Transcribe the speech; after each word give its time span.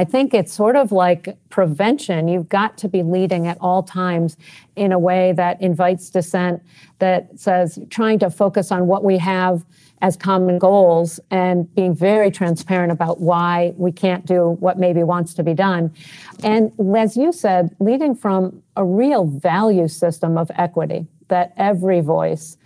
I 0.00 0.04
think 0.04 0.32
it's 0.32 0.50
sort 0.50 0.76
of 0.76 0.92
like 0.92 1.36
prevention. 1.50 2.26
You've 2.26 2.48
got 2.48 2.78
to 2.78 2.88
be 2.88 3.02
leading 3.02 3.46
at 3.46 3.58
all 3.60 3.82
times 3.82 4.38
in 4.74 4.92
a 4.92 4.98
way 4.98 5.32
that 5.32 5.60
invites 5.60 6.08
dissent, 6.08 6.62
that 7.00 7.38
says 7.38 7.78
trying 7.90 8.18
to 8.20 8.30
focus 8.30 8.72
on 8.72 8.86
what 8.86 9.04
we 9.04 9.18
have 9.18 9.62
as 10.00 10.16
common 10.16 10.58
goals 10.58 11.20
and 11.30 11.74
being 11.74 11.94
very 11.94 12.30
transparent 12.30 12.90
about 12.90 13.20
why 13.20 13.74
we 13.76 13.92
can't 13.92 14.24
do 14.24 14.56
what 14.60 14.78
maybe 14.78 15.02
wants 15.02 15.34
to 15.34 15.42
be 15.42 15.52
done. 15.52 15.92
And 16.42 16.72
as 16.96 17.18
you 17.18 17.30
said, 17.30 17.76
leading 17.78 18.14
from 18.14 18.62
a 18.76 18.84
real 18.86 19.26
value 19.26 19.86
system 19.86 20.38
of 20.38 20.50
equity, 20.54 21.08
that 21.28 21.52
every 21.58 22.00
voice, 22.00 22.56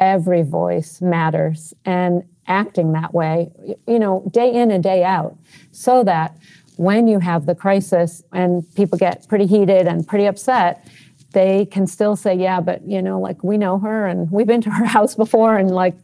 every 0.00 0.42
voice 0.42 1.00
matters, 1.00 1.72
and 1.84 2.24
acting 2.48 2.94
that 2.94 3.14
way, 3.14 3.48
you 3.86 4.00
know, 4.00 4.28
day 4.32 4.52
in 4.52 4.72
and 4.72 4.82
day 4.82 5.04
out, 5.04 5.36
so 5.70 6.02
that 6.02 6.36
when 6.80 7.06
you 7.06 7.18
have 7.18 7.44
the 7.44 7.54
crisis 7.54 8.22
and 8.32 8.64
people 8.74 8.96
get 8.96 9.28
pretty 9.28 9.44
heated 9.44 9.86
and 9.86 10.08
pretty 10.08 10.24
upset, 10.24 10.88
they 11.32 11.66
can 11.66 11.86
still 11.86 12.16
say, 12.16 12.34
yeah, 12.34 12.58
but 12.58 12.80
you 12.88 13.02
know, 13.02 13.20
like 13.20 13.44
we 13.44 13.58
know 13.58 13.78
her 13.78 14.06
and 14.06 14.30
we've 14.30 14.46
been 14.46 14.62
to 14.62 14.70
her 14.70 14.84
house 14.96 15.14
before 15.14 15.58
and 15.58 15.70
like, 15.70 15.94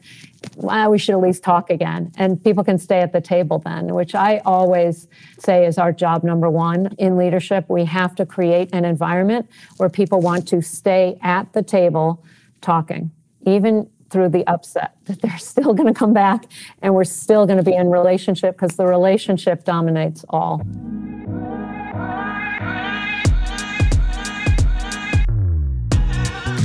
well, 0.56 0.90
we 0.90 0.98
should 0.98 1.14
at 1.14 1.20
least 1.22 1.42
talk 1.42 1.70
again. 1.70 2.12
And 2.18 2.44
people 2.44 2.62
can 2.62 2.76
stay 2.76 3.00
at 3.00 3.14
the 3.14 3.22
table 3.22 3.58
then, 3.60 3.94
which 3.94 4.14
I 4.14 4.42
always 4.44 5.08
say 5.38 5.64
is 5.64 5.78
our 5.78 5.92
job 5.92 6.22
number 6.22 6.50
one 6.50 6.94
in 6.98 7.16
leadership. 7.16 7.64
We 7.70 7.86
have 7.86 8.14
to 8.16 8.26
create 8.26 8.68
an 8.74 8.84
environment 8.84 9.48
where 9.78 9.88
people 9.88 10.20
want 10.20 10.46
to 10.48 10.60
stay 10.60 11.18
at 11.22 11.54
the 11.54 11.62
table 11.62 12.22
talking, 12.60 13.10
even 13.46 13.88
through 14.10 14.28
the 14.30 14.46
upset, 14.46 14.96
that 15.06 15.20
they're 15.22 15.38
still 15.38 15.74
going 15.74 15.92
to 15.92 15.98
come 15.98 16.12
back 16.12 16.46
and 16.82 16.94
we're 16.94 17.04
still 17.04 17.46
going 17.46 17.58
to 17.58 17.64
be 17.64 17.74
in 17.74 17.90
relationship 17.90 18.56
because 18.56 18.76
the 18.76 18.86
relationship 18.86 19.64
dominates 19.64 20.24
all. 20.28 20.62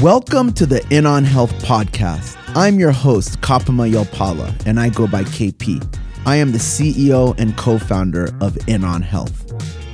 Welcome 0.01 0.51
to 0.53 0.66
the 0.66 0.83
In 0.89 1.05
On 1.05 1.23
Health 1.23 1.53
podcast. 1.63 2.35
I'm 2.55 2.79
your 2.79 2.91
host, 2.91 3.39
Kapama 3.41 3.91
Yopala, 3.91 4.66
and 4.66 4.79
I 4.79 4.89
go 4.89 5.05
by 5.05 5.23
KP. 5.23 5.97
I 6.25 6.38
am 6.38 6.51
the 6.51 6.57
CEO 6.57 7.38
and 7.39 7.55
co 7.55 7.77
founder 7.77 8.35
of 8.41 8.57
In 8.67 8.83
On 8.83 9.01
Health. 9.01 9.51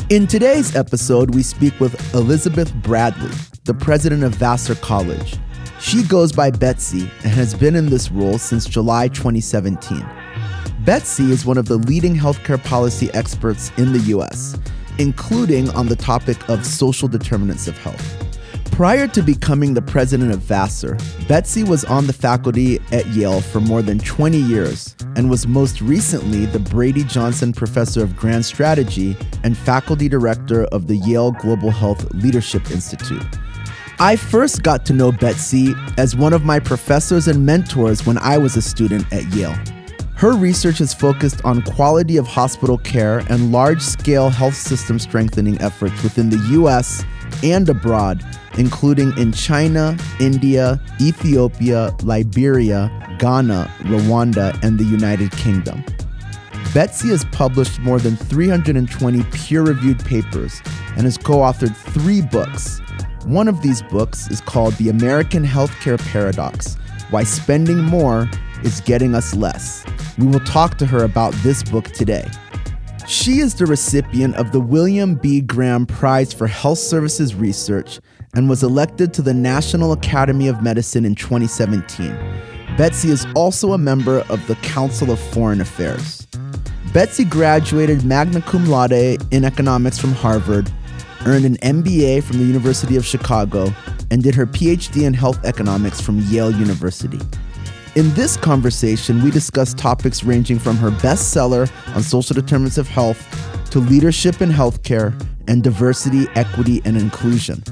In 0.10 0.26
today's 0.26 0.76
episode, 0.78 1.36
we 1.36 1.44
speak 1.44 1.78
with 1.82 2.14
Elizabeth 2.14 2.74
Bradley, 2.76 3.36
the 3.66 3.74
president 3.74 4.24
of 4.24 4.34
Vassar 4.36 4.76
College. 4.76 5.38
She 5.80 6.04
goes 6.04 6.32
by 6.32 6.50
Betsy 6.50 7.10
and 7.24 7.32
has 7.32 7.54
been 7.54 7.76
in 7.76 7.86
this 7.86 8.12
role 8.12 8.40
since 8.40 8.66
July 8.66 9.10
2017. 9.10 10.04
Betsy 10.80 11.32
is 11.32 11.46
one 11.46 11.58
of 11.58 11.68
the 11.68 11.78
leading 11.78 12.16
healthcare 12.16 12.62
policy 12.64 13.12
experts 13.14 13.72
in 13.78 13.94
the 13.94 14.00
US, 14.18 14.58
including 14.98 15.70
on 15.72 15.88
the 15.88 15.96
topic 15.96 16.50
of 16.50 16.66
social 16.66 17.08
determinants 17.08 17.68
of 17.68 17.78
health. 17.78 18.24
Prior 18.72 19.08
to 19.08 19.22
becoming 19.22 19.74
the 19.74 19.82
president 19.82 20.32
of 20.32 20.40
Vassar, 20.40 20.98
Betsy 21.28 21.64
was 21.64 21.86
on 21.86 22.08
the 22.08 22.14
faculty 22.14 22.80
at 22.92 23.06
Yale 23.08 23.42
for 23.42 23.60
more 23.60 23.82
than 23.82 24.00
20 24.00 24.38
years 24.38 24.96
and 25.16 25.30
was 25.30 25.48
most 25.48 25.82
recently 25.82 26.46
the 26.48 26.60
Brady 26.60 27.04
Johnson 27.04 27.54
Professor 27.54 28.04
of 28.04 28.16
Grand 28.16 28.46
Strategy 28.46 29.16
and 29.44 29.58
faculty 29.58 30.10
director 30.10 30.66
of 30.66 30.88
the 30.88 30.98
Yale 30.98 31.32
Global 31.32 31.72
Health 31.72 32.12
Leadership 32.14 32.70
Institute. 32.72 33.26
I 34.00 34.16
first 34.16 34.64
got 34.64 34.86
to 34.88 34.94
know 34.94 35.12
Betsy 35.12 35.74
as 35.98 36.16
one 36.16 36.34
of 36.34 36.44
my 36.44 36.60
professors 36.60 37.28
and 37.28 37.46
mentors 37.46 38.06
when 38.06 38.18
I 38.20 38.38
was 38.38 38.56
a 38.56 38.62
student 38.62 39.12
at 39.12 39.26
Yale. 39.34 39.56
Her 40.16 40.34
research 40.36 40.82
is 40.82 40.94
focused 40.94 41.44
on 41.44 41.62
quality 41.62 42.18
of 42.18 42.28
hospital 42.28 42.78
care 42.78 43.20
and 43.30 43.52
large 43.52 43.82
scale 43.82 44.30
health 44.30 44.56
system 44.56 45.00
strengthening 45.00 45.60
efforts 45.62 46.02
within 46.04 46.30
the 46.30 46.38
US 46.60 47.04
and 47.44 47.68
abroad 47.70 48.24
including 48.58 49.16
in 49.18 49.32
China, 49.32 49.96
India, 50.20 50.82
Ethiopia, 51.00 51.96
Liberia, 52.04 52.92
Ghana, 53.20 53.72
Rwanda, 53.82 54.60
and 54.64 54.78
the 54.78 54.84
United 54.84 55.32
Kingdom. 55.32 55.84
Betsy 56.74 57.10
has 57.10 57.24
published 57.26 57.80
more 57.80 58.00
than 58.00 58.16
320 58.16 59.24
peer 59.32 59.64
reviewed 59.64 60.04
papers 60.04 60.62
and 60.96 61.04
has 61.04 61.18
co 61.18 61.38
authored 61.38 61.76
three 61.76 62.22
books. 62.22 62.82
One 63.28 63.50
of 63.50 63.62
these 63.62 63.82
books 63.82 64.32
is 64.32 64.40
called 64.40 64.74
The 64.76 64.88
American 64.88 65.44
Healthcare 65.44 66.00
Paradox 66.14 66.78
Why 67.10 67.26
Spending 67.26 67.84
More 67.84 68.30
is 68.64 68.80
Getting 68.80 69.16
Us 69.16 69.36
Less. 69.36 69.86
We 70.18 70.28
will 70.28 70.40
talk 70.40 70.78
to 70.78 70.86
her 70.86 71.04
about 71.04 71.34
this 71.44 71.62
book 71.62 71.90
today. 71.92 72.26
She 73.06 73.40
is 73.40 73.56
the 73.56 73.66
recipient 73.66 74.38
of 74.38 74.54
the 74.54 74.62
William 74.62 75.16
B. 75.16 75.42
Graham 75.42 75.86
Prize 75.86 76.32
for 76.32 76.48
Health 76.48 76.80
Services 76.80 77.36
Research 77.36 78.00
and 78.34 78.48
was 78.48 78.64
elected 78.64 79.14
to 79.16 79.22
the 79.22 79.34
National 79.34 79.92
Academy 79.92 80.48
of 80.48 80.64
Medicine 80.64 81.04
in 81.04 81.14
2017. 81.14 82.18
Betsy 82.78 83.10
is 83.10 83.28
also 83.36 83.74
a 83.74 83.78
member 83.78 84.20
of 84.30 84.48
the 84.48 84.56
Council 84.56 85.12
of 85.12 85.20
Foreign 85.20 85.60
Affairs. 85.60 86.26
Betsy 86.94 87.26
graduated 87.26 88.06
magna 88.06 88.42
cum 88.42 88.68
laude 88.68 89.22
in 89.34 89.44
economics 89.44 90.00
from 90.00 90.14
Harvard, 90.14 90.72
earned 91.26 91.46
an 91.46 91.58
MBA 91.58 92.24
from 92.24 92.38
the 92.38 92.46
University 92.46 92.96
of 92.96 93.06
Chicago, 93.06 93.74
and 94.12 94.24
did 94.24 94.36
her 94.36 94.46
PhD 94.46 95.04
in 95.06 95.14
health 95.14 95.44
economics 95.44 96.00
from 96.00 96.20
Yale 96.30 96.52
University. 96.52 97.20
In 97.96 98.14
this 98.14 98.38
conversation, 98.38 99.24
we 99.24 99.32
discuss 99.32 99.74
topics 99.74 100.24
ranging 100.24 100.60
from 100.60 100.78
her 100.78 100.92
bestseller 100.92 101.70
on 101.96 102.04
social 102.04 102.36
determinants 102.36 102.78
of 102.78 102.88
health 102.88 103.26
to 103.72 103.80
leadership 103.80 104.42
in 104.42 104.50
healthcare 104.50 105.20
and 105.48 105.64
diversity, 105.64 106.28
equity, 106.36 106.82
and 106.86 106.96
inclusion. 106.98 107.64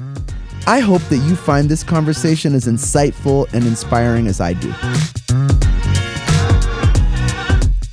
I 0.66 0.80
hope 0.80 1.02
that 1.02 1.18
you 1.18 1.36
find 1.36 1.68
this 1.68 1.84
conversation 1.84 2.54
as 2.54 2.66
insightful 2.66 3.52
and 3.52 3.64
inspiring 3.64 4.26
as 4.26 4.40
I 4.40 4.54
do. 4.54 4.74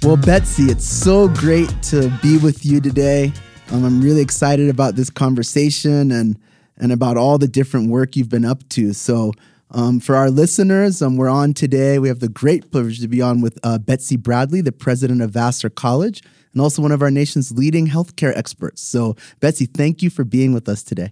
Well, 0.01 0.17
Betsy, 0.17 0.63
it's 0.63 0.85
so 0.85 1.27
great 1.27 1.69
to 1.83 2.09
be 2.21 2.37
with 2.37 2.65
you 2.65 2.81
today. 2.81 3.31
Um, 3.73 3.85
I'm 3.85 4.01
really 4.01 4.21
excited 4.21 4.69
about 4.69 4.95
this 4.95 5.09
conversation 5.09 6.11
and 6.11 6.37
and 6.77 6.91
about 6.91 7.17
all 7.17 7.39
the 7.39 7.47
different 7.47 7.89
work 7.89 8.15
you've 8.15 8.29
been 8.29 8.45
up 8.45 8.69
to. 8.69 8.93
So, 8.93 9.31
um, 9.71 9.99
for 9.99 10.15
our 10.15 10.29
listeners, 10.29 11.01
um, 11.01 11.17
we're 11.17 11.29
on 11.29 11.55
today. 11.55 11.97
We 11.97 12.07
have 12.07 12.19
the 12.19 12.29
great 12.29 12.71
privilege 12.71 12.99
to 12.99 13.07
be 13.07 13.19
on 13.19 13.41
with 13.41 13.57
uh, 13.63 13.79
Betsy 13.79 14.15
Bradley, 14.15 14.61
the 14.61 14.71
president 14.71 15.23
of 15.23 15.31
Vassar 15.31 15.71
College, 15.71 16.21
and 16.51 16.61
also 16.61 16.83
one 16.83 16.91
of 16.91 17.01
our 17.01 17.09
nation's 17.09 17.51
leading 17.51 17.87
healthcare 17.87 18.37
experts. 18.37 18.83
So, 18.83 19.15
Betsy, 19.39 19.65
thank 19.65 20.03
you 20.03 20.11
for 20.11 20.23
being 20.23 20.53
with 20.53 20.69
us 20.69 20.83
today. 20.83 21.11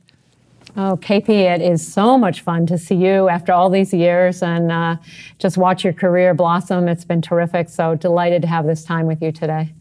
Oh, 0.77 0.99
KP, 1.01 1.29
it 1.29 1.61
is 1.61 1.85
so 1.91 2.15
much 2.15 2.41
fun 2.41 2.67
to 2.67 2.77
see 2.77 2.95
you 2.95 3.27
after 3.27 3.53
all 3.53 3.71
these 3.71 3.91
years 3.91 4.43
and 4.43 4.71
uh, 4.71 4.97
just 5.39 5.57
watch 5.57 5.83
your 5.83 5.93
career 5.93 6.35
blossom. 6.35 6.87
It's 6.87 7.05
been 7.05 7.23
terrific. 7.23 7.69
So 7.69 7.95
delighted 7.95 8.43
to 8.43 8.47
have 8.47 8.67
this 8.67 8.85
time 8.85 9.07
with 9.07 9.19
you 9.19 9.31
today. 9.31 9.73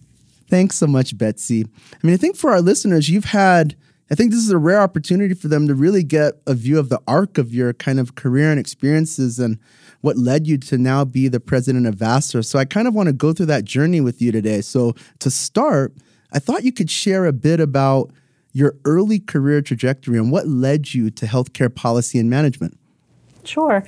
Thanks 0.50 0.76
so 0.76 0.86
much, 0.88 1.16
Betsy. 1.16 1.64
I 1.64 2.06
mean, 2.06 2.12
I 2.12 2.16
think 2.16 2.36
for 2.36 2.50
our 2.50 2.60
listeners, 2.60 3.08
you've 3.08 3.26
had, 3.26 3.76
I 4.10 4.16
think 4.16 4.32
this 4.32 4.40
is 4.40 4.50
a 4.50 4.58
rare 4.58 4.80
opportunity 4.80 5.32
for 5.32 5.46
them 5.46 5.68
to 5.68 5.74
really 5.76 6.02
get 6.02 6.34
a 6.46 6.54
view 6.54 6.78
of 6.78 6.88
the 6.88 7.00
arc 7.06 7.38
of 7.38 7.54
your 7.54 7.72
kind 7.72 8.00
of 8.00 8.16
career 8.16 8.50
and 8.50 8.58
experiences 8.58 9.38
and 9.38 9.58
what 10.00 10.16
led 10.16 10.48
you 10.48 10.58
to 10.58 10.76
now 10.76 11.04
be 11.04 11.28
the 11.28 11.38
president 11.38 11.86
of 11.86 11.94
Vassar. 11.94 12.42
So 12.42 12.58
I 12.58 12.64
kind 12.64 12.88
of 12.88 12.94
want 12.94 13.06
to 13.06 13.12
go 13.12 13.32
through 13.32 13.46
that 13.46 13.64
journey 13.64 14.00
with 14.00 14.20
you 14.20 14.32
today. 14.32 14.60
So 14.60 14.94
to 15.20 15.30
start, 15.30 15.94
I 16.32 16.40
thought 16.40 16.64
you 16.64 16.72
could 16.72 16.90
share 16.90 17.26
a 17.26 17.32
bit 17.32 17.60
about 17.60 18.10
your 18.52 18.74
early 18.84 19.20
career 19.20 19.62
trajectory 19.62 20.18
and 20.18 20.32
what 20.32 20.48
led 20.48 20.92
you 20.92 21.10
to 21.10 21.26
healthcare 21.26 21.72
policy 21.72 22.18
and 22.18 22.28
management. 22.28 22.76
Sure. 23.50 23.82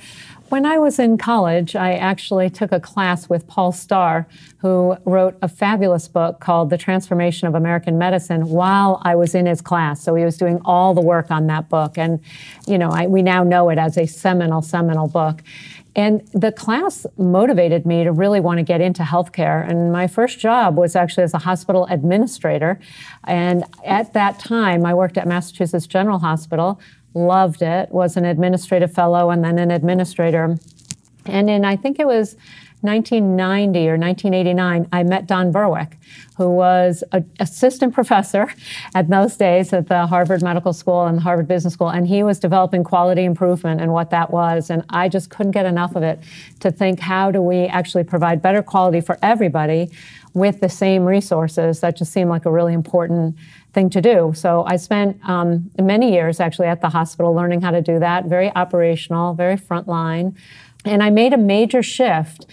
When 0.49 0.65
I 0.65 0.77
was 0.77 0.99
in 0.99 1.17
college, 1.17 1.73
I 1.73 1.93
actually 1.93 2.49
took 2.49 2.73
a 2.73 2.79
class 2.79 3.29
with 3.29 3.47
Paul 3.47 3.71
Starr, 3.71 4.27
who 4.57 4.97
wrote 5.05 5.37
a 5.41 5.47
fabulous 5.47 6.09
book 6.09 6.41
called 6.41 6.69
The 6.69 6.77
Transformation 6.77 7.47
of 7.47 7.55
American 7.55 7.97
Medicine 7.97 8.49
while 8.49 9.01
I 9.03 9.15
was 9.15 9.33
in 9.33 9.45
his 9.45 9.61
class. 9.61 10.03
So 10.03 10.15
he 10.15 10.25
was 10.25 10.37
doing 10.37 10.59
all 10.65 10.93
the 10.93 11.01
work 11.01 11.31
on 11.31 11.47
that 11.47 11.69
book. 11.69 11.97
And, 11.97 12.19
you 12.67 12.77
know, 12.77 12.89
I, 12.91 13.07
we 13.07 13.21
now 13.21 13.43
know 13.43 13.69
it 13.69 13.77
as 13.77 13.97
a 13.97 14.05
seminal, 14.05 14.61
seminal 14.61 15.07
book. 15.07 15.41
And 15.95 16.27
the 16.33 16.51
class 16.51 17.05
motivated 17.17 17.85
me 17.85 18.03
to 18.03 18.11
really 18.11 18.39
want 18.39 18.57
to 18.57 18.63
get 18.63 18.81
into 18.81 19.03
healthcare. 19.03 19.67
And 19.67 19.93
my 19.93 20.07
first 20.07 20.39
job 20.39 20.75
was 20.75 20.95
actually 20.95 21.23
as 21.23 21.33
a 21.33 21.39
hospital 21.39 21.87
administrator. 21.89 22.79
And 23.23 23.63
at 23.85 24.11
that 24.13 24.39
time, 24.39 24.85
I 24.85 24.93
worked 24.93 25.17
at 25.17 25.25
Massachusetts 25.25 25.87
General 25.87 26.19
Hospital, 26.19 26.81
loved 27.13 27.61
it, 27.61 27.91
was 27.91 28.17
an 28.17 28.25
administrative 28.25 28.93
fellow 28.93 29.29
and 29.29 29.43
then 29.43 29.59
an 29.59 29.71
administrator. 29.71 30.57
And 31.25 31.49
in, 31.49 31.65
I 31.65 31.75
think 31.75 31.99
it 31.99 32.07
was 32.07 32.35
1990 32.83 33.79
or 33.87 33.97
1989, 33.97 34.89
I 34.91 35.03
met 35.03 35.25
Don 35.25 35.53
Berwick, 35.53 35.97
who 36.35 36.49
was 36.49 37.01
an 37.13 37.29
assistant 37.39 37.93
professor 37.93 38.53
at 38.93 39.09
those 39.09 39.37
days 39.37 39.71
at 39.71 39.87
the 39.87 40.05
Harvard 40.05 40.43
Medical 40.43 40.73
School 40.73 41.05
and 41.05 41.19
the 41.19 41.21
Harvard 41.21 41.47
Business 41.47 41.73
School, 41.75 41.87
and 41.87 42.05
he 42.05 42.23
was 42.23 42.39
developing 42.39 42.83
quality 42.83 43.23
improvement 43.23 43.79
and 43.79 43.93
what 43.93 44.09
that 44.09 44.31
was. 44.31 44.69
And 44.69 44.83
I 44.89 45.07
just 45.07 45.29
couldn't 45.29 45.53
get 45.53 45.65
enough 45.65 45.95
of 45.95 46.03
it 46.03 46.19
to 46.59 46.71
think 46.71 46.99
how 46.99 47.31
do 47.31 47.41
we 47.41 47.67
actually 47.67 48.03
provide 48.03 48.41
better 48.41 48.61
quality 48.61 48.99
for 48.99 49.17
everybody 49.21 49.89
with 50.33 50.59
the 50.61 50.69
same 50.69 51.05
resources. 51.05 51.79
That 51.81 51.95
just 51.95 52.11
seemed 52.11 52.29
like 52.29 52.45
a 52.45 52.51
really 52.51 52.73
important 52.73 53.35
thing 53.73 53.89
to 53.91 54.01
do. 54.01 54.33
So 54.35 54.63
I 54.65 54.77
spent 54.77 55.17
um, 55.27 55.69
many 55.79 56.13
years 56.13 56.39
actually 56.39 56.67
at 56.67 56.81
the 56.81 56.89
hospital 56.89 57.33
learning 57.33 57.61
how 57.61 57.71
to 57.71 57.81
do 57.81 57.99
that, 57.99 58.25
very 58.25 58.53
operational, 58.55 59.33
very 59.33 59.57
frontline. 59.57 60.35
And 60.85 61.01
I 61.01 61.09
made 61.09 61.33
a 61.33 61.37
major 61.37 61.81
shift 61.81 62.45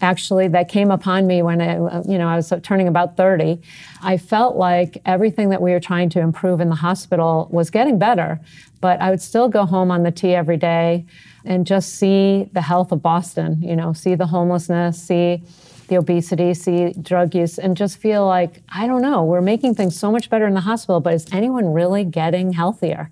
actually 0.00 0.48
that 0.48 0.68
came 0.68 0.90
upon 0.90 1.26
me 1.26 1.42
when 1.42 1.60
I, 1.60 1.74
you 2.02 2.18
know 2.18 2.28
I 2.28 2.36
was 2.36 2.52
turning 2.62 2.88
about 2.88 3.16
30 3.16 3.60
I 4.02 4.16
felt 4.16 4.56
like 4.56 4.98
everything 5.04 5.50
that 5.50 5.60
we 5.60 5.72
were 5.72 5.80
trying 5.80 6.08
to 6.10 6.20
improve 6.20 6.60
in 6.60 6.68
the 6.68 6.76
hospital 6.76 7.48
was 7.50 7.70
getting 7.70 7.98
better 7.98 8.40
but 8.80 9.00
I 9.00 9.10
would 9.10 9.20
still 9.20 9.48
go 9.48 9.64
home 9.64 9.90
on 9.90 10.04
the 10.04 10.10
T 10.10 10.34
every 10.34 10.56
day 10.56 11.06
and 11.44 11.66
just 11.66 11.96
see 11.96 12.48
the 12.52 12.60
health 12.60 12.92
of 12.92 13.02
Boston 13.02 13.60
you 13.60 13.74
know 13.74 13.92
see 13.92 14.14
the 14.14 14.26
homelessness 14.26 15.02
see 15.02 15.42
the 15.88 15.96
obesity, 15.96 16.54
see 16.54 16.92
drug 16.92 17.34
use, 17.34 17.58
and 17.58 17.76
just 17.76 17.98
feel 17.98 18.26
like, 18.26 18.62
I 18.68 18.86
don't 18.86 19.02
know, 19.02 19.24
we're 19.24 19.40
making 19.40 19.74
things 19.74 19.98
so 19.98 20.12
much 20.12 20.30
better 20.30 20.46
in 20.46 20.54
the 20.54 20.60
hospital, 20.60 21.00
but 21.00 21.14
is 21.14 21.26
anyone 21.32 21.72
really 21.72 22.04
getting 22.04 22.52
healthier? 22.52 23.10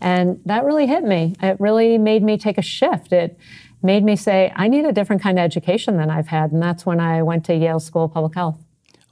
And 0.00 0.40
that 0.44 0.64
really 0.64 0.86
hit 0.86 1.04
me. 1.04 1.34
It 1.40 1.58
really 1.58 1.98
made 1.98 2.22
me 2.22 2.36
take 2.36 2.58
a 2.58 2.62
shift. 2.62 3.12
It 3.12 3.38
made 3.82 4.04
me 4.04 4.16
say, 4.16 4.52
I 4.54 4.68
need 4.68 4.84
a 4.84 4.92
different 4.92 5.22
kind 5.22 5.38
of 5.38 5.44
education 5.44 5.96
than 5.96 6.10
I've 6.10 6.28
had. 6.28 6.52
And 6.52 6.62
that's 6.62 6.84
when 6.84 7.00
I 7.00 7.22
went 7.22 7.44
to 7.46 7.54
Yale 7.54 7.80
School 7.80 8.04
of 8.04 8.12
Public 8.12 8.34
Health. 8.34 8.65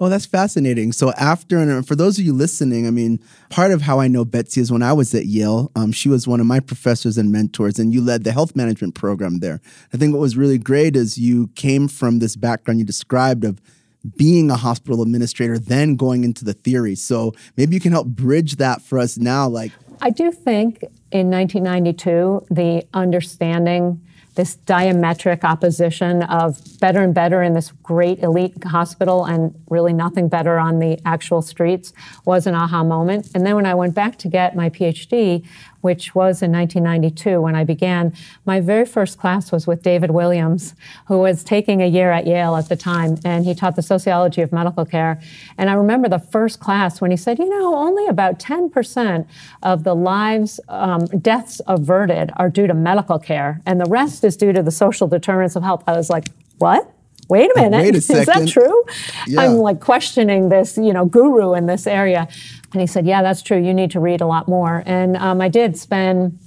Oh, 0.04 0.10
that's 0.10 0.26
fascinating. 0.26 0.92
So 0.92 1.12
after, 1.12 1.56
and 1.56 1.88
for 1.88 1.96
those 1.96 2.18
of 2.18 2.26
you 2.26 2.34
listening, 2.34 2.86
I 2.86 2.90
mean, 2.90 3.18
part 3.48 3.70
of 3.70 3.80
how 3.80 4.00
I 4.00 4.06
know 4.06 4.26
Betsy 4.26 4.60
is 4.60 4.70
when 4.70 4.82
I 4.82 4.92
was 4.92 5.14
at 5.14 5.24
Yale. 5.24 5.72
Um, 5.74 5.92
she 5.92 6.10
was 6.10 6.28
one 6.28 6.40
of 6.40 6.46
my 6.46 6.60
professors 6.60 7.16
and 7.16 7.32
mentors, 7.32 7.78
and 7.78 7.90
you 7.90 8.02
led 8.02 8.22
the 8.22 8.30
health 8.30 8.54
management 8.54 8.94
program 8.94 9.38
there. 9.38 9.62
I 9.94 9.96
think 9.96 10.12
what 10.12 10.20
was 10.20 10.36
really 10.36 10.58
great 10.58 10.94
is 10.94 11.16
you 11.16 11.46
came 11.54 11.88
from 11.88 12.18
this 12.18 12.36
background 12.36 12.80
you 12.80 12.84
described 12.84 13.44
of 13.44 13.62
being 14.14 14.50
a 14.50 14.56
hospital 14.56 15.00
administrator, 15.00 15.58
then 15.58 15.96
going 15.96 16.22
into 16.22 16.44
the 16.44 16.52
theory. 16.52 16.96
So 16.96 17.32
maybe 17.56 17.74
you 17.74 17.80
can 17.80 17.92
help 17.92 18.06
bridge 18.06 18.56
that 18.56 18.82
for 18.82 18.98
us 18.98 19.16
now. 19.16 19.48
Like, 19.48 19.72
I 20.02 20.10
do 20.10 20.30
think 20.30 20.82
in 21.12 21.30
1992, 21.30 22.48
the 22.50 22.86
understanding 22.92 24.02
this 24.34 24.56
diametric 24.66 25.44
opposition 25.44 26.22
of 26.24 26.58
better 26.80 27.02
and 27.02 27.14
better 27.14 27.42
in 27.42 27.54
this 27.54 27.70
great 27.82 28.18
elite 28.20 28.52
hospital 28.64 29.24
and 29.24 29.54
really 29.70 29.92
nothing 29.92 30.28
better 30.28 30.58
on 30.58 30.80
the 30.80 30.98
actual 31.04 31.40
streets 31.40 31.92
was 32.24 32.46
an 32.46 32.54
aha 32.54 32.82
moment. 32.82 33.28
And 33.34 33.46
then 33.46 33.54
when 33.54 33.66
I 33.66 33.74
went 33.74 33.94
back 33.94 34.18
to 34.18 34.28
get 34.28 34.56
my 34.56 34.70
PhD, 34.70 35.46
which 35.84 36.14
was 36.14 36.40
in 36.40 36.50
1992 36.50 37.42
when 37.42 37.54
I 37.54 37.62
began. 37.62 38.14
My 38.46 38.58
very 38.58 38.86
first 38.86 39.18
class 39.18 39.52
was 39.52 39.66
with 39.66 39.82
David 39.82 40.12
Williams, 40.12 40.74
who 41.08 41.18
was 41.18 41.44
taking 41.44 41.82
a 41.82 41.86
year 41.86 42.10
at 42.10 42.26
Yale 42.26 42.56
at 42.56 42.70
the 42.70 42.76
time, 42.76 43.18
and 43.22 43.44
he 43.44 43.54
taught 43.54 43.76
the 43.76 43.82
sociology 43.82 44.40
of 44.40 44.50
medical 44.50 44.86
care. 44.86 45.20
And 45.58 45.68
I 45.68 45.74
remember 45.74 46.08
the 46.08 46.18
first 46.18 46.58
class 46.58 47.02
when 47.02 47.10
he 47.10 47.18
said, 47.18 47.38
you 47.38 47.50
know, 47.50 47.74
only 47.74 48.06
about 48.06 48.38
10% 48.38 49.26
of 49.62 49.84
the 49.84 49.94
lives, 49.94 50.58
um, 50.70 51.04
deaths 51.04 51.60
averted 51.66 52.32
are 52.36 52.48
due 52.48 52.66
to 52.66 52.72
medical 52.72 53.18
care, 53.18 53.60
and 53.66 53.78
the 53.78 53.90
rest 53.90 54.24
is 54.24 54.38
due 54.38 54.54
to 54.54 54.62
the 54.62 54.70
social 54.70 55.06
determinants 55.06 55.54
of 55.54 55.62
health. 55.62 55.84
I 55.86 55.92
was 55.92 56.08
like, 56.08 56.28
what? 56.56 56.90
wait 57.28 57.50
a 57.56 57.60
minute, 57.60 57.82
wait 57.82 57.94
a 57.94 57.96
is 58.18 58.26
that 58.26 58.48
true? 58.48 58.84
Yeah. 59.26 59.42
I'm 59.42 59.54
like 59.56 59.80
questioning 59.80 60.48
this, 60.48 60.76
you 60.76 60.92
know, 60.92 61.06
guru 61.06 61.54
in 61.54 61.66
this 61.66 61.86
area. 61.86 62.28
And 62.74 62.80
he 62.80 62.86
said, 62.86 63.06
yeah, 63.06 63.22
that's 63.22 63.40
true. 63.40 63.56
You 63.56 63.72
need 63.72 63.92
to 63.92 64.00
read 64.00 64.20
a 64.20 64.26
lot 64.26 64.48
more. 64.48 64.82
And 64.84 65.16
um, 65.16 65.40
I 65.40 65.48
did 65.48 65.78
spend 65.78 66.38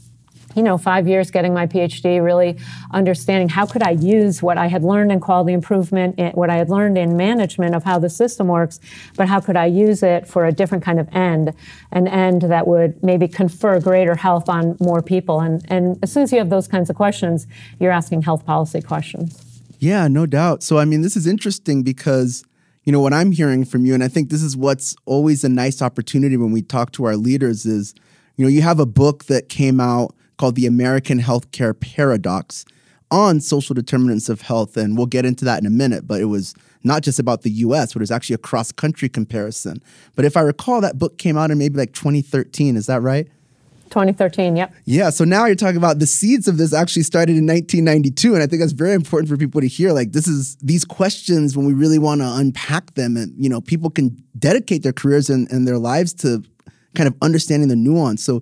you 0.57 0.63
know, 0.63 0.77
five 0.77 1.07
years 1.07 1.29
getting 1.29 1.53
my 1.53 1.67
PhD, 1.67 2.21
really 2.21 2.57
understanding 2.91 3.47
how 3.47 3.67
could 3.67 3.83
I 3.83 3.91
use 3.91 4.41
what 4.41 4.57
I 4.57 4.65
had 4.65 4.83
learned 4.83 5.11
in 5.11 5.19
quality 5.19 5.53
improvement, 5.53 6.15
eh, 6.17 6.31
what 6.33 6.49
I 6.49 6.55
had 6.55 6.67
learned 6.67 6.97
in 6.97 7.15
management 7.15 7.75
of 7.75 7.83
how 7.83 7.99
the 7.99 8.09
system 8.09 8.47
works, 8.47 8.79
but 9.15 9.27
how 9.27 9.39
could 9.39 9.55
I 9.55 9.67
use 9.67 10.01
it 10.01 10.27
for 10.27 10.47
a 10.47 10.51
different 10.51 10.83
kind 10.83 10.99
of 10.99 11.07
end, 11.13 11.53
an 11.91 12.07
end 12.07 12.41
that 12.41 12.65
would 12.65 13.01
maybe 13.03 13.27
confer 13.27 13.79
greater 13.79 14.15
health 14.15 14.49
on 14.49 14.75
more 14.79 15.03
people. 15.03 15.41
And, 15.41 15.63
and 15.69 15.99
as 16.01 16.11
soon 16.11 16.23
as 16.23 16.31
you 16.31 16.39
have 16.39 16.49
those 16.49 16.67
kinds 16.67 16.89
of 16.89 16.95
questions, 16.95 17.45
you're 17.79 17.91
asking 17.91 18.23
health 18.23 18.43
policy 18.43 18.81
questions. 18.81 19.61
Yeah, 19.79 20.07
no 20.07 20.25
doubt. 20.25 20.63
So, 20.63 20.79
I 20.79 20.85
mean, 20.85 21.03
this 21.03 21.15
is 21.15 21.27
interesting 21.27 21.83
because, 21.83 22.43
you 22.87 22.93
know, 22.93 23.01
what 23.01 23.13
I'm 23.13 23.33
hearing 23.33 23.65
from 23.65 23.85
you, 23.85 23.93
and 23.93 24.01
I 24.01 24.07
think 24.07 24.29
this 24.29 24.41
is 24.41 24.55
what's 24.55 24.95
always 25.03 25.43
a 25.43 25.49
nice 25.49 25.81
opportunity 25.81 26.37
when 26.37 26.53
we 26.53 26.61
talk 26.61 26.93
to 26.93 27.03
our 27.03 27.17
leaders 27.17 27.65
is, 27.65 27.93
you 28.37 28.45
know, 28.45 28.49
you 28.49 28.61
have 28.61 28.79
a 28.79 28.85
book 28.85 29.25
that 29.25 29.49
came 29.49 29.81
out 29.81 30.15
called 30.37 30.55
The 30.55 30.65
American 30.67 31.19
Healthcare 31.19 31.77
Paradox 31.77 32.63
on 33.11 33.41
social 33.41 33.73
determinants 33.73 34.29
of 34.29 34.39
health. 34.39 34.77
And 34.77 34.95
we'll 34.95 35.05
get 35.05 35.25
into 35.25 35.43
that 35.43 35.59
in 35.59 35.65
a 35.65 35.69
minute, 35.69 36.07
but 36.07 36.21
it 36.21 36.25
was 36.25 36.55
not 36.81 37.03
just 37.03 37.19
about 37.19 37.41
the 37.41 37.51
US, 37.51 37.91
but 37.91 37.99
it 37.99 38.03
was 38.03 38.11
actually 38.11 38.35
a 38.35 38.37
cross 38.37 38.71
country 38.71 39.09
comparison. 39.09 39.83
But 40.15 40.23
if 40.23 40.37
I 40.37 40.41
recall, 40.41 40.79
that 40.79 40.97
book 40.97 41.17
came 41.17 41.37
out 41.37 41.51
in 41.51 41.57
maybe 41.57 41.77
like 41.77 41.91
2013. 41.91 42.77
Is 42.77 42.85
that 42.85 43.01
right? 43.01 43.27
2013, 43.89 44.55
yep. 44.55 44.73
Yeah, 44.85 45.09
so 45.09 45.23
now 45.23 45.45
you're 45.45 45.55
talking 45.55 45.77
about 45.77 45.99
the 45.99 46.07
seeds 46.07 46.47
of 46.47 46.57
this 46.57 46.73
actually 46.73 47.03
started 47.03 47.37
in 47.37 47.45
1992 47.45 48.33
and 48.33 48.43
I 48.43 48.47
think 48.47 48.61
that's 48.61 48.73
very 48.73 48.93
important 48.93 49.29
for 49.29 49.37
people 49.37 49.61
to 49.61 49.67
hear 49.67 49.91
like 49.91 50.11
this 50.11 50.27
is 50.27 50.55
these 50.57 50.85
questions 50.85 51.55
when 51.55 51.65
we 51.65 51.73
really 51.73 51.99
want 51.99 52.21
to 52.21 52.27
unpack 52.27 52.93
them 52.95 53.17
and 53.17 53.33
you 53.37 53.49
know 53.49 53.61
people 53.61 53.89
can 53.89 54.23
dedicate 54.37 54.83
their 54.83 54.93
careers 54.93 55.29
and, 55.29 55.49
and 55.51 55.67
their 55.67 55.77
lives 55.77 56.13
to 56.15 56.43
kind 56.95 57.07
of 57.07 57.15
understanding 57.21 57.69
the 57.69 57.75
nuance. 57.75 58.23
So 58.23 58.41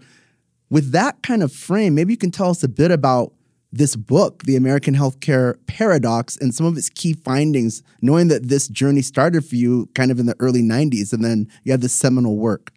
with 0.70 0.92
that 0.92 1.22
kind 1.22 1.44
of 1.44 1.52
frame, 1.52 1.96
maybe 1.96 2.14
you 2.14 2.18
can 2.18 2.32
tell 2.32 2.50
us 2.50 2.64
a 2.64 2.68
bit 2.68 2.92
about 2.92 3.34
this 3.72 3.96
book, 3.98 4.44
The 4.44 4.56
American 4.56 4.96
Healthcare 4.96 5.56
Paradox, 5.68 6.38
and 6.38 6.56
some 6.56 6.66
of 6.66 6.78
its 6.78 6.90
key 6.90 7.14
findings, 7.14 7.84
knowing 8.02 8.30
that 8.30 8.48
this 8.48 8.70
journey 8.70 9.02
started 9.02 9.46
for 9.46 9.56
you 9.56 9.90
kind 9.94 10.12
of 10.12 10.20
in 10.20 10.26
the 10.26 10.36
early 10.40 10.62
90s 10.62 11.12
and 11.12 11.24
then 11.24 11.50
you 11.64 11.74
had 11.74 11.82
this 11.82 11.94
seminal 11.94 12.38
work. 12.38 12.72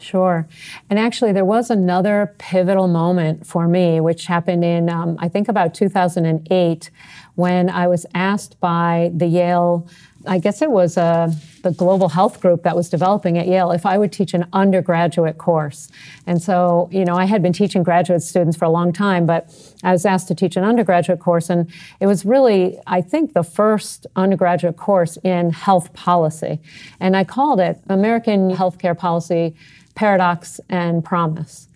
Sure. 0.00 0.46
And 0.88 0.98
actually, 0.98 1.32
there 1.32 1.44
was 1.44 1.70
another 1.70 2.34
pivotal 2.38 2.88
moment 2.88 3.46
for 3.46 3.66
me, 3.66 4.00
which 4.00 4.26
happened 4.26 4.64
in, 4.64 4.88
um, 4.88 5.16
I 5.20 5.28
think, 5.28 5.48
about 5.48 5.74
2008, 5.74 6.90
when 7.34 7.70
I 7.70 7.86
was 7.86 8.04
asked 8.14 8.58
by 8.58 9.12
the 9.14 9.26
Yale, 9.26 9.88
I 10.26 10.38
guess 10.38 10.60
it 10.60 10.72
was 10.72 10.98
uh, 10.98 11.30
the 11.62 11.70
global 11.70 12.08
health 12.08 12.40
group 12.40 12.64
that 12.64 12.74
was 12.74 12.88
developing 12.88 13.38
at 13.38 13.46
Yale, 13.46 13.70
if 13.70 13.86
I 13.86 13.96
would 13.96 14.12
teach 14.12 14.34
an 14.34 14.46
undergraduate 14.52 15.38
course. 15.38 15.88
And 16.26 16.42
so, 16.42 16.88
you 16.90 17.04
know, 17.04 17.14
I 17.14 17.26
had 17.26 17.40
been 17.40 17.52
teaching 17.52 17.84
graduate 17.84 18.22
students 18.22 18.56
for 18.56 18.64
a 18.64 18.70
long 18.70 18.92
time, 18.92 19.24
but 19.24 19.54
I 19.84 19.92
was 19.92 20.04
asked 20.04 20.26
to 20.28 20.34
teach 20.34 20.56
an 20.56 20.64
undergraduate 20.64 21.20
course. 21.20 21.48
And 21.48 21.70
it 22.00 22.06
was 22.06 22.24
really, 22.24 22.78
I 22.88 23.00
think, 23.00 23.34
the 23.34 23.44
first 23.44 24.08
undergraduate 24.16 24.76
course 24.76 25.16
in 25.22 25.50
health 25.50 25.92
policy. 25.92 26.60
And 26.98 27.16
I 27.16 27.22
called 27.22 27.60
it 27.60 27.80
American 27.88 28.50
Healthcare 28.50 28.98
Policy 28.98 29.54
paradox 29.98 30.60
and 30.68 31.04
promise. 31.04 31.66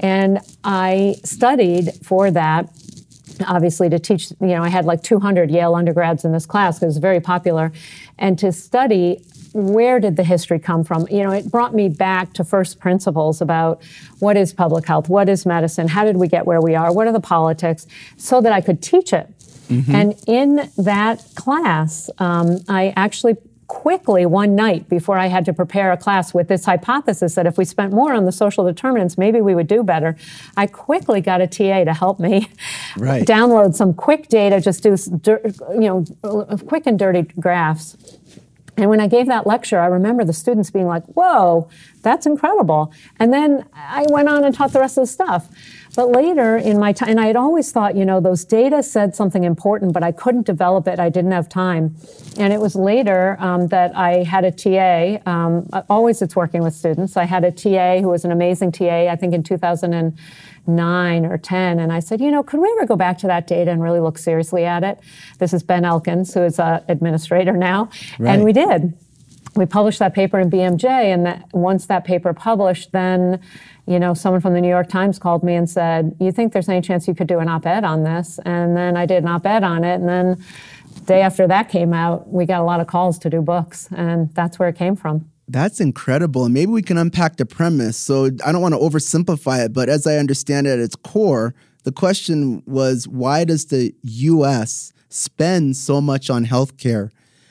And 0.00 0.40
I 0.64 1.14
studied 1.22 1.92
for 2.02 2.32
that 2.32 2.68
obviously 3.46 3.88
to 3.88 3.98
teach 3.98 4.32
you 4.32 4.48
know 4.48 4.62
i 4.62 4.68
had 4.68 4.84
like 4.84 5.02
200 5.02 5.50
yale 5.50 5.74
undergrads 5.74 6.26
in 6.26 6.32
this 6.32 6.44
class 6.44 6.82
it 6.82 6.84
was 6.84 6.98
very 6.98 7.20
popular 7.20 7.72
and 8.18 8.38
to 8.38 8.52
study 8.52 9.24
where 9.54 9.98
did 9.98 10.16
the 10.16 10.24
history 10.24 10.58
come 10.58 10.84
from 10.84 11.06
you 11.10 11.22
know 11.22 11.30
it 11.30 11.50
brought 11.50 11.74
me 11.74 11.88
back 11.88 12.34
to 12.34 12.44
first 12.44 12.78
principles 12.80 13.40
about 13.40 13.82
what 14.18 14.36
is 14.36 14.52
public 14.52 14.84
health 14.86 15.08
what 15.08 15.26
is 15.26 15.46
medicine 15.46 15.88
how 15.88 16.04
did 16.04 16.18
we 16.18 16.28
get 16.28 16.44
where 16.44 16.60
we 16.60 16.74
are 16.74 16.92
what 16.92 17.06
are 17.06 17.14
the 17.14 17.20
politics 17.20 17.86
so 18.18 18.42
that 18.42 18.52
i 18.52 18.60
could 18.60 18.82
teach 18.82 19.10
it 19.14 19.26
mm-hmm. 19.68 19.94
and 19.94 20.22
in 20.26 20.68
that 20.76 21.24
class 21.34 22.10
um, 22.18 22.58
i 22.68 22.92
actually 22.94 23.36
quickly 23.70 24.26
one 24.26 24.56
night 24.56 24.88
before 24.88 25.16
I 25.16 25.28
had 25.28 25.44
to 25.44 25.52
prepare 25.52 25.92
a 25.92 25.96
class 25.96 26.34
with 26.34 26.48
this 26.48 26.64
hypothesis 26.64 27.36
that 27.36 27.46
if 27.46 27.56
we 27.56 27.64
spent 27.64 27.92
more 27.92 28.12
on 28.12 28.24
the 28.24 28.32
social 28.32 28.64
determinants, 28.64 29.16
maybe 29.16 29.40
we 29.40 29.54
would 29.54 29.68
do 29.68 29.84
better. 29.84 30.16
I 30.56 30.66
quickly 30.66 31.20
got 31.20 31.40
a 31.40 31.46
TA 31.46 31.84
to 31.84 31.94
help 31.94 32.18
me 32.18 32.50
right. 32.96 33.24
download 33.24 33.76
some 33.76 33.94
quick 33.94 34.26
data, 34.26 34.60
just 34.60 34.82
do 34.82 34.98
you 35.70 35.80
know 35.80 36.04
uh, 36.24 36.56
quick 36.56 36.82
and 36.84 36.98
dirty 36.98 37.22
graphs. 37.38 37.96
And 38.76 38.90
when 38.90 38.98
I 38.98 39.06
gave 39.06 39.26
that 39.26 39.46
lecture, 39.46 39.78
I 39.78 39.86
remember 39.86 40.24
the 40.24 40.32
students 40.32 40.70
being 40.70 40.86
like, 40.86 41.04
"Whoa, 41.04 41.68
that's 42.02 42.26
incredible!" 42.26 42.92
And 43.20 43.32
then 43.32 43.66
I 43.72 44.04
went 44.08 44.28
on 44.28 44.42
and 44.42 44.52
taught 44.52 44.72
the 44.72 44.80
rest 44.80 44.98
of 44.98 45.02
the 45.02 45.06
stuff. 45.06 45.48
But 46.00 46.12
later 46.12 46.56
in 46.56 46.78
my 46.78 46.94
time, 46.94 47.10
and 47.10 47.20
I 47.20 47.26
had 47.26 47.36
always 47.36 47.70
thought, 47.72 47.94
you 47.94 48.06
know, 48.06 48.20
those 48.20 48.42
data 48.42 48.82
said 48.82 49.14
something 49.14 49.44
important, 49.44 49.92
but 49.92 50.02
I 50.02 50.12
couldn't 50.12 50.46
develop 50.46 50.88
it. 50.88 50.98
I 50.98 51.10
didn't 51.10 51.32
have 51.32 51.46
time. 51.46 51.94
And 52.38 52.54
it 52.54 52.58
was 52.58 52.74
later 52.74 53.36
um, 53.38 53.66
that 53.66 53.94
I 53.94 54.22
had 54.22 54.46
a 54.46 54.50
TA. 54.50 55.20
Um, 55.30 55.68
always 55.90 56.22
it's 56.22 56.34
working 56.34 56.62
with 56.62 56.74
students. 56.74 57.18
I 57.18 57.24
had 57.24 57.44
a 57.44 57.52
TA 57.52 58.00
who 58.00 58.08
was 58.08 58.24
an 58.24 58.32
amazing 58.32 58.72
TA, 58.72 59.10
I 59.10 59.16
think 59.16 59.34
in 59.34 59.42
2009 59.42 61.26
or 61.26 61.36
10. 61.36 61.78
And 61.78 61.92
I 61.92 62.00
said, 62.00 62.18
you 62.22 62.30
know, 62.30 62.42
could 62.42 62.60
we 62.60 62.74
ever 62.78 62.86
go 62.86 62.96
back 62.96 63.18
to 63.18 63.26
that 63.26 63.46
data 63.46 63.70
and 63.70 63.82
really 63.82 64.00
look 64.00 64.16
seriously 64.16 64.64
at 64.64 64.82
it? 64.82 65.00
This 65.38 65.52
is 65.52 65.62
Ben 65.62 65.84
Elkins, 65.84 66.32
who 66.32 66.40
is 66.40 66.58
an 66.58 66.82
administrator 66.88 67.58
now. 67.58 67.90
Right. 68.18 68.36
And 68.36 68.44
we 68.44 68.54
did. 68.54 68.94
We 69.56 69.66
published 69.66 69.98
that 69.98 70.14
paper 70.14 70.38
in 70.38 70.50
BMJ, 70.50 70.84
and 70.84 71.26
that 71.26 71.44
once 71.52 71.86
that 71.86 72.04
paper 72.04 72.32
published, 72.32 72.92
then 72.92 73.40
you 73.86 73.98
know 73.98 74.14
someone 74.14 74.40
from 74.40 74.54
the 74.54 74.60
New 74.60 74.68
York 74.68 74.88
Times 74.88 75.18
called 75.18 75.42
me 75.42 75.54
and 75.54 75.68
said, 75.68 76.14
"You 76.20 76.32
think 76.32 76.52
there's 76.52 76.68
any 76.68 76.80
chance 76.80 77.08
you 77.08 77.14
could 77.14 77.26
do 77.26 77.38
an 77.38 77.48
op-ed 77.48 77.84
on 77.84 78.04
this?" 78.04 78.38
And 78.44 78.76
then 78.76 78.96
I 78.96 79.06
did 79.06 79.22
an 79.22 79.28
op-ed 79.28 79.64
on 79.64 79.84
it, 79.84 79.94
and 79.94 80.08
then 80.08 80.44
day 81.06 81.22
after 81.22 81.46
that 81.48 81.68
came 81.68 81.92
out, 81.92 82.28
we 82.28 82.46
got 82.46 82.60
a 82.60 82.64
lot 82.64 82.80
of 82.80 82.86
calls 82.86 83.18
to 83.18 83.30
do 83.30 83.40
books, 83.40 83.88
and 83.96 84.32
that's 84.34 84.58
where 84.58 84.68
it 84.68 84.76
came 84.76 84.96
from. 84.96 85.26
That's 85.48 85.80
incredible. 85.80 86.44
And 86.44 86.54
maybe 86.54 86.70
we 86.70 86.82
can 86.82 86.96
unpack 86.96 87.36
the 87.36 87.46
premise. 87.46 87.96
So 87.96 88.26
I 88.46 88.52
don't 88.52 88.62
want 88.62 88.74
to 88.74 88.80
oversimplify 88.80 89.64
it, 89.64 89.72
but 89.72 89.88
as 89.88 90.06
I 90.06 90.16
understand 90.16 90.68
it 90.68 90.74
at 90.74 90.78
its 90.78 90.94
core, 90.94 91.54
the 91.82 91.90
question 91.90 92.62
was 92.66 93.08
why 93.08 93.44
does 93.44 93.66
the 93.66 93.92
US 94.02 94.92
spend 95.08 95.76
so 95.76 96.00
much 96.00 96.30
on 96.30 96.46
healthcare, 96.46 97.10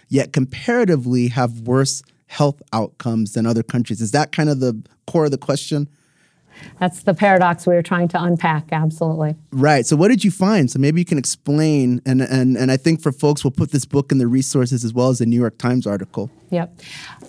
yet 0.09 0.33
comparatively 0.33 1.29
have 1.29 1.61
worse 1.61 2.03
health 2.27 2.61
outcomes 2.73 3.33
than 3.33 3.45
other 3.45 3.63
countries? 3.63 4.01
Is 4.01 4.11
that 4.11 4.31
kind 4.31 4.49
of 4.49 4.59
the 4.59 4.81
core 5.07 5.25
of 5.25 5.31
the 5.31 5.37
question? 5.37 5.87
That's 6.79 7.03
the 7.03 7.13
paradox 7.13 7.65
we 7.65 7.73
were 7.73 7.81
trying 7.81 8.07
to 8.09 8.21
unpack, 8.21 8.69
absolutely. 8.71 9.35
Right. 9.51 9.85
So 9.85 9.95
what 9.95 10.09
did 10.09 10.23
you 10.23 10.31
find? 10.31 10.69
So 10.69 10.77
maybe 10.77 10.99
you 10.99 11.05
can 11.05 11.17
explain 11.17 12.01
and 12.05 12.21
and 12.21 12.57
and 12.57 12.71
I 12.71 12.77
think 12.77 13.01
for 13.01 13.11
folks 13.11 13.43
we'll 13.43 13.51
put 13.51 13.71
this 13.71 13.85
book 13.85 14.11
in 14.11 14.17
the 14.17 14.27
resources 14.27 14.83
as 14.83 14.93
well 14.93 15.09
as 15.09 15.19
the 15.19 15.25
New 15.25 15.39
York 15.39 15.57
Times 15.57 15.87
article. 15.87 16.29
Yep. 16.51 16.81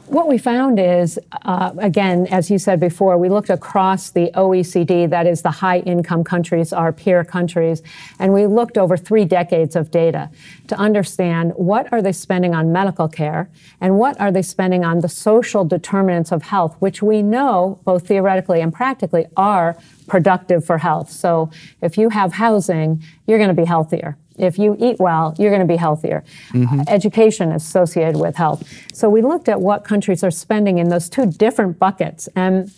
What 0.06 0.26
we 0.26 0.38
found 0.38 0.80
is, 0.80 1.20
uh, 1.42 1.72
again, 1.78 2.26
as 2.28 2.50
you 2.50 2.58
said 2.58 2.80
before, 2.80 3.16
we 3.16 3.28
looked 3.28 3.50
across 3.50 4.10
the 4.10 4.30
OECD, 4.34 5.08
that 5.08 5.26
is 5.26 5.42
the 5.42 5.50
high 5.50 5.80
income 5.80 6.24
countries, 6.24 6.72
our 6.72 6.92
peer 6.92 7.22
countries, 7.22 7.82
and 8.18 8.32
we 8.32 8.46
looked 8.46 8.76
over 8.76 8.96
three 8.96 9.24
decades 9.24 9.76
of 9.76 9.90
data 9.90 10.30
to 10.66 10.76
understand 10.76 11.52
what 11.54 11.92
are 11.92 12.02
they 12.02 12.12
spending 12.12 12.54
on 12.54 12.72
medical 12.72 13.08
care 13.08 13.50
and 13.80 13.98
what 13.98 14.18
are 14.20 14.32
they 14.32 14.42
spending 14.42 14.84
on 14.84 15.00
the 15.00 15.08
social 15.08 15.64
determinants 15.64 16.32
of 16.32 16.42
health, 16.42 16.74
which 16.80 17.02
we 17.02 17.22
know, 17.22 17.78
both 17.84 18.08
theoretically 18.08 18.60
and 18.60 18.72
practically, 18.72 19.26
are 19.36 19.76
productive 20.08 20.64
for 20.64 20.78
health. 20.78 21.10
So 21.10 21.50
if 21.80 21.96
you 21.96 22.08
have 22.08 22.32
housing, 22.32 23.04
you're 23.26 23.38
going 23.38 23.54
to 23.54 23.54
be 23.54 23.66
healthier. 23.66 24.16
If 24.40 24.58
you 24.58 24.76
eat 24.80 24.98
well, 24.98 25.34
you're 25.38 25.50
going 25.50 25.66
to 25.66 25.72
be 25.72 25.76
healthier. 25.76 26.24
Mm-hmm. 26.52 26.80
Uh, 26.80 26.84
education 26.88 27.52
is 27.52 27.62
associated 27.62 28.16
with 28.16 28.36
health. 28.36 28.68
So 28.92 29.08
we 29.08 29.22
looked 29.22 29.48
at 29.48 29.60
what 29.60 29.84
countries 29.84 30.24
are 30.24 30.30
spending 30.30 30.78
in 30.78 30.88
those 30.88 31.08
two 31.08 31.26
different 31.26 31.78
buckets. 31.78 32.28
And 32.34 32.72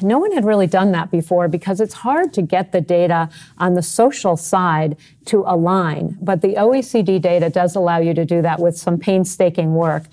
no 0.00 0.18
one 0.18 0.32
had 0.32 0.44
really 0.44 0.66
done 0.66 0.92
that 0.92 1.10
before 1.10 1.48
because 1.48 1.80
it's 1.80 1.94
hard 1.94 2.32
to 2.34 2.42
get 2.42 2.72
the 2.72 2.80
data 2.80 3.28
on 3.58 3.74
the 3.74 3.82
social 3.82 4.36
side 4.36 4.96
to 5.26 5.44
align. 5.46 6.16
But 6.20 6.40
the 6.40 6.54
OECD 6.54 7.20
data 7.20 7.50
does 7.50 7.74
allow 7.74 7.98
you 7.98 8.14
to 8.14 8.24
do 8.24 8.42
that 8.42 8.60
with 8.60 8.76
some 8.76 8.98
painstaking 8.98 9.74
work. 9.74 10.04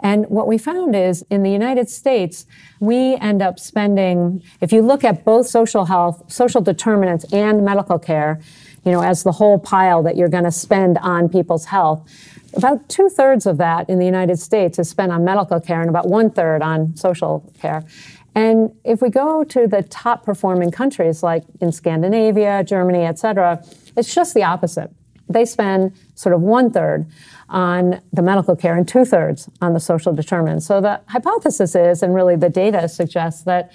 And 0.00 0.26
what 0.26 0.48
we 0.48 0.58
found 0.58 0.96
is 0.96 1.24
in 1.30 1.44
the 1.44 1.50
United 1.50 1.88
States, 1.88 2.44
we 2.80 3.14
end 3.16 3.40
up 3.40 3.60
spending, 3.60 4.42
if 4.60 4.72
you 4.72 4.82
look 4.82 5.04
at 5.04 5.24
both 5.24 5.46
social 5.46 5.84
health, 5.84 6.24
social 6.26 6.60
determinants, 6.60 7.24
and 7.32 7.64
medical 7.64 8.00
care, 8.00 8.40
you 8.84 8.92
know, 8.92 9.02
as 9.02 9.22
the 9.22 9.32
whole 9.32 9.58
pile 9.58 10.02
that 10.02 10.16
you're 10.16 10.28
going 10.28 10.44
to 10.44 10.52
spend 10.52 10.98
on 10.98 11.28
people's 11.28 11.66
health. 11.66 12.08
About 12.54 12.88
two 12.88 13.08
thirds 13.08 13.46
of 13.46 13.56
that 13.58 13.88
in 13.88 13.98
the 13.98 14.04
United 14.04 14.38
States 14.38 14.78
is 14.78 14.88
spent 14.88 15.10
on 15.10 15.24
medical 15.24 15.60
care 15.60 15.80
and 15.80 15.88
about 15.88 16.08
one 16.08 16.30
third 16.30 16.60
on 16.62 16.94
social 16.96 17.50
care. 17.60 17.84
And 18.34 18.74
if 18.84 19.00
we 19.00 19.10
go 19.10 19.44
to 19.44 19.66
the 19.66 19.82
top 19.82 20.24
performing 20.24 20.70
countries 20.70 21.22
like 21.22 21.44
in 21.60 21.70
Scandinavia, 21.72 22.64
Germany, 22.64 23.04
et 23.04 23.18
cetera, 23.18 23.62
it's 23.96 24.14
just 24.14 24.34
the 24.34 24.42
opposite. 24.42 24.90
They 25.28 25.44
spend 25.44 25.94
sort 26.14 26.34
of 26.34 26.42
one 26.42 26.70
third 26.70 27.06
on 27.48 28.00
the 28.12 28.22
medical 28.22 28.56
care 28.56 28.74
and 28.74 28.88
two 28.88 29.04
thirds 29.04 29.48
on 29.60 29.74
the 29.74 29.80
social 29.80 30.12
determinants. 30.12 30.66
So 30.66 30.80
the 30.80 31.00
hypothesis 31.06 31.74
is, 31.74 32.02
and 32.02 32.14
really 32.14 32.36
the 32.36 32.48
data 32.48 32.88
suggests 32.88 33.42
that 33.44 33.72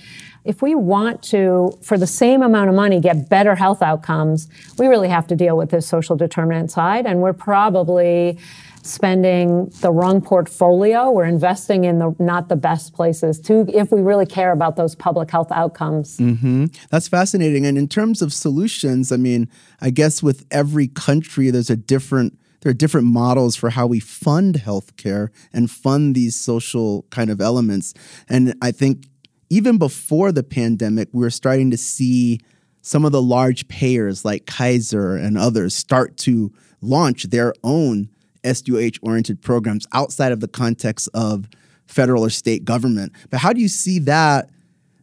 if 0.48 0.62
we 0.62 0.76
want 0.76 1.22
to, 1.24 1.78
for 1.82 1.98
the 1.98 2.08
same 2.08 2.42
amount 2.42 2.70
of 2.70 2.76
money, 2.76 3.00
get 3.02 3.30
better 3.30 3.56
health 3.56 3.82
outcomes, 3.82 4.48
we 4.78 4.88
really 4.88 5.10
have 5.10 5.28
to 5.28 5.36
deal 5.36 5.58
with 5.58 5.70
this 5.72 5.86
social 5.86 6.16
determinant 6.16 6.72
side. 6.72 7.06
And 7.06 7.22
we're 7.22 7.34
probably 7.34 8.40
spending 8.82 9.66
the 9.82 9.92
wrong 9.92 10.22
portfolio. 10.22 11.12
We're 11.12 11.26
investing 11.26 11.84
in 11.84 12.00
the 12.00 12.16
not 12.20 12.48
the 12.48 12.56
best 12.56 12.94
places 12.94 13.40
to 13.42 13.66
if 13.74 13.92
we 13.92 14.02
really 14.02 14.26
care 14.26 14.54
about 14.54 14.78
those 14.78 14.96
public 14.96 15.30
health 15.30 15.52
outcomes. 15.52 16.18
Mm-hmm. 16.18 16.68
That's 16.90 17.10
fascinating. 17.10 17.66
And 17.66 17.78
in 17.78 17.90
terms 17.90 18.22
of 18.22 18.32
solutions, 18.32 19.12
I 19.12 19.18
mean, 19.18 19.50
I 19.82 19.90
guess 19.90 20.24
with 20.24 20.46
every 20.50 20.88
country, 20.88 21.52
there's 21.52 21.70
a 21.70 21.76
different 21.76 22.40
there 22.62 22.72
are 22.72 22.74
different 22.74 23.08
models 23.08 23.56
for 23.56 23.70
how 23.70 23.86
we 23.86 24.00
fund 24.00 24.56
healthcare 24.56 25.30
and 25.54 25.70
fund 25.70 26.16
these 26.16 26.36
social 26.36 27.04
kind 27.12 27.30
of 27.30 27.40
elements. 27.40 27.94
And 28.28 28.56
I 28.62 28.72
think 28.72 29.06
even 29.50 29.78
before 29.78 30.32
the 30.32 30.44
pandemic, 30.44 31.10
we 31.12 31.22
were 31.22 31.30
starting 31.30 31.72
to 31.72 31.78
see 31.78 32.40
some 32.82 33.06
of 33.06 33.12
the 33.12 33.22
large 33.22 33.68
payers 33.68 34.24
like 34.24 34.46
Kaiser 34.46 35.16
and 35.16 35.38
others 35.38 35.76
start 35.76 36.18
to 36.18 36.52
launch 36.82 37.24
their 37.24 37.54
own 37.64 38.10
SDOH 38.44 39.00
oriented 39.02 39.42
programs 39.42 39.86
outside 39.94 40.32
of 40.32 40.40
the 40.40 40.48
context 40.48 41.10
of 41.14 41.50
federal 41.86 42.24
or 42.24 42.30
state 42.30 42.66
government. 42.66 43.14
But 43.30 43.40
how 43.40 43.54
do 43.54 43.62
you 43.62 43.68
see 43.68 44.00
that, 44.00 44.50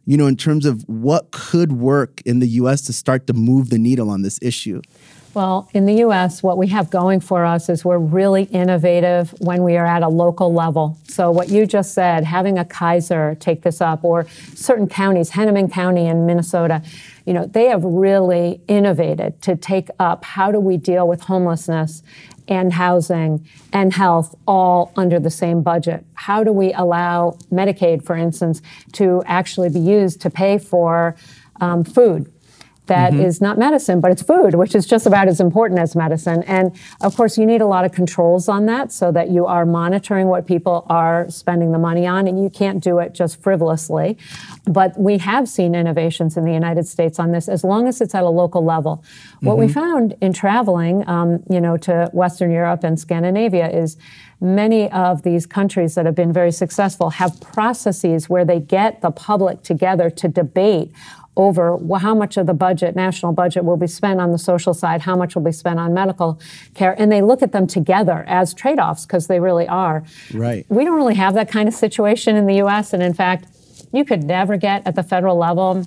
you 0.05 0.17
know, 0.17 0.27
in 0.27 0.35
terms 0.35 0.65
of 0.65 0.83
what 0.87 1.31
could 1.31 1.73
work 1.73 2.21
in 2.25 2.39
the 2.39 2.47
US 2.47 2.81
to 2.83 2.93
start 2.93 3.27
to 3.27 3.33
move 3.33 3.69
the 3.69 3.79
needle 3.79 4.09
on 4.09 4.21
this 4.21 4.39
issue? 4.41 4.81
Well, 5.35 5.67
in 5.73 5.85
the 5.85 5.95
US, 5.95 6.41
what 6.41 6.57
we 6.57 6.67
have 6.67 6.89
going 6.89 7.19
for 7.19 7.43
us 7.43 7.67
is 7.67 7.83
we're 7.83 7.97
really 7.97 8.43
innovative 8.43 9.35
when 9.41 9.63
we 9.63 9.75
are 9.75 9.85
at 9.85 10.01
a 10.01 10.07
local 10.07 10.53
level. 10.53 10.97
So, 11.09 11.29
what 11.29 11.49
you 11.49 11.65
just 11.65 11.93
said, 11.93 12.23
having 12.23 12.57
a 12.57 12.63
Kaiser 12.63 13.35
take 13.35 13.61
this 13.61 13.81
up, 13.81 14.05
or 14.05 14.27
certain 14.53 14.87
counties, 14.87 15.31
Hennepin 15.31 15.69
County 15.69 16.05
in 16.05 16.25
Minnesota, 16.25 16.81
you 17.25 17.33
know, 17.33 17.47
they 17.47 17.65
have 17.65 17.83
really 17.83 18.61
innovated 18.69 19.41
to 19.41 19.57
take 19.57 19.89
up 19.99 20.23
how 20.23 20.53
do 20.53 20.59
we 20.61 20.77
deal 20.77 21.05
with 21.05 21.19
homelessness 21.19 22.01
and 22.47 22.71
housing 22.71 23.45
and 23.73 23.91
health 23.91 24.35
all 24.47 24.93
under 24.95 25.19
the 25.19 25.29
same 25.29 25.61
budget? 25.61 26.05
How 26.13 26.45
do 26.45 26.53
we 26.53 26.71
allow 26.71 27.37
Medicaid, 27.51 28.05
for 28.05 28.15
instance, 28.15 28.61
to 28.93 29.21
actually 29.25 29.67
be 29.67 29.81
used 29.81 30.21
to 30.21 30.29
pay 30.29 30.57
for 30.59 31.17
um, 31.59 31.83
food? 31.83 32.31
That 32.87 33.13
mm-hmm. 33.13 33.21
is 33.21 33.41
not 33.41 33.57
medicine, 33.57 33.99
but 33.99 34.11
it's 34.11 34.21
food, 34.21 34.55
which 34.55 34.75
is 34.75 34.85
just 34.85 35.05
about 35.05 35.27
as 35.27 35.39
important 35.39 35.79
as 35.79 35.95
medicine. 35.95 36.43
And 36.43 36.75
of 37.01 37.15
course, 37.15 37.37
you 37.37 37.45
need 37.45 37.61
a 37.61 37.67
lot 37.67 37.85
of 37.85 37.91
controls 37.91 38.47
on 38.47 38.65
that 38.67 38.91
so 38.91 39.11
that 39.11 39.29
you 39.29 39.45
are 39.45 39.65
monitoring 39.65 40.27
what 40.27 40.45
people 40.45 40.85
are 40.89 41.29
spending 41.29 41.71
the 41.71 41.79
money 41.79 42.05
on, 42.05 42.27
and 42.27 42.41
you 42.41 42.49
can't 42.49 42.83
do 42.83 42.99
it 42.99 43.13
just 43.13 43.41
frivolously. 43.41 44.17
But 44.65 44.99
we 44.99 45.17
have 45.19 45.47
seen 45.47 45.75
innovations 45.75 46.37
in 46.37 46.45
the 46.45 46.53
United 46.53 46.87
States 46.87 47.19
on 47.19 47.31
this 47.31 47.49
as 47.49 47.63
long 47.63 47.87
as 47.87 48.01
it's 48.01 48.15
at 48.15 48.23
a 48.23 48.29
local 48.29 48.63
level. 48.63 49.03
Mm-hmm. 49.05 49.47
What 49.47 49.57
we 49.57 49.65
mm-hmm. 49.65 49.73
found 49.73 50.15
in 50.21 50.33
traveling, 50.33 51.07
um, 51.07 51.43
you 51.49 51.61
know, 51.61 51.77
to 51.77 52.09
Western 52.13 52.51
Europe 52.51 52.83
and 52.83 52.99
Scandinavia 52.99 53.69
is 53.69 53.97
many 54.41 54.91
of 54.91 55.23
these 55.23 55.45
countries 55.45 55.95
that 55.95 56.05
have 56.05 56.15
been 56.15 56.33
very 56.33 56.51
successful 56.51 57.09
have 57.11 57.39
processes 57.41 58.29
where 58.29 58.45
they 58.45 58.59
get 58.59 59.01
the 59.01 59.11
public 59.11 59.63
together 59.63 60.09
to 60.09 60.27
debate 60.27 60.91
over 61.37 61.77
how 61.99 62.15
much 62.15 62.37
of 62.37 62.47
the 62.47 62.53
budget, 62.53 62.95
national 62.95 63.33
budget, 63.33 63.65
will 63.65 63.77
be 63.77 63.87
spent 63.87 64.21
on 64.21 64.31
the 64.31 64.37
social 64.37 64.73
side, 64.73 65.01
how 65.01 65.15
much 65.15 65.35
will 65.35 65.41
be 65.41 65.51
spent 65.51 65.79
on 65.79 65.93
medical 65.93 66.39
care, 66.73 66.95
and 66.99 67.11
they 67.11 67.21
look 67.21 67.41
at 67.41 67.51
them 67.51 67.67
together 67.67 68.23
as 68.27 68.53
trade-offs 68.53 69.05
because 69.05 69.27
they 69.27 69.39
really 69.39 69.67
are. 69.67 70.03
Right. 70.33 70.65
We 70.69 70.85
don't 70.85 70.95
really 70.95 71.15
have 71.15 71.33
that 71.33 71.49
kind 71.49 71.67
of 71.67 71.73
situation 71.73 72.35
in 72.35 72.45
the 72.45 72.55
U.S., 72.55 72.93
and 72.93 73.03
in 73.03 73.13
fact, 73.13 73.47
you 73.91 74.05
could 74.05 74.23
never 74.23 74.57
get 74.57 74.85
at 74.85 74.95
the 74.95 75.03
federal 75.03 75.37
level 75.37 75.85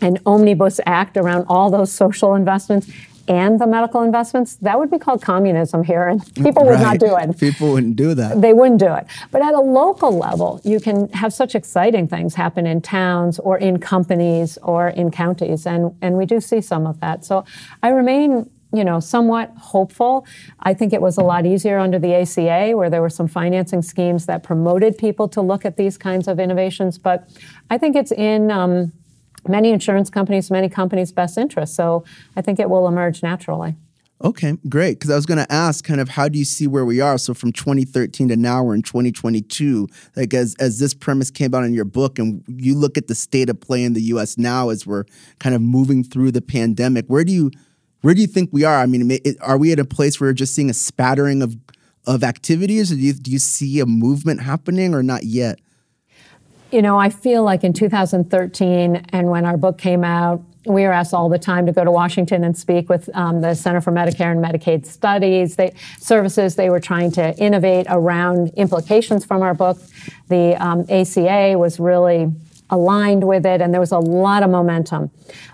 an 0.00 0.18
omnibus 0.26 0.80
act 0.84 1.16
around 1.16 1.46
all 1.48 1.70
those 1.70 1.92
social 1.92 2.34
investments 2.34 2.90
and 3.28 3.60
the 3.60 3.66
medical 3.66 4.02
investments, 4.02 4.56
that 4.56 4.78
would 4.78 4.90
be 4.90 4.98
called 4.98 5.22
communism 5.22 5.84
here, 5.84 6.08
and 6.08 6.22
people 6.34 6.64
would 6.64 6.72
right. 6.72 6.98
not 6.98 6.98
do 6.98 7.16
it. 7.16 7.38
People 7.38 7.72
wouldn't 7.72 7.96
do 7.96 8.14
that. 8.14 8.40
They 8.40 8.52
wouldn't 8.52 8.80
do 8.80 8.92
it. 8.94 9.06
But 9.30 9.42
at 9.42 9.54
a 9.54 9.60
local 9.60 10.16
level, 10.16 10.60
you 10.64 10.80
can 10.80 11.08
have 11.10 11.32
such 11.32 11.54
exciting 11.54 12.08
things 12.08 12.34
happen 12.34 12.66
in 12.66 12.80
towns 12.80 13.38
or 13.38 13.58
in 13.58 13.78
companies 13.78 14.58
or 14.62 14.88
in 14.88 15.10
counties, 15.10 15.66
and, 15.66 15.94
and 16.02 16.16
we 16.16 16.26
do 16.26 16.40
see 16.40 16.60
some 16.60 16.86
of 16.86 17.00
that. 17.00 17.24
So 17.24 17.44
I 17.82 17.88
remain 17.88 18.50
you 18.74 18.84
know, 18.84 19.00
somewhat 19.00 19.52
hopeful. 19.58 20.26
I 20.60 20.72
think 20.72 20.94
it 20.94 21.02
was 21.02 21.18
a 21.18 21.22
lot 21.22 21.44
easier 21.44 21.78
under 21.78 21.98
the 21.98 22.14
ACA, 22.14 22.74
where 22.74 22.88
there 22.88 23.02
were 23.02 23.10
some 23.10 23.28
financing 23.28 23.82
schemes 23.82 24.26
that 24.26 24.42
promoted 24.42 24.96
people 24.96 25.28
to 25.28 25.42
look 25.42 25.64
at 25.64 25.76
these 25.76 25.98
kinds 25.98 26.26
of 26.26 26.40
innovations. 26.40 26.96
But 26.96 27.28
I 27.68 27.76
think 27.76 27.96
it's 27.96 28.12
in 28.12 28.50
um, 28.50 28.92
many 29.48 29.70
insurance 29.70 30.10
companies, 30.10 30.50
many 30.50 30.68
companies' 30.68 31.12
best 31.12 31.38
interest. 31.38 31.74
So 31.74 32.04
I 32.36 32.42
think 32.42 32.58
it 32.58 32.70
will 32.70 32.86
emerge 32.86 33.22
naturally. 33.22 33.76
Okay, 34.24 34.56
great. 34.68 35.00
Because 35.00 35.10
I 35.10 35.16
was 35.16 35.26
going 35.26 35.44
to 35.44 35.52
ask, 35.52 35.84
kind 35.84 36.00
of, 36.00 36.10
how 36.10 36.28
do 36.28 36.38
you 36.38 36.44
see 36.44 36.68
where 36.68 36.84
we 36.84 37.00
are? 37.00 37.18
So 37.18 37.34
from 37.34 37.50
2013 37.52 38.28
to 38.28 38.36
now, 38.36 38.62
we're 38.62 38.74
in 38.74 38.82
2022. 38.82 39.88
Like 40.14 40.32
as 40.32 40.54
as 40.60 40.78
this 40.78 40.94
premise 40.94 41.30
came 41.30 41.54
out 41.54 41.64
in 41.64 41.74
your 41.74 41.84
book, 41.84 42.18
and 42.18 42.44
you 42.46 42.76
look 42.76 42.96
at 42.96 43.08
the 43.08 43.16
state 43.16 43.50
of 43.50 43.60
play 43.60 43.82
in 43.82 43.94
the 43.94 44.02
U.S. 44.02 44.38
now 44.38 44.68
as 44.68 44.86
we're 44.86 45.04
kind 45.40 45.54
of 45.56 45.60
moving 45.60 46.04
through 46.04 46.30
the 46.30 46.42
pandemic. 46.42 47.06
Where 47.06 47.24
do 47.24 47.32
you 47.32 47.50
where 48.02 48.14
do 48.14 48.20
you 48.20 48.28
think 48.28 48.50
we 48.52 48.64
are? 48.64 48.76
I 48.76 48.86
mean, 48.86 49.18
are 49.40 49.58
we 49.58 49.72
at 49.72 49.80
a 49.80 49.84
place 49.84 50.20
where 50.20 50.30
we're 50.30 50.34
just 50.34 50.54
seeing 50.54 50.70
a 50.70 50.74
spattering 50.74 51.42
of 51.42 51.56
of 52.06 52.22
activities? 52.22 52.92
Or 52.92 52.96
do 52.96 53.00
you, 53.00 53.12
do 53.14 53.30
you 53.30 53.38
see 53.38 53.80
a 53.80 53.86
movement 53.86 54.42
happening 54.42 54.94
or 54.94 55.02
not 55.02 55.24
yet? 55.24 55.58
You 56.72 56.80
know, 56.80 56.98
I 56.98 57.10
feel 57.10 57.42
like 57.44 57.64
in 57.64 57.74
2013 57.74 59.04
and 59.10 59.28
when 59.28 59.44
our 59.44 59.58
book 59.58 59.76
came 59.76 60.02
out, 60.02 60.42
we 60.64 60.84
were 60.84 60.92
asked 60.92 61.12
all 61.12 61.28
the 61.28 61.38
time 61.38 61.66
to 61.66 61.72
go 61.72 61.84
to 61.84 61.90
Washington 61.90 62.44
and 62.44 62.56
speak 62.56 62.88
with 62.88 63.14
um, 63.14 63.42
the 63.42 63.54
Center 63.54 63.82
for 63.82 63.92
Medicare 63.92 64.32
and 64.32 64.42
Medicaid 64.42 64.86
Studies 64.86 65.56
they, 65.56 65.74
services. 65.98 66.56
They 66.56 66.70
were 66.70 66.80
trying 66.80 67.10
to 67.12 67.36
innovate 67.36 67.84
around 67.90 68.54
implications 68.54 69.22
from 69.22 69.42
our 69.42 69.52
book. 69.52 69.78
The 70.28 70.56
um, 70.64 70.86
ACA 70.88 71.58
was 71.58 71.78
really 71.78 72.32
aligned 72.70 73.24
with 73.28 73.44
it, 73.44 73.60
and 73.60 73.74
there 73.74 73.80
was 73.80 73.92
a 73.92 73.98
lot 73.98 74.42
of 74.42 74.48
momentum. 74.48 75.10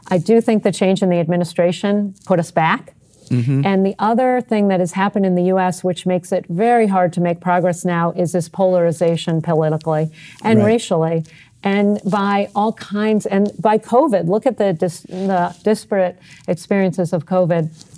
I 0.07 0.19
do 0.19 0.41
think 0.41 0.63
the 0.63 0.71
change 0.71 1.03
in 1.03 1.11
the 1.11 1.19
administration 1.19 2.15
put 2.27 2.39
us 2.39 2.53
back. 2.53 2.95
Mm-hmm. 3.29 3.65
And 3.65 3.85
the 3.85 3.95
other 3.99 4.41
thing 4.41 4.69
that 4.69 4.81
has 4.81 4.93
happened 4.93 5.27
in 5.27 5.35
the 5.35 5.45
US, 5.55 5.85
which 5.85 6.07
makes 6.07 6.33
it 6.33 6.47
very 6.47 6.87
hard 6.87 7.13
to 7.15 7.21
make 7.21 7.41
progress 7.41 7.85
now, 7.85 8.13
is 8.13 8.33
this 8.33 8.49
polarization 8.49 9.43
politically 9.43 10.11
and 10.43 10.61
right. 10.61 10.67
racially 10.67 11.25
and 11.65 12.01
by 12.05 12.49
all 12.55 12.73
kinds, 12.73 13.27
and 13.27 13.51
by 13.59 13.79
COVID. 13.79 14.29
Look 14.29 14.47
at 14.47 14.59
the, 14.59 14.73
dis, 14.73 15.01
the 15.03 15.55
disparate 15.65 16.19
experiences 16.47 17.13
of 17.13 17.27
COVID. 17.27 17.98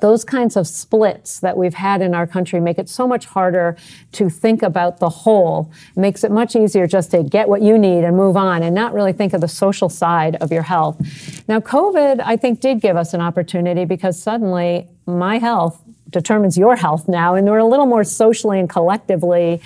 Those 0.00 0.24
kinds 0.24 0.56
of 0.56 0.66
splits 0.66 1.38
that 1.40 1.56
we've 1.56 1.74
had 1.74 2.02
in 2.02 2.12
our 2.12 2.26
country 2.26 2.58
make 2.58 2.76
it 2.78 2.88
so 2.88 3.06
much 3.06 3.26
harder 3.26 3.76
to 4.12 4.28
think 4.28 4.62
about 4.62 4.98
the 4.98 5.08
whole. 5.08 5.70
It 5.96 6.00
makes 6.00 6.24
it 6.24 6.32
much 6.32 6.56
easier 6.56 6.88
just 6.88 7.12
to 7.12 7.22
get 7.22 7.48
what 7.48 7.62
you 7.62 7.78
need 7.78 8.02
and 8.02 8.16
move 8.16 8.36
on 8.36 8.64
and 8.64 8.74
not 8.74 8.94
really 8.94 9.12
think 9.12 9.32
of 9.32 9.40
the 9.40 9.48
social 9.48 9.88
side 9.88 10.34
of 10.36 10.50
your 10.50 10.62
health. 10.62 10.98
Now, 11.46 11.60
COVID, 11.60 12.20
I 12.24 12.36
think, 12.36 12.60
did 12.60 12.80
give 12.80 12.96
us 12.96 13.14
an 13.14 13.20
opportunity 13.20 13.84
because 13.84 14.20
suddenly 14.20 14.88
my 15.06 15.38
health 15.38 15.80
determines 16.10 16.58
your 16.58 16.76
health 16.76 17.08
now, 17.08 17.34
and 17.34 17.46
we're 17.46 17.58
a 17.58 17.64
little 17.64 17.86
more 17.86 18.04
socially 18.04 18.58
and 18.58 18.68
collectively 18.68 19.60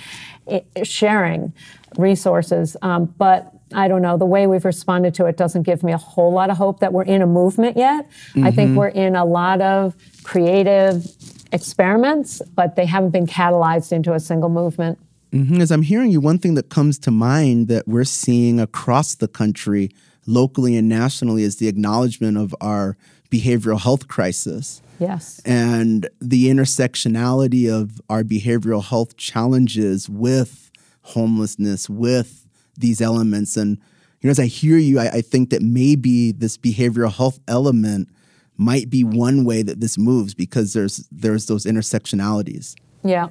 eh, 0.47 0.61
sharing 0.83 1.53
resources. 1.97 2.77
Um, 2.81 3.05
but 3.17 3.53
I 3.73 3.87
don't 3.87 4.01
know, 4.01 4.17
the 4.17 4.25
way 4.25 4.47
we've 4.47 4.65
responded 4.65 5.13
to 5.15 5.25
it 5.25 5.37
doesn't 5.37 5.63
give 5.63 5.83
me 5.83 5.91
a 5.91 5.97
whole 5.97 6.31
lot 6.31 6.49
of 6.49 6.57
hope 6.57 6.79
that 6.79 6.93
we're 6.93 7.03
in 7.03 7.21
a 7.21 7.27
movement 7.27 7.77
yet. 7.77 8.09
Mm-hmm. 8.09 8.45
I 8.45 8.51
think 8.51 8.69
mm-hmm. 8.69 8.77
we're 8.77 8.87
in 8.87 9.15
a 9.15 9.25
lot 9.25 9.61
of 9.61 9.95
creative 10.23 11.05
experiments, 11.51 12.41
but 12.55 12.75
they 12.75 12.85
haven't 12.85 13.11
been 13.11 13.27
catalyzed 13.27 13.91
into 13.91 14.13
a 14.13 14.19
single 14.19 14.49
movement. 14.49 14.99
Mm-hmm. 15.33 15.59
As 15.59 15.71
I'm 15.71 15.81
hearing 15.81 16.11
you, 16.11 16.21
one 16.21 16.37
thing 16.37 16.55
that 16.55 16.69
comes 16.69 16.97
to 16.99 17.11
mind 17.11 17.67
that 17.67 17.87
we're 17.87 18.05
seeing 18.05 18.59
across 18.59 19.15
the 19.15 19.27
country, 19.27 19.91
locally 20.25 20.77
and 20.77 20.87
nationally, 20.87 21.43
is 21.43 21.57
the 21.57 21.67
acknowledgement 21.67 22.37
of 22.37 22.55
our 22.61 22.97
behavioral 23.29 23.81
health 23.81 24.07
crisis. 24.07 24.81
Yes. 24.99 25.41
And 25.45 26.09
the 26.19 26.47
intersectionality 26.47 27.71
of 27.71 28.01
our 28.09 28.23
behavioral 28.23 28.83
health 28.83 29.17
challenges 29.17 30.09
with 30.09 30.71
homelessness 31.01 31.89
with 31.89 32.46
these 32.77 33.01
elements. 33.01 33.57
And 33.57 33.77
you 34.21 34.27
know, 34.27 34.31
as 34.31 34.39
I 34.39 34.45
hear 34.45 34.77
you, 34.77 34.99
I, 34.99 35.07
I 35.09 35.21
think 35.21 35.49
that 35.51 35.61
maybe 35.61 36.31
this 36.31 36.57
behavioral 36.57 37.13
health 37.13 37.39
element 37.47 38.09
might 38.57 38.89
be 38.89 39.03
one 39.03 39.45
way 39.45 39.61
that 39.61 39.79
this 39.79 39.97
moves 39.97 40.33
because 40.33 40.73
there's 40.73 41.07
there's 41.11 41.45
those 41.45 41.65
intersectionalities. 41.65 42.75
Yeah. 43.03 43.29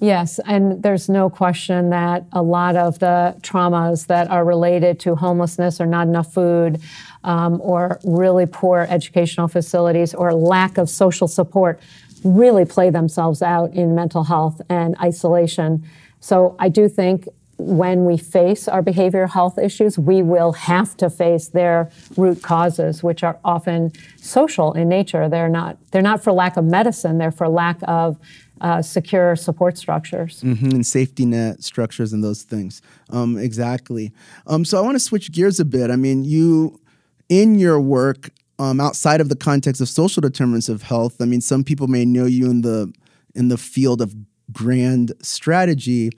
Yes, 0.00 0.38
and 0.46 0.80
there's 0.80 1.08
no 1.08 1.28
question 1.28 1.90
that 1.90 2.24
a 2.32 2.40
lot 2.40 2.76
of 2.76 3.00
the 3.00 3.36
traumas 3.40 4.06
that 4.06 4.30
are 4.30 4.44
related 4.44 5.00
to 5.00 5.16
homelessness 5.16 5.80
or 5.80 5.86
not 5.86 6.06
enough 6.06 6.32
food 6.32 6.80
um, 7.24 7.60
or 7.60 7.98
really 8.04 8.46
poor 8.46 8.86
educational 8.88 9.48
facilities 9.48 10.14
or 10.14 10.32
lack 10.32 10.78
of 10.78 10.88
social 10.88 11.26
support 11.26 11.80
really 12.22 12.64
play 12.64 12.90
themselves 12.90 13.42
out 13.42 13.72
in 13.74 13.96
mental 13.96 14.22
health 14.22 14.60
and 14.68 14.96
isolation. 15.02 15.84
So 16.20 16.54
I 16.60 16.68
do 16.68 16.88
think 16.88 17.26
when 17.58 18.04
we 18.04 18.16
face 18.16 18.68
our 18.68 18.82
behavioral 18.82 19.28
health 19.28 19.58
issues, 19.58 19.98
we 19.98 20.22
will 20.22 20.52
have 20.52 20.96
to 20.96 21.10
face 21.10 21.48
their 21.48 21.90
root 22.16 22.40
causes, 22.42 23.02
which 23.02 23.24
are 23.24 23.38
often 23.44 23.92
social 24.16 24.72
in 24.72 24.88
nature. 24.88 25.28
They're 25.28 25.48
not 25.48 25.76
they're 25.90 26.02
not 26.02 26.22
for 26.22 26.32
lack 26.32 26.56
of 26.56 26.64
medicine. 26.64 27.18
They're 27.18 27.32
for 27.32 27.48
lack 27.48 27.78
of 27.82 28.18
uh, 28.60 28.82
secure 28.82 29.36
support 29.36 29.78
structures 29.78 30.42
mm-hmm, 30.42 30.70
and 30.70 30.86
safety 30.86 31.24
net 31.24 31.62
structures 31.62 32.12
and 32.12 32.24
those 32.24 32.42
things. 32.42 32.82
Um, 33.10 33.36
exactly. 33.36 34.12
Um, 34.46 34.64
so 34.64 34.78
I 34.78 34.80
want 34.80 34.96
to 34.96 35.00
switch 35.00 35.30
gears 35.32 35.60
a 35.60 35.64
bit. 35.64 35.90
I 35.90 35.96
mean, 35.96 36.24
you 36.24 36.80
in 37.28 37.58
your 37.58 37.80
work 37.80 38.30
um, 38.58 38.80
outside 38.80 39.20
of 39.20 39.28
the 39.28 39.36
context 39.36 39.80
of 39.80 39.88
social 39.88 40.20
determinants 40.20 40.68
of 40.68 40.82
health. 40.82 41.20
I 41.20 41.24
mean, 41.24 41.40
some 41.40 41.64
people 41.64 41.86
may 41.86 42.04
know 42.04 42.24
you 42.24 42.50
in 42.50 42.62
the 42.62 42.92
in 43.34 43.48
the 43.48 43.58
field 43.58 44.00
of 44.00 44.14
grand 44.52 45.12
strategy 45.22 46.10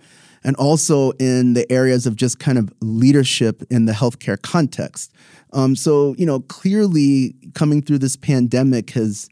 and 0.44 0.56
also 0.56 1.10
in 1.12 1.54
the 1.54 1.70
areas 1.70 2.06
of 2.06 2.16
just 2.16 2.38
kind 2.38 2.58
of 2.58 2.72
leadership 2.80 3.62
in 3.70 3.84
the 3.84 3.92
healthcare 3.92 4.40
context. 4.40 5.12
Um, 5.52 5.76
so, 5.76 6.14
you 6.16 6.26
know, 6.26 6.40
clearly 6.40 7.34
coming 7.54 7.82
through 7.82 7.98
this 7.98 8.16
pandemic 8.16 8.90
has 8.90 9.28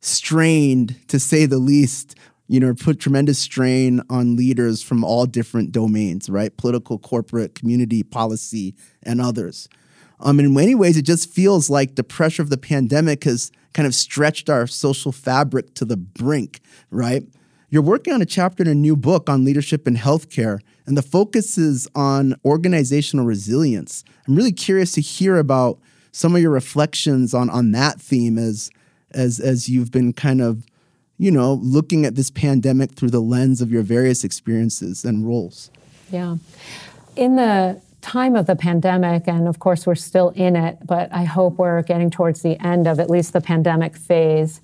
strained, 0.00 0.96
to 1.08 1.18
say 1.18 1.46
the 1.46 1.58
least, 1.58 2.14
you 2.46 2.60
know, 2.60 2.74
put 2.74 2.98
tremendous 2.98 3.38
strain 3.38 4.02
on 4.10 4.36
leaders 4.36 4.82
from 4.82 5.04
all 5.04 5.26
different 5.26 5.72
domains, 5.72 6.28
right? 6.28 6.56
Political, 6.56 6.98
corporate, 6.98 7.54
community, 7.54 8.02
policy, 8.02 8.74
and 9.02 9.20
others. 9.20 9.68
Um, 10.18 10.40
in 10.40 10.52
many 10.52 10.74
ways, 10.74 10.96
it 10.96 11.02
just 11.02 11.30
feels 11.30 11.70
like 11.70 11.94
the 11.94 12.04
pressure 12.04 12.42
of 12.42 12.50
the 12.50 12.58
pandemic 12.58 13.24
has 13.24 13.50
kind 13.72 13.86
of 13.86 13.94
stretched 13.94 14.50
our 14.50 14.66
social 14.66 15.12
fabric 15.12 15.74
to 15.74 15.84
the 15.84 15.96
brink, 15.96 16.60
right? 16.90 17.22
You're 17.72 17.82
working 17.82 18.12
on 18.12 18.20
a 18.20 18.26
chapter 18.26 18.64
in 18.64 18.68
a 18.68 18.74
new 18.74 18.96
book 18.96 19.30
on 19.30 19.44
leadership 19.44 19.86
in 19.86 19.96
healthcare, 19.96 20.58
and 20.86 20.98
the 20.98 21.02
focus 21.02 21.56
is 21.56 21.88
on 21.94 22.34
organizational 22.44 23.24
resilience. 23.24 24.02
I'm 24.26 24.34
really 24.34 24.50
curious 24.50 24.90
to 24.92 25.00
hear 25.00 25.38
about 25.38 25.78
some 26.10 26.34
of 26.34 26.42
your 26.42 26.50
reflections 26.50 27.32
on, 27.32 27.48
on 27.48 27.70
that 27.70 28.00
theme 28.00 28.38
as, 28.38 28.72
as, 29.12 29.38
as 29.38 29.68
you've 29.68 29.92
been 29.92 30.12
kind 30.12 30.40
of, 30.40 30.66
you 31.16 31.30
know, 31.30 31.54
looking 31.62 32.04
at 32.04 32.16
this 32.16 32.28
pandemic 32.28 32.92
through 32.92 33.10
the 33.10 33.20
lens 33.20 33.60
of 33.60 33.70
your 33.70 33.82
various 33.82 34.24
experiences 34.24 35.04
and 35.04 35.24
roles. 35.24 35.70
Yeah. 36.10 36.38
In 37.14 37.36
the 37.36 37.80
time 38.00 38.34
of 38.34 38.46
the 38.46 38.56
pandemic, 38.56 39.28
and 39.28 39.46
of 39.46 39.60
course 39.60 39.86
we're 39.86 39.94
still 39.94 40.30
in 40.30 40.56
it, 40.56 40.78
but 40.84 41.12
I 41.12 41.22
hope 41.22 41.58
we're 41.58 41.82
getting 41.82 42.10
towards 42.10 42.42
the 42.42 42.60
end 42.66 42.88
of 42.88 42.98
at 42.98 43.08
least 43.08 43.32
the 43.32 43.40
pandemic 43.40 43.96
phase 43.96 44.60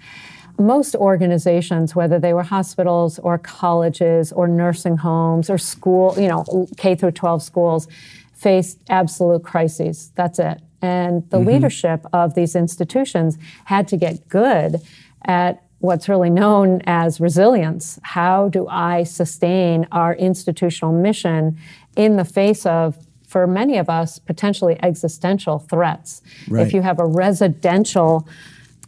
most 0.59 0.95
organizations, 0.95 1.95
whether 1.95 2.19
they 2.19 2.33
were 2.33 2.43
hospitals 2.43 3.19
or 3.21 3.39
colleges 3.39 4.33
or 4.33 4.49
nursing 4.49 4.97
homes 4.97 5.51
or 5.51 5.59
school, 5.59 6.15
you 6.19 6.29
know, 6.29 6.69
K 6.77 6.95
through 6.95 7.13
12 7.13 7.43
schools, 7.43 7.89
faced 8.33 8.79
absolute 8.89 9.43
crises. 9.43 10.13
That's 10.15 10.39
it. 10.39 10.61
And 10.83 11.29
the 11.31 11.39
mm-hmm. 11.39 11.49
leadership 11.49 12.07
of 12.13 12.35
these 12.35 12.55
institutions 12.55 13.39
had 13.65 13.89
to 13.89 13.97
get 13.97 14.29
good 14.29 14.81
at 15.25 15.63
what's 15.81 16.09
really 16.09 16.31
known 16.31 16.81
as 16.87 17.21
resilience. 17.21 17.99
How 18.03 18.49
do 18.49 18.67
I 18.69 19.03
sustain 19.03 19.87
our 19.93 20.15
institutional 20.15 20.93
mission 20.93 21.59
in 21.97 22.17
the 22.17 22.25
face 22.25 22.65
of 22.67 22.99
for 23.27 23.47
many 23.47 23.77
of 23.77 23.91
us, 23.91 24.19
potentially 24.19 24.79
existential 24.83 25.59
threats. 25.59 26.23
Right. 26.49 26.67
If 26.67 26.73
you 26.73 26.81
have 26.83 27.01
a 27.01 27.07
residential 27.07 28.27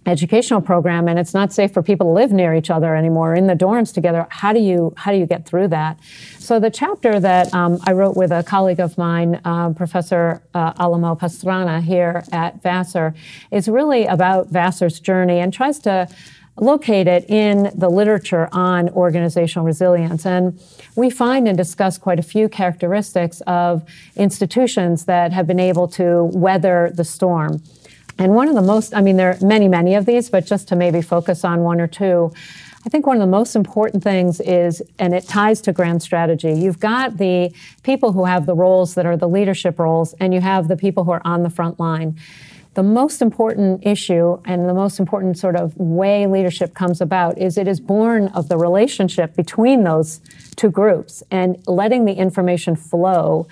educational 0.08 0.60
program 0.60 1.06
and 1.06 1.18
it's 1.18 1.34
not 1.34 1.52
safe 1.52 1.72
for 1.72 1.82
people 1.82 2.06
to 2.06 2.12
live 2.12 2.32
near 2.32 2.54
each 2.54 2.70
other 2.70 2.96
anymore 2.96 3.34
in 3.34 3.46
the 3.46 3.54
dorms 3.54 3.92
together 3.92 4.26
how 4.30 4.52
do 4.52 4.58
you 4.58 4.92
how 4.96 5.12
do 5.12 5.18
you 5.18 5.26
get 5.26 5.46
through 5.46 5.68
that 5.68 5.98
so 6.38 6.58
the 6.58 6.70
chapter 6.70 7.20
that 7.20 7.52
um, 7.52 7.78
i 7.84 7.92
wrote 7.92 8.16
with 8.16 8.30
a 8.30 8.42
colleague 8.42 8.80
of 8.80 8.96
mine 8.96 9.40
uh, 9.44 9.70
professor 9.70 10.42
uh, 10.54 10.72
alamo 10.78 11.14
pastrana 11.14 11.82
here 11.82 12.24
at 12.32 12.62
vassar 12.62 13.14
is 13.50 13.68
really 13.68 14.06
about 14.06 14.48
vassar's 14.48 14.98
journey 14.98 15.40
and 15.40 15.52
tries 15.52 15.78
to 15.78 16.08
locate 16.60 17.06
it 17.06 17.28
in 17.28 17.70
the 17.74 17.88
literature 17.88 18.48
on 18.52 18.88
organizational 18.90 19.64
resilience. 19.64 20.26
And 20.26 20.60
we 20.96 21.10
find 21.10 21.46
and 21.46 21.56
discuss 21.56 21.98
quite 21.98 22.18
a 22.18 22.22
few 22.22 22.48
characteristics 22.48 23.40
of 23.46 23.84
institutions 24.16 25.04
that 25.04 25.32
have 25.32 25.46
been 25.46 25.60
able 25.60 25.88
to 25.88 26.24
weather 26.24 26.90
the 26.94 27.04
storm. 27.04 27.62
And 28.18 28.34
one 28.34 28.48
of 28.48 28.54
the 28.54 28.62
most, 28.62 28.94
I 28.94 29.00
mean, 29.00 29.16
there 29.16 29.30
are 29.30 29.38
many, 29.40 29.68
many 29.68 29.94
of 29.94 30.04
these, 30.04 30.28
but 30.28 30.44
just 30.44 30.66
to 30.68 30.76
maybe 30.76 31.00
focus 31.00 31.44
on 31.44 31.60
one 31.62 31.80
or 31.80 31.86
two, 31.86 32.32
I 32.84 32.88
think 32.88 33.06
one 33.06 33.16
of 33.16 33.20
the 33.20 33.26
most 33.26 33.54
important 33.54 34.02
things 34.02 34.40
is, 34.40 34.82
and 34.98 35.14
it 35.14 35.26
ties 35.28 35.60
to 35.62 35.72
grand 35.72 36.02
strategy, 36.02 36.52
you've 36.52 36.80
got 36.80 37.18
the 37.18 37.52
people 37.82 38.12
who 38.12 38.24
have 38.24 38.46
the 38.46 38.54
roles 38.54 38.94
that 38.94 39.06
are 39.06 39.16
the 39.16 39.28
leadership 39.28 39.78
roles, 39.78 40.14
and 40.14 40.32
you 40.32 40.40
have 40.40 40.68
the 40.68 40.76
people 40.76 41.04
who 41.04 41.12
are 41.12 41.22
on 41.24 41.42
the 41.42 41.50
front 41.50 41.78
line. 41.78 42.18
The 42.74 42.82
most 42.82 43.22
important 43.22 43.84
issue 43.84 44.40
and 44.44 44.68
the 44.68 44.74
most 44.74 45.00
important 45.00 45.36
sort 45.36 45.56
of 45.56 45.76
way 45.76 46.26
leadership 46.26 46.74
comes 46.74 47.00
about 47.00 47.36
is 47.36 47.58
it 47.58 47.66
is 47.66 47.80
born 47.80 48.28
of 48.28 48.48
the 48.48 48.56
relationship 48.56 49.34
between 49.34 49.82
those 49.82 50.20
two 50.56 50.70
groups 50.70 51.22
and 51.30 51.56
letting 51.66 52.04
the 52.04 52.14
information 52.14 52.76
flow 52.76 53.48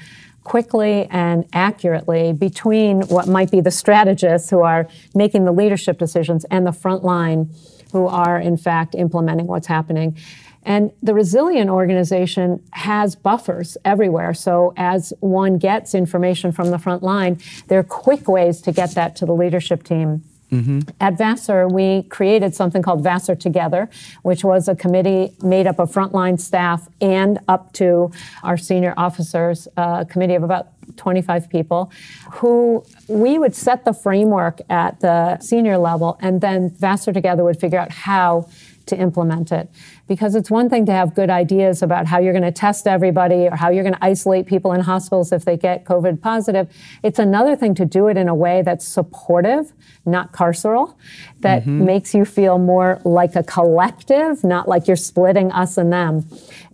quickly 0.47 1.09
and 1.11 1.45
accurately 1.53 2.33
between 2.33 3.03
what 3.09 3.27
might 3.27 3.51
be 3.51 3.61
the 3.61 3.71
strategists 3.73 4.49
who 4.49 4.61
are 4.61 4.87
making 5.13 5.45
the 5.45 5.51
leadership 5.51 5.99
decisions 5.99 6.45
and 6.53 6.65
the 6.65 6.73
front 6.73 7.03
line 7.03 7.51
who 7.91 8.07
are, 8.07 8.39
in 8.39 8.57
fact, 8.57 8.95
implementing 8.95 9.49
what's 9.49 9.67
happening. 9.67 10.17
And 10.63 10.93
the 11.03 11.15
resilient 11.15 11.69
organization 11.69 12.63
has 12.75 13.17
buffers 13.17 13.77
everywhere. 13.85 14.35
So 14.35 14.73
as 14.77 15.13
one 15.19 15.59
gets 15.59 15.97
information 15.97 16.53
from 16.53 16.71
the 16.71 16.79
front 16.79 17.03
line, 17.03 17.41
there 17.67 17.81
are 17.81 17.85
quick 17.85 18.29
ways 18.29 18.61
to 18.63 18.71
get 18.71 18.93
that 18.93 19.17
to 19.17 19.27
the 19.27 19.35
leadership 19.35 19.83
team. 19.83 20.23
Mm-hmm. 20.51 20.81
At 21.01 21.19
Vassar, 21.19 21.69
we 21.69 22.05
created 22.05 22.55
something 22.55 22.83
called 22.83 23.03
Vassar 23.03 23.35
Together, 23.35 23.89
which 24.23 24.45
was 24.45 24.69
a 24.69 24.77
committee 24.77 25.33
made 25.43 25.67
up 25.67 25.79
of 25.79 25.93
frontline 25.93 26.39
staff 26.41 26.89
and 27.01 27.39
up 27.49 27.73
to 27.75 28.13
our 28.43 28.57
senior 28.57 28.95
officers, 28.97 29.67
a 29.77 30.07
committee 30.09 30.35
of 30.35 30.43
about 30.43 30.69
25 30.97 31.51
people, 31.51 31.91
who 32.33 32.85
we 33.09 33.39
would 33.39 33.55
set 33.55 33.85
the 33.85 33.93
framework 33.93 34.61
at 34.71 35.01
the 35.01 35.39
senior 35.41 35.79
level, 35.79 36.17
and 36.21 36.41
then 36.41 36.71
Vassar 36.71 37.13
Together 37.13 37.43
would 37.43 37.59
figure 37.59 37.79
out 37.79 37.91
how 37.91 38.49
to 38.87 38.97
implement 38.97 39.53
it. 39.53 39.69
Because 40.07 40.35
it's 40.35 40.51
one 40.51 40.71
thing 40.71 40.87
to 40.87 40.93
have 40.93 41.15
good 41.15 41.31
ideas 41.31 41.83
about 41.83 42.07
how 42.07 42.19
you're 42.19 42.33
going 42.33 42.43
to 42.43 42.53
test 42.53 42.87
everybody 42.87 43.47
or 43.47 43.57
how 43.57 43.71
you're 43.71 43.83
going 43.83 43.95
to 43.95 44.05
isolate 44.05 44.47
people 44.47 44.73
in 44.73 44.81
hospitals 44.81 45.33
if 45.33 45.45
they 45.45 45.57
get 45.57 45.85
COVID 45.85 46.21
positive. 46.21 46.69
It's 47.03 47.19
another 47.19 47.57
thing 47.57 47.75
to 47.75 47.85
do 47.85 48.09
it 48.09 48.17
in 48.17 48.29
a 48.29 48.35
way 48.35 48.63
that's 48.63 48.87
supportive, 48.87 49.73
not 50.05 50.33
carceral, 50.33 50.95
that 51.41 51.63
mm-hmm. 51.63 51.85
makes 51.85 52.15
you 52.15 52.25
feel 52.25 52.59
more 52.59 53.01
like 53.05 53.35
a 53.37 53.43
collective, 53.43 54.45
not 54.45 54.69
like 54.69 54.87
you're 54.87 54.97
splitting 54.97 55.51
us 55.53 55.77
and 55.77 55.93
them. 55.93 56.27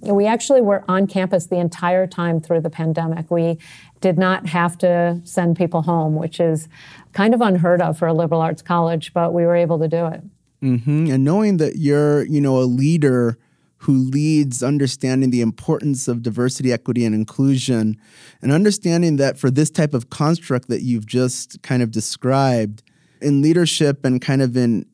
And 0.03 0.17
we 0.17 0.27
actually 0.27 0.61
were 0.61 0.85
on 0.89 1.07
campus 1.07 1.47
the 1.47 1.57
entire 1.57 2.07
time 2.07 2.41
through 2.41 2.61
the 2.61 2.71
pandemic. 2.71 3.31
We 3.31 3.59
did 4.01 4.19
not 4.19 4.47
have 4.49 4.77
to 4.79 5.21
send 5.25 5.57
people 5.57 5.83
home, 5.83 6.17
which 6.17 6.41
is 6.41 6.69
kind 7.13 7.35
of 7.35 7.41
unheard 7.41 7.81
of 7.81 7.99
for 7.99 8.09
a 8.09 8.13
liberal 8.13 8.41
arts 8.41 8.61
college, 8.61 9.15
but 9.15 9.33
we 9.33 9.45
were 9.45 9.57
able 9.57 9.79
to 9.79 9.89
do 9.89 10.07
it. 10.07 10.23
Mm-hmm. 10.63 11.11
And 11.11 11.25
knowing 11.25 11.57
that 11.59 11.77
you're, 11.77 12.25
you 12.27 12.41
know, 12.41 12.59
a 12.59 12.65
leader 12.65 13.39
who 13.79 13.95
leads 13.95 14.63
understanding 14.63 15.31
the 15.31 15.41
importance 15.41 16.07
of 16.07 16.23
diversity, 16.23 16.73
equity, 16.73 17.05
and 17.05 17.15
inclusion, 17.15 17.97
and 18.41 18.53
understanding 18.53 19.17
that 19.17 19.37
for 19.37 19.51
this 19.51 19.71
type 19.71 19.93
of 19.93 20.09
construct 20.09 20.69
that 20.69 20.83
you've 20.83 21.07
just 21.07 21.61
kind 21.63 21.83
of 21.83 21.91
described 21.91 22.83
in 23.21 23.43
leadership 23.43 24.05
and 24.05 24.21
kind 24.21 24.41
of 24.41 24.57
in 24.57 24.87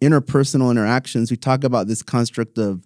interpersonal 0.00 0.72
interactions, 0.72 1.30
we 1.30 1.36
talk 1.36 1.62
about 1.62 1.86
this 1.86 2.02
construct 2.02 2.58
of 2.58 2.84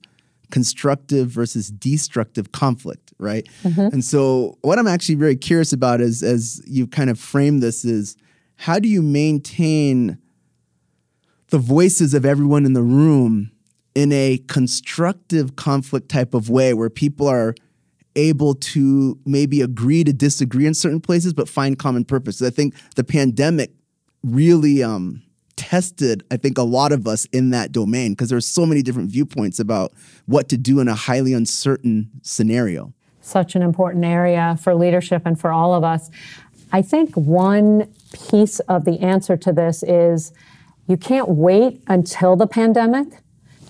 constructive 0.50 1.28
versus 1.28 1.70
destructive 1.70 2.52
conflict, 2.52 3.14
right? 3.18 3.48
Mm-hmm. 3.62 3.80
And 3.80 4.04
so, 4.04 4.58
what 4.60 4.78
I'm 4.78 4.86
actually 4.86 5.14
very 5.14 5.36
curious 5.36 5.72
about 5.72 6.02
is, 6.02 6.22
as 6.22 6.62
you 6.66 6.86
kind 6.86 7.08
of 7.08 7.18
frame 7.18 7.60
this, 7.60 7.84
is 7.84 8.16
how 8.56 8.78
do 8.78 8.88
you 8.88 9.00
maintain 9.00 10.18
the 11.48 11.58
voices 11.58 12.14
of 12.14 12.24
everyone 12.24 12.64
in 12.64 12.72
the 12.72 12.82
room 12.82 13.50
in 13.94 14.12
a 14.12 14.38
constructive 14.48 15.56
conflict 15.56 16.08
type 16.08 16.34
of 16.34 16.50
way 16.50 16.74
where 16.74 16.90
people 16.90 17.26
are 17.26 17.54
able 18.14 18.54
to 18.54 19.18
maybe 19.24 19.60
agree 19.60 20.02
to 20.02 20.12
disagree 20.12 20.66
in 20.66 20.74
certain 20.74 21.00
places 21.00 21.32
but 21.32 21.48
find 21.48 21.78
common 21.78 22.04
purpose. 22.04 22.42
I 22.42 22.50
think 22.50 22.74
the 22.94 23.04
pandemic 23.04 23.70
really 24.22 24.82
um, 24.82 25.22
tested, 25.56 26.24
I 26.30 26.36
think, 26.36 26.58
a 26.58 26.62
lot 26.62 26.92
of 26.92 27.06
us 27.06 27.26
in 27.26 27.50
that 27.50 27.72
domain 27.72 28.12
because 28.12 28.28
there's 28.28 28.46
so 28.46 28.66
many 28.66 28.82
different 28.82 29.10
viewpoints 29.10 29.58
about 29.58 29.92
what 30.26 30.48
to 30.48 30.56
do 30.56 30.80
in 30.80 30.88
a 30.88 30.94
highly 30.94 31.32
uncertain 31.32 32.10
scenario. 32.22 32.92
Such 33.20 33.54
an 33.54 33.62
important 33.62 34.04
area 34.04 34.58
for 34.60 34.74
leadership 34.74 35.22
and 35.24 35.38
for 35.38 35.50
all 35.50 35.74
of 35.74 35.84
us. 35.84 36.10
I 36.72 36.82
think 36.82 37.16
one 37.16 37.92
piece 38.12 38.60
of 38.60 38.84
the 38.84 39.00
answer 39.00 39.36
to 39.36 39.52
this 39.52 39.82
is 39.82 40.32
you 40.86 40.96
can't 40.96 41.28
wait 41.28 41.82
until 41.86 42.36
the 42.36 42.46
pandemic 42.46 43.08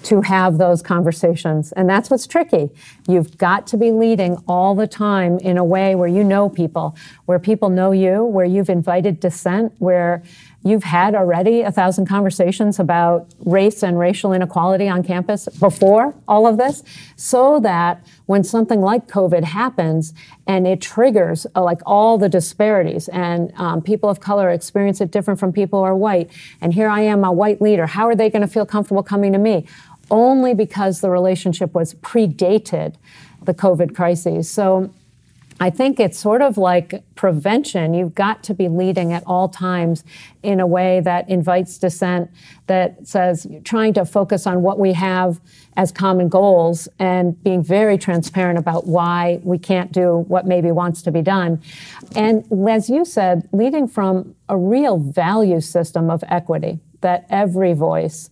to 0.07 0.21
have 0.21 0.59
those 0.59 0.83
conversations. 0.83 1.73
And 1.73 1.89
that's 1.91 2.11
what's 2.11 2.27
tricky. 2.27 2.71
You've 3.09 3.37
got 3.39 3.67
to 3.69 3.77
be 3.77 3.91
leading 3.91 4.37
all 4.47 4.75
the 4.75 4.87
time 4.87 5.39
in 5.41 5.59
a 5.59 5.65
way 5.65 5.97
where 5.97 6.09
you 6.09 6.23
know 6.23 6.49
people, 6.49 6.97
where 7.25 7.41
people 7.41 7.71
know 7.71 7.91
you, 7.91 8.23
where 8.25 8.45
you've 8.45 8.71
invited 8.71 9.19
dissent, 9.19 9.73
where 9.79 10.23
You've 10.67 10.83
had 10.83 11.15
already 11.15 11.61
a 11.61 11.71
thousand 11.71 12.07
conversations 12.07 12.81
about 12.81 13.29
race 13.39 13.85
and 13.85 13.97
racial 13.97 14.33
inequality 14.33 14.89
on 14.89 15.05
campus 15.05 15.49
before 15.61 16.13
all 16.27 16.45
of 16.45 16.57
this, 16.57 16.83
so 17.15 17.61
that 17.61 18.05
when 18.27 18.43
something 18.43 18.81
like 18.81 19.07
COVID 19.07 19.45
happens 19.45 20.13
and 20.45 20.67
it 20.67 20.81
triggers 20.81 21.47
uh, 21.55 21.63
like 21.63 21.81
all 21.87 22.19
the 22.19 22.29
disparities 22.29 23.07
and 23.11 23.53
um, 23.55 23.81
people 23.81 24.11
of 24.11 24.19
color 24.19 24.51
experience 24.51 25.01
it 25.01 25.13
different 25.13 25.39
from 25.39 25.53
people 25.53 25.79
who 25.79 25.85
are 25.85 25.95
white, 25.95 26.33
and 26.61 26.75
here 26.75 26.89
I 26.89 27.03
am, 27.03 27.23
a 27.23 27.31
white 27.31 27.63
leader, 27.63 27.87
how 27.87 28.09
are 28.09 28.17
they 28.17 28.29
going 28.29 28.43
to 28.43 28.49
feel 28.49 28.67
comfortable 28.67 29.05
coming 29.05 29.33
to 29.35 29.39
me? 29.39 29.67
Only 30.11 30.53
because 30.53 31.01
the 31.01 31.11
relationship 31.11 31.75
was 31.75 31.95
predated 31.95 32.97
the 33.45 33.55
COVID 33.55 33.95
crisis. 33.95 34.51
So 34.51 34.91
I 35.59 35.71
think 35.71 35.99
it's 35.99 36.19
sort 36.19 36.43
of 36.43 36.59
like 36.59 37.03
prevention. 37.15 37.95
You've 37.95 38.15
got 38.15 38.43
to 38.45 38.55
be 38.55 38.69
leading 38.69 39.13
at 39.13 39.23
all 39.27 39.49
times 39.49 40.05
in 40.43 40.61
a 40.61 40.67
way 40.67 41.01
that 41.01 41.29
invites 41.31 41.79
dissent, 41.79 42.31
that 42.67 43.07
says 43.07 43.47
trying 43.65 43.95
to 43.95 44.05
focus 44.05 44.47
on 44.47 44.63
what 44.63 44.79
we 44.79 44.93
have 44.93 45.41
as 45.77 45.93
common 45.93 46.29
goals 46.29 46.89
and 46.99 47.43
being 47.43 47.63
very 47.63 47.97
transparent 47.97 48.59
about 48.59 48.87
why 48.87 49.41
we 49.45 49.59
can't 49.59 49.93
do 49.93 50.25
what 50.29 50.47
maybe 50.47 50.71
wants 50.71 51.01
to 51.03 51.11
be 51.11 51.23
done. 51.23 51.63
And 52.15 52.47
as 52.69 52.91
you 52.91 53.05
said, 53.05 53.49
leading 53.53 53.89
from 53.89 54.35
a 54.49 54.57
real 54.57 54.99
value 54.99 55.61
system 55.61 56.11
of 56.11 56.23
equity, 56.29 56.81
that 57.01 57.27
every 57.31 57.73
voice, 57.73 58.31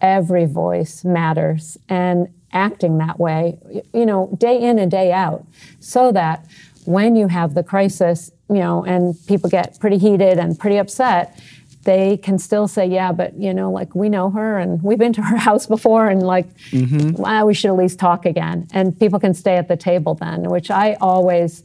every 0.00 0.46
voice 0.46 1.04
matters. 1.04 1.78
And 1.88 2.28
acting 2.54 2.98
that 2.98 3.18
way, 3.18 3.58
you 3.92 4.06
know, 4.06 4.34
day 4.38 4.60
in 4.60 4.78
and 4.78 4.90
day 4.90 5.12
out, 5.12 5.44
so 5.80 6.12
that 6.12 6.46
when 6.86 7.16
you 7.16 7.28
have 7.28 7.54
the 7.54 7.62
crisis, 7.62 8.30
you 8.48 8.56
know, 8.56 8.84
and 8.84 9.14
people 9.26 9.50
get 9.50 9.78
pretty 9.80 9.98
heated 9.98 10.38
and 10.38 10.58
pretty 10.58 10.76
upset, 10.76 11.38
they 11.84 12.16
can 12.16 12.38
still 12.38 12.66
say, 12.66 12.86
yeah, 12.86 13.12
but 13.12 13.34
you 13.34 13.52
know, 13.52 13.70
like 13.70 13.94
we 13.94 14.08
know 14.08 14.30
her 14.30 14.58
and 14.58 14.82
we've 14.82 14.98
been 14.98 15.12
to 15.12 15.22
her 15.22 15.36
house 15.48 15.66
before, 15.66 16.08
and 16.08 16.22
like, 16.22 16.46
mm-hmm. 16.70 17.12
well, 17.20 17.46
we 17.46 17.54
should 17.54 17.68
at 17.68 17.76
least 17.76 17.98
talk 17.98 18.26
again. 18.26 18.66
And 18.72 18.98
people 18.98 19.20
can 19.20 19.34
stay 19.34 19.56
at 19.56 19.68
the 19.68 19.76
table 19.76 20.14
then, 20.14 20.44
which 20.44 20.70
I 20.70 20.94
always 21.00 21.62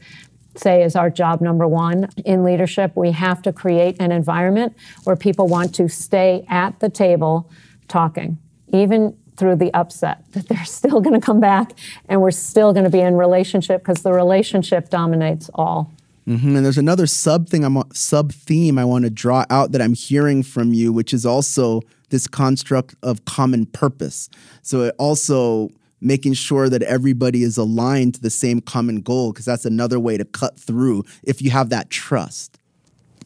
say 0.55 0.83
is 0.83 0.95
our 0.95 1.09
job 1.09 1.41
number 1.41 1.67
one 1.67 2.09
in 2.25 2.43
leadership. 2.43 2.95
We 2.95 3.11
have 3.11 3.41
to 3.43 3.53
create 3.53 3.97
an 3.99 4.11
environment 4.11 4.75
where 5.03 5.15
people 5.15 5.47
want 5.47 5.73
to 5.75 5.87
stay 5.87 6.45
at 6.49 6.79
the 6.79 6.89
table 6.89 7.49
talking, 7.87 8.37
even 8.73 9.17
through 9.39 9.55
the 9.55 9.73
upset, 9.73 10.23
that 10.33 10.47
they're 10.47 10.65
still 10.65 11.01
going 11.01 11.19
to 11.19 11.25
come 11.25 11.39
back 11.39 11.71
and 12.07 12.21
we're 12.21 12.31
still 12.31 12.73
going 12.73 12.83
to 12.83 12.91
be 12.91 12.99
in 12.99 13.15
relationship 13.15 13.81
because 13.81 14.03
the 14.03 14.13
relationship 14.13 14.89
dominates 14.89 15.49
all. 15.55 15.91
Mm-hmm. 16.27 16.57
And 16.57 16.65
there's 16.65 16.77
another 16.77 17.07
sub 17.07 17.49
thing, 17.49 17.63
I'm 17.63 17.81
sub 17.91 18.31
theme 18.31 18.77
I 18.77 18.85
want 18.85 19.05
to 19.05 19.09
draw 19.09 19.45
out 19.49 19.71
that 19.71 19.81
I'm 19.81 19.95
hearing 19.95 20.43
from 20.43 20.73
you, 20.73 20.93
which 20.93 21.11
is 21.11 21.25
also 21.25 21.81
this 22.09 22.27
construct 22.27 22.93
of 23.01 23.25
common 23.25 23.65
purpose. 23.65 24.29
So 24.61 24.83
it 24.83 24.95
also 24.99 25.69
making 26.01 26.33
sure 26.33 26.69
that 26.69 26.83
everybody 26.83 27.41
is 27.41 27.57
aligned 27.57 28.15
to 28.15 28.21
the 28.21 28.29
same 28.29 28.61
common 28.61 29.01
goal, 29.01 29.31
because 29.31 29.45
that's 29.45 29.65
another 29.65 29.99
way 29.99 30.17
to 30.17 30.25
cut 30.25 30.59
through 30.59 31.03
if 31.23 31.41
you 31.41 31.49
have 31.49 31.69
that 31.69 31.89
trust. 31.89 32.58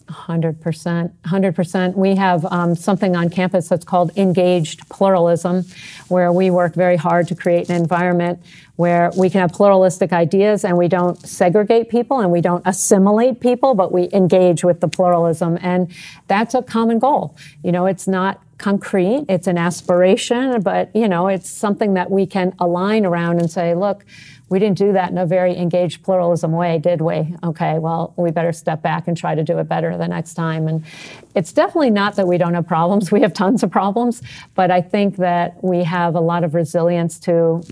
100%. 0.08 1.12
100%. 1.26 1.96
We 1.96 2.16
have 2.16 2.46
um, 2.46 2.76
something 2.76 3.16
on 3.16 3.30
campus 3.30 3.70
that's 3.70 3.86
called 3.86 4.12
engaged 4.18 4.88
pluralism, 4.90 5.66
where 6.08 6.32
we 6.32 6.50
work 6.50 6.76
very 6.76 6.98
hard 6.98 7.28
to 7.30 7.36
create 7.36 7.70
an 7.70 7.76
environment 7.76 8.40
where 8.76 9.12
we 9.16 9.30
can 9.30 9.42
have 9.42 9.52
pluralistic 9.52 10.12
ideas 10.12 10.66
and 10.66 10.78
we 10.78 10.88
don't 10.88 11.20
segregate 11.28 11.90
people 11.90 12.20
and 12.20 12.32
we 12.32 12.42
don't 12.42 12.66
assimilate 12.66 13.40
people, 13.40 13.76
but 13.76 13.92
we 13.92 14.10
engage 14.14 14.64
with 14.64 14.80
the 14.80 14.88
pluralism. 14.88 15.60
And 15.62 15.92
that's 16.28 16.56
a 16.56 16.62
common 16.62 17.00
goal. 17.00 17.36
You 17.64 17.72
know, 17.72 17.86
it's 17.86 18.08
not 18.08 18.42
concrete, 18.58 19.26
it's 19.30 19.48
an 19.48 19.58
aspiration, 19.58 20.62
but, 20.62 20.96
you 20.96 21.08
know, 21.08 21.28
it's 21.28 21.50
something 21.50 21.94
that 21.96 22.10
we 22.10 22.26
can 22.26 22.54
align 22.60 23.06
around 23.06 23.40
and 23.40 23.52
say, 23.52 23.76
look, 23.76 24.06
we 24.50 24.60
didn't 24.60 24.78
do 24.78 24.94
that 24.94 25.10
in 25.10 25.18
a 25.18 25.26
very 25.26 25.58
engaged 25.58 26.04
pluralism 26.04 26.52
way, 26.52 26.78
did 26.78 27.02
we? 27.02 27.36
Okay, 27.44 27.80
well, 27.80 28.14
we 28.18 28.30
better 28.32 28.52
step 28.52 28.82
back 28.82 29.08
and 29.08 29.18
try 29.18 29.36
to 29.36 29.44
do 29.44 29.58
it 29.58 29.68
better 29.68 29.98
the 29.98 30.08
next 30.08 30.36
time. 30.36 30.68
And 30.68 30.86
it's 31.34 31.52
definitely 31.52 31.90
not 31.90 32.16
that 32.18 32.28
we 32.28 32.38
don't 32.38 32.54
have 32.54 32.68
problems. 32.68 33.12
We 33.14 33.22
have 33.22 33.34
tons 33.34 33.64
of 33.64 33.70
problems, 33.70 34.22
but 34.56 34.72
I 34.72 34.82
think 34.82 35.18
that 35.18 35.64
we 35.64 35.84
have 35.84 36.16
a 36.16 36.20
lot 36.20 36.44
of 36.44 36.56
resilience 36.56 37.20
to 37.20 37.64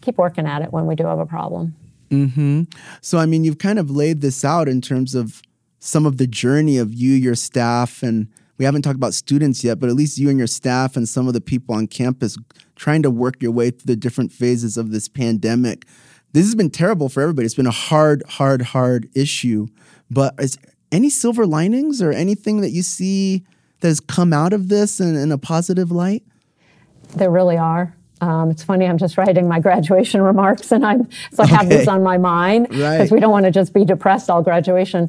keep 0.00 0.16
working 0.16 0.46
at 0.46 0.62
it 0.62 0.72
when 0.72 0.86
we 0.86 0.94
do 0.94 1.04
have 1.04 1.18
a 1.18 1.26
problem. 1.26 1.74
Mm-hmm. 2.10 2.62
So, 3.02 3.18
I 3.18 3.26
mean, 3.26 3.44
you've 3.44 3.58
kind 3.58 3.78
of 3.78 3.90
laid 3.90 4.22
this 4.22 4.44
out 4.44 4.66
in 4.66 4.80
terms 4.80 5.14
of 5.14 5.42
some 5.78 6.06
of 6.06 6.16
the 6.16 6.26
journey 6.26 6.78
of 6.78 6.92
you, 6.94 7.12
your 7.12 7.34
staff, 7.34 8.02
and 8.02 8.28
we 8.56 8.64
haven't 8.64 8.82
talked 8.82 8.96
about 8.96 9.14
students 9.14 9.62
yet, 9.62 9.78
but 9.78 9.88
at 9.88 9.94
least 9.94 10.18
you 10.18 10.28
and 10.28 10.38
your 10.38 10.46
staff 10.46 10.96
and 10.96 11.08
some 11.08 11.28
of 11.28 11.34
the 11.34 11.40
people 11.40 11.74
on 11.74 11.86
campus 11.86 12.36
trying 12.76 13.02
to 13.02 13.10
work 13.10 13.42
your 13.42 13.52
way 13.52 13.70
through 13.70 13.94
the 13.94 13.96
different 13.96 14.32
phases 14.32 14.76
of 14.76 14.90
this 14.90 15.08
pandemic 15.08 15.86
this 16.32 16.44
has 16.44 16.54
been 16.54 16.70
terrible 16.70 17.08
for 17.08 17.22
everybody. 17.22 17.46
It's 17.46 17.54
been 17.54 17.66
a 17.66 17.70
hard, 17.70 18.22
hard, 18.28 18.62
hard 18.62 19.08
issue. 19.14 19.68
But 20.10 20.34
is 20.38 20.58
any 20.92 21.10
silver 21.10 21.46
linings 21.46 22.00
or 22.02 22.12
anything 22.12 22.60
that 22.60 22.70
you 22.70 22.82
see 22.82 23.44
that 23.80 23.88
has 23.88 24.00
come 24.00 24.32
out 24.32 24.52
of 24.52 24.68
this 24.68 25.00
in, 25.00 25.16
in 25.16 25.30
a 25.32 25.38
positive 25.38 25.90
light? 25.90 26.22
There 27.16 27.30
really 27.30 27.56
are. 27.56 27.94
Um, 28.20 28.50
it's 28.50 28.64
funny, 28.64 28.84
I'm 28.84 28.98
just 28.98 29.16
writing 29.16 29.46
my 29.46 29.60
graduation 29.68 30.20
remarks 30.22 30.72
and 30.72 30.84
I'm, 30.84 31.08
so 31.32 31.44
I 31.44 31.46
have 31.46 31.68
this 31.68 31.86
on 31.86 32.02
my 32.02 32.18
mind 32.18 32.68
because 32.68 32.80
Right. 32.82 33.10
we 33.12 33.20
don't 33.20 33.30
want 33.30 33.44
to 33.44 33.52
just 33.52 33.72
be 33.72 33.84
depressed 33.84 34.28
all 34.28 34.42
graduation. 34.42 35.08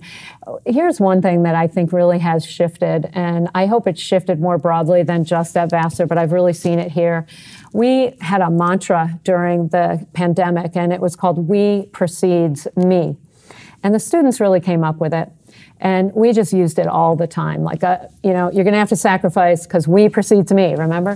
Here's 0.68 1.00
one 1.00 1.20
thing 1.20 1.42
that 1.42 1.56
I 1.56 1.66
think 1.66 1.92
really 1.92 2.20
has 2.20 2.46
shifted, 2.46 3.10
and 3.14 3.50
I 3.56 3.66
hope 3.66 3.88
it's 3.88 4.00
shifted 4.00 4.40
more 4.40 4.60
broadly 4.60 5.02
than 5.02 5.24
just 5.26 5.58
at 5.58 5.72
Vassar, 5.72 6.06
but 6.06 6.20
I've 6.20 6.32
really 6.32 6.54
seen 6.54 6.78
it 6.78 6.92
here. 6.92 7.26
We 7.74 8.16
had 8.22 8.42
a 8.42 8.50
mantra 8.50 9.20
during 9.24 9.70
the 9.70 10.06
pandemic, 10.14 10.76
and 10.76 10.92
it 10.92 11.00
was 11.00 11.16
called 11.16 11.48
We 11.48 11.88
Precedes 11.92 12.68
Me. 12.76 13.18
And 13.84 13.94
the 13.94 14.00
students 14.00 14.40
really 14.40 14.60
came 14.60 14.84
up 14.84 14.98
with 14.98 15.14
it. 15.14 15.30
And 15.80 16.14
we 16.14 16.34
just 16.34 16.52
used 16.52 16.80
it 16.80 16.88
all 16.88 17.16
the 17.16 17.28
time. 17.28 17.64
Like, 17.64 17.84
uh, 17.84 18.00
you 18.24 18.34
know, 18.34 18.52
you're 18.52 18.66
going 18.66 18.74
to 18.74 18.80
have 18.80 18.90
to 18.90 18.98
sacrifice 18.98 19.66
because 19.66 19.88
we 19.88 20.10
precedes 20.10 20.52
me, 20.52 20.76
remember? 20.76 21.16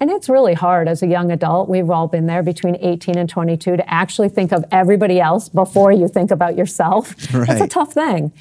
And 0.00 0.10
it's 0.10 0.30
really 0.30 0.54
hard 0.54 0.88
as 0.88 1.02
a 1.02 1.06
young 1.06 1.30
adult. 1.30 1.68
We've 1.68 1.90
all 1.90 2.08
been 2.08 2.26
there 2.26 2.42
between 2.42 2.76
18 2.80 3.18
and 3.18 3.28
22 3.28 3.76
to 3.76 3.90
actually 3.92 4.30
think 4.30 4.52
of 4.52 4.64
everybody 4.72 5.20
else 5.20 5.50
before 5.50 5.92
you 5.92 6.08
think 6.08 6.30
about 6.30 6.56
yourself. 6.56 7.14
It's 7.34 7.60
a 7.60 7.68
tough 7.68 7.92
thing. 7.92 8.32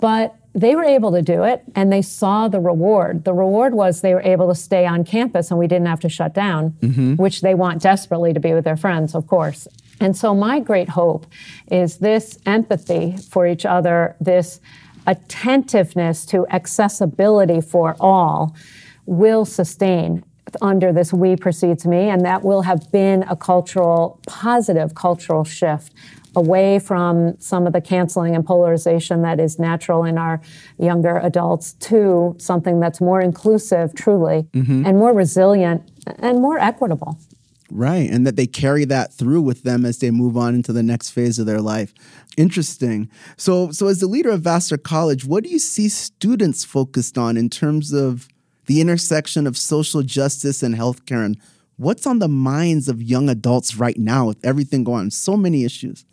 But 0.00 0.34
they 0.54 0.76
were 0.76 0.84
able 0.84 1.10
to 1.12 1.20
do 1.20 1.42
it 1.42 1.64
and 1.74 1.92
they 1.92 2.02
saw 2.02 2.46
the 2.46 2.60
reward. 2.60 3.24
The 3.24 3.34
reward 3.34 3.74
was 3.74 4.00
they 4.00 4.14
were 4.14 4.22
able 4.22 4.48
to 4.48 4.54
stay 4.54 4.86
on 4.86 5.04
campus 5.04 5.50
and 5.50 5.58
we 5.58 5.66
didn't 5.66 5.86
have 5.86 6.00
to 6.00 6.08
shut 6.08 6.32
down, 6.32 6.70
mm-hmm. 6.80 7.14
which 7.16 7.40
they 7.40 7.54
want 7.54 7.82
desperately 7.82 8.32
to 8.32 8.40
be 8.40 8.54
with 8.54 8.64
their 8.64 8.76
friends, 8.76 9.14
of 9.14 9.26
course. 9.26 9.66
And 10.00 10.16
so, 10.16 10.34
my 10.34 10.60
great 10.60 10.88
hope 10.88 11.26
is 11.70 11.98
this 11.98 12.38
empathy 12.46 13.16
for 13.16 13.46
each 13.46 13.66
other, 13.66 14.16
this 14.20 14.60
attentiveness 15.06 16.24
to 16.26 16.46
accessibility 16.48 17.60
for 17.60 17.96
all 18.00 18.56
will 19.06 19.44
sustain 19.44 20.24
under 20.62 20.92
this 20.92 21.12
we 21.12 21.36
precedes 21.36 21.86
me 21.86 22.08
and 22.08 22.24
that 22.24 22.44
will 22.44 22.62
have 22.62 22.90
been 22.92 23.24
a 23.24 23.36
cultural 23.36 24.20
positive 24.26 24.94
cultural 24.94 25.42
shift 25.42 25.92
away 26.36 26.78
from 26.78 27.38
some 27.40 27.66
of 27.66 27.72
the 27.72 27.80
canceling 27.80 28.34
and 28.34 28.44
polarization 28.44 29.22
that 29.22 29.40
is 29.40 29.58
natural 29.58 30.04
in 30.04 30.18
our 30.18 30.40
younger 30.78 31.18
adults 31.18 31.74
to 31.74 32.34
something 32.38 32.80
that's 32.80 33.00
more 33.00 33.20
inclusive 33.20 33.94
truly 33.94 34.46
mm-hmm. 34.52 34.84
and 34.86 34.98
more 34.98 35.12
resilient 35.12 35.82
and 36.18 36.40
more 36.40 36.58
equitable 36.58 37.18
Right. 37.70 38.08
And 38.08 38.24
that 38.24 38.36
they 38.36 38.46
carry 38.46 38.84
that 38.84 39.12
through 39.12 39.40
with 39.40 39.64
them 39.64 39.84
as 39.84 39.98
they 39.98 40.12
move 40.12 40.36
on 40.36 40.54
into 40.54 40.72
the 40.72 40.82
next 40.82 41.10
phase 41.10 41.40
of 41.40 41.46
their 41.46 41.60
life. 41.60 41.92
Interesting. 42.36 43.10
So 43.36 43.72
so 43.72 43.88
as 43.88 43.98
the 43.98 44.06
leader 44.06 44.30
of 44.30 44.42
Vassar 44.42 44.76
College, 44.76 45.24
what 45.24 45.42
do 45.42 45.50
you 45.50 45.58
see 45.58 45.88
students 45.88 46.64
focused 46.64 47.18
on 47.18 47.36
in 47.36 47.50
terms 47.50 47.92
of 47.92 48.28
the 48.66 48.80
intersection 48.80 49.46
of 49.46 49.56
social 49.56 50.02
justice 50.02 50.62
and 50.62 50.74
healthcare 50.74 51.24
and 51.24 51.36
what's 51.76 52.06
on 52.06 52.20
the 52.20 52.28
minds 52.28 52.88
of 52.88 53.02
young 53.02 53.28
adults 53.28 53.76
right 53.76 53.98
now 53.98 54.26
with 54.26 54.44
everything 54.44 54.84
going 54.84 55.00
on? 55.00 55.10
So 55.10 55.36
many 55.36 55.64
issues. 55.64 56.04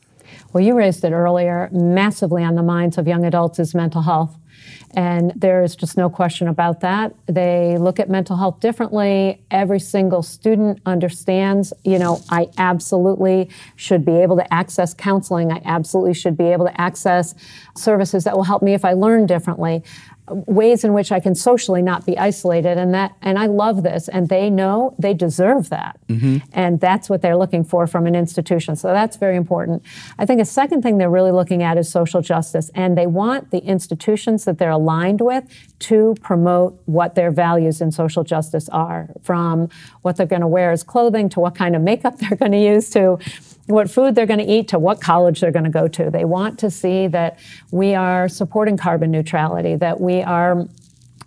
Well, 0.53 0.63
you 0.63 0.75
raised 0.75 1.03
it 1.05 1.11
earlier. 1.13 1.69
Massively 1.71 2.43
on 2.43 2.55
the 2.55 2.63
minds 2.63 2.97
of 2.97 3.07
young 3.07 3.25
adults 3.25 3.59
is 3.59 3.73
mental 3.73 4.01
health. 4.01 4.37
And 4.93 5.31
there 5.35 5.63
is 5.63 5.75
just 5.75 5.97
no 5.97 6.09
question 6.09 6.49
about 6.49 6.81
that. 6.81 7.15
They 7.25 7.77
look 7.77 7.99
at 7.99 8.09
mental 8.09 8.35
health 8.35 8.59
differently. 8.59 9.41
Every 9.49 9.79
single 9.79 10.21
student 10.21 10.81
understands, 10.85 11.71
you 11.85 11.97
know, 11.97 12.19
I 12.29 12.49
absolutely 12.57 13.49
should 13.77 14.03
be 14.03 14.17
able 14.17 14.35
to 14.35 14.53
access 14.53 14.93
counseling. 14.93 15.51
I 15.51 15.61
absolutely 15.63 16.13
should 16.13 16.35
be 16.35 16.45
able 16.45 16.65
to 16.65 16.81
access 16.81 17.33
services 17.75 18.25
that 18.25 18.35
will 18.35 18.43
help 18.43 18.61
me 18.61 18.73
if 18.73 18.83
I 18.83 18.93
learn 18.93 19.25
differently 19.25 19.83
ways 20.29 20.83
in 20.83 20.93
which 20.93 21.11
I 21.11 21.19
can 21.19 21.35
socially 21.35 21.81
not 21.81 22.05
be 22.05 22.17
isolated 22.17 22.77
and 22.77 22.93
that 22.93 23.15
and 23.21 23.37
I 23.37 23.47
love 23.47 23.83
this 23.83 24.07
and 24.07 24.29
they 24.29 24.49
know 24.49 24.95
they 24.97 25.13
deserve 25.13 25.69
that. 25.69 25.99
Mm-hmm. 26.07 26.37
And 26.53 26.79
that's 26.79 27.09
what 27.09 27.21
they're 27.21 27.37
looking 27.37 27.63
for 27.63 27.87
from 27.87 28.07
an 28.07 28.15
institution. 28.15 28.75
So 28.75 28.89
that's 28.89 29.17
very 29.17 29.35
important. 29.35 29.83
I 30.17 30.25
think 30.25 30.41
a 30.41 30.45
second 30.45 30.83
thing 30.83 30.97
they're 30.97 31.09
really 31.09 31.31
looking 31.31 31.63
at 31.63 31.77
is 31.77 31.89
social 31.89 32.21
justice 32.21 32.69
and 32.75 32.97
they 32.97 33.07
want 33.07 33.51
the 33.51 33.59
institutions 33.59 34.45
that 34.45 34.57
they're 34.57 34.71
aligned 34.71 35.21
with 35.21 35.45
to 35.79 36.15
promote 36.21 36.79
what 36.85 37.15
their 37.15 37.31
values 37.31 37.81
in 37.81 37.91
social 37.91 38.23
justice 38.23 38.69
are 38.69 39.09
from 39.23 39.69
what 40.03 40.17
they're 40.17 40.25
going 40.25 40.41
to 40.41 40.47
wear 40.47 40.71
as 40.71 40.83
clothing 40.83 41.29
to 41.29 41.39
what 41.39 41.55
kind 41.55 41.75
of 41.75 41.81
makeup 41.81 42.17
they're 42.19 42.37
going 42.37 42.51
to 42.51 42.61
use 42.61 42.89
to 42.91 43.17
what 43.67 43.89
food 43.89 44.15
they're 44.15 44.25
going 44.25 44.39
to 44.39 44.51
eat 44.51 44.67
to 44.69 44.79
what 44.79 45.01
college 45.01 45.39
they're 45.39 45.51
going 45.51 45.65
to 45.65 45.71
go 45.71 45.87
to. 45.87 46.09
They 46.09 46.25
want 46.25 46.59
to 46.59 46.71
see 46.71 47.07
that 47.07 47.39
we 47.71 47.95
are 47.95 48.27
supporting 48.27 48.77
carbon 48.77 49.11
neutrality, 49.11 49.75
that 49.75 49.99
we 50.01 50.21
are 50.21 50.67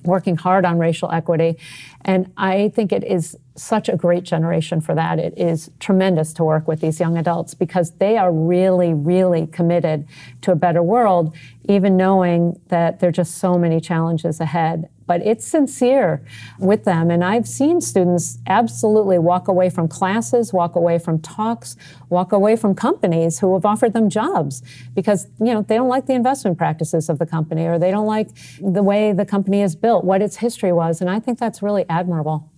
working 0.05 0.37
hard 0.37 0.65
on 0.65 0.79
racial 0.79 1.11
equity. 1.11 1.57
And 2.05 2.33
I 2.37 2.69
think 2.75 2.93
it 2.93 3.05
is 3.05 3.37
such 3.57 3.89
a 3.89 3.97
great 3.97 4.25
generation 4.25 4.81
for 4.81 4.95
that. 4.95 5.19
It 5.19 5.39
is 5.39 5.71
tremendous 5.81 6.33
to 6.35 6.45
work 6.45 6.69
with 6.69 6.81
these 6.81 7.01
young 7.01 7.17
adults 7.17 7.55
because 7.55 7.93
they 7.93 8.19
are 8.19 8.33
really, 8.33 8.93
really 8.93 9.47
committed 9.47 10.07
to 10.43 10.53
a 10.53 10.57
better 10.57 10.83
world, 10.83 11.35
even 11.69 11.97
knowing 11.97 12.61
that 12.69 13.01
there 13.01 13.09
are 13.09 13.13
just 13.13 13.37
so 13.37 13.57
many 13.57 13.81
challenges 13.81 14.41
ahead. 14.41 14.89
But 15.07 15.21
it's 15.27 15.47
sincere 15.47 16.25
with 16.59 16.85
them. 16.85 17.11
And 17.11 17.23
I've 17.23 17.47
seen 17.47 17.81
students 17.81 18.39
absolutely 18.47 19.19
walk 19.19 19.49
away 19.49 19.69
from 19.71 19.89
classes, 19.89 20.53
walk 20.53 20.77
away 20.77 20.99
from 20.99 21.21
talks, 21.21 21.77
walk 22.09 22.33
away 22.33 22.57
from 22.57 22.75
companies 22.75 23.39
who 23.39 23.53
have 23.55 23.65
offered 23.65 23.93
them 23.93 24.09
jobs 24.09 24.63
because, 24.95 25.27
you 25.39 25.53
know, 25.53 25.63
they 25.63 25.77
don't 25.77 25.89
like 25.89 26.07
the 26.07 26.15
investment 26.15 26.57
practices 26.57 27.09
of 27.09 27.19
the 27.19 27.27
company 27.27 27.67
or 27.67 27.79
they 27.79 27.91
don't 27.91 28.07
like 28.07 28.29
the 28.61 28.83
way 28.83 29.13
the 29.13 29.27
company 29.27 29.61
is 29.61 29.77
built, 29.77 30.05
what 30.05 30.23
its 30.23 30.37
history 30.37 30.73
was. 30.73 31.01
And 31.01 31.11
I 31.11 31.21
think 31.21 31.39
that's 31.39 31.63
really 31.63 31.85
admirable. 31.89 32.51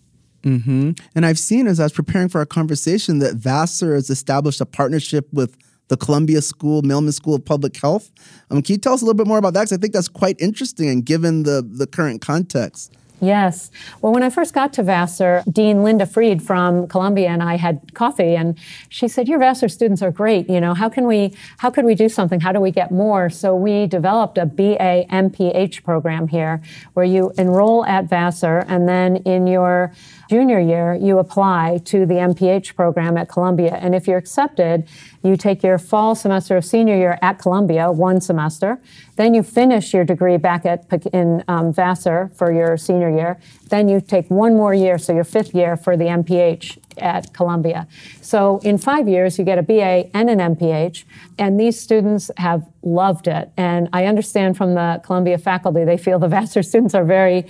Mm-hmm. 0.43 0.93
And 1.15 1.27
I've 1.27 1.39
seen 1.39 1.67
as 1.67 1.81
I 1.81 1.85
was 1.85 1.93
preparing 1.93 2.29
for 2.29 2.39
our 2.39 2.47
conversation 2.47 3.19
that 3.19 3.35
Vassar 3.35 3.95
has 3.95 4.11
established 4.11 4.61
a 4.61 4.67
partnership 4.67 5.29
with 5.33 5.57
the 5.89 5.97
Columbia 5.97 6.43
School, 6.43 6.83
Mailman 6.83 7.13
School 7.13 7.35
of 7.35 7.45
Public 7.45 7.77
Health. 7.77 8.11
Um, 8.51 8.63
can 8.63 8.75
you 8.75 8.79
tell 8.79 8.95
us 8.95 9.03
a 9.03 9.05
little 9.05 9.17
bit 9.17 9.27
more 9.27 9.39
about 9.39 9.55
that? 9.55 9.63
Because 9.63 9.79
I 9.79 9.81
think 9.81 9.93
that's 9.93 10.09
quite 10.09 10.41
interesting 10.41 10.89
and 10.89 11.05
given 11.05 11.45
the, 11.45 11.67
the 11.67 11.87
current 11.87 12.21
context. 12.21 12.97
Yes. 13.21 13.71
Well, 14.03 14.13
when 14.13 14.23
I 14.23 14.29
first 14.29 14.53
got 14.53 14.75
to 14.75 14.83
Vassar, 14.83 15.43
Dean 15.51 15.83
Linda 15.83 16.05
Fried 16.05 16.43
from 16.43 16.87
Columbia 16.87 17.29
and 17.29 17.43
I 17.43 17.57
had 17.57 17.95
coffee, 17.95 18.37
and 18.37 18.59
she 18.91 19.09
said, 19.09 19.27
"Your 19.27 19.39
Vassar 19.39 19.69
students 19.69 20.03
are 20.03 20.11
great. 20.11 20.51
You 20.51 20.61
know, 20.61 20.75
how 20.75 20.91
can 20.91 21.07
we? 21.07 21.33
How 21.57 21.71
could 21.71 21.87
we 21.87 21.95
do 21.95 22.11
something? 22.11 22.41
How 22.41 22.53
do 22.53 22.61
we 22.61 22.71
get 22.71 22.91
more?" 22.91 23.31
So 23.31 23.57
we 23.57 23.87
developed 23.87 24.37
a 24.37 24.45
BA 24.45 25.07
MPH 25.09 25.83
program 25.83 26.29
here, 26.29 26.61
where 26.93 27.07
you 27.07 27.33
enroll 27.39 27.87
at 27.87 28.05
Vassar, 28.05 28.67
and 28.69 28.87
then 28.87 29.17
in 29.17 29.47
your 29.47 29.93
junior 30.29 30.61
year, 30.61 30.95
you 30.95 31.19
apply 31.19 31.81
to 31.85 32.07
the 32.07 32.15
MPH 32.15 32.75
program 32.75 33.17
at 33.17 33.29
Columbia, 33.29 33.75
and 33.75 33.95
if 33.95 34.07
you're 34.07 34.19
accepted, 34.19 34.89
you 35.23 35.37
take 35.37 35.63
your 35.63 35.79
fall 35.79 36.15
semester 36.15 36.57
of 36.57 36.65
senior 36.65 36.97
year 36.97 37.19
at 37.23 37.39
Columbia, 37.39 37.91
one 37.91 38.21
semester. 38.21 38.81
Then 39.17 39.35
you 39.35 39.43
finish 39.43 39.93
your 39.93 40.05
degree 40.05 40.37
back 40.37 40.65
at 40.65 40.85
in 41.13 41.43
um, 41.49 41.73
Vassar 41.73 42.31
for 42.35 42.53
your 42.53 42.77
senior 42.77 43.11
year. 43.11 43.39
Then 43.69 43.89
you 43.89 44.01
take 44.01 44.31
one 44.31 44.55
more 44.55 44.75
year, 44.75 44.99
so 44.99 45.13
your 45.13 45.25
fifth 45.25 45.55
year 45.55 45.77
for 45.77 45.97
the 45.97 46.05
MPH 46.05 46.79
at 46.99 47.33
Columbia. 47.33 47.87
So 48.21 48.59
in 48.59 48.79
five 48.79 49.09
years, 49.09 49.39
you 49.39 49.45
get 49.45 49.59
a 49.59 49.63
BA 49.63 50.17
and 50.17 50.31
an 50.31 50.39
MPH, 50.39 51.05
and 51.39 51.59
these 51.59 51.79
students 51.79 52.31
have 52.37 52.67
loved 52.83 53.27
it. 53.27 53.51
And 53.57 53.89
I 53.93 54.07
understand 54.07 54.57
from 54.57 54.75
the 54.75 55.01
Columbia 55.05 55.39
faculty, 55.39 55.85
they 55.85 55.99
feel 55.99 56.19
the 56.19 56.29
Vassar 56.29 56.63
students 56.63 56.95
are 56.95 57.05
very 57.05 57.47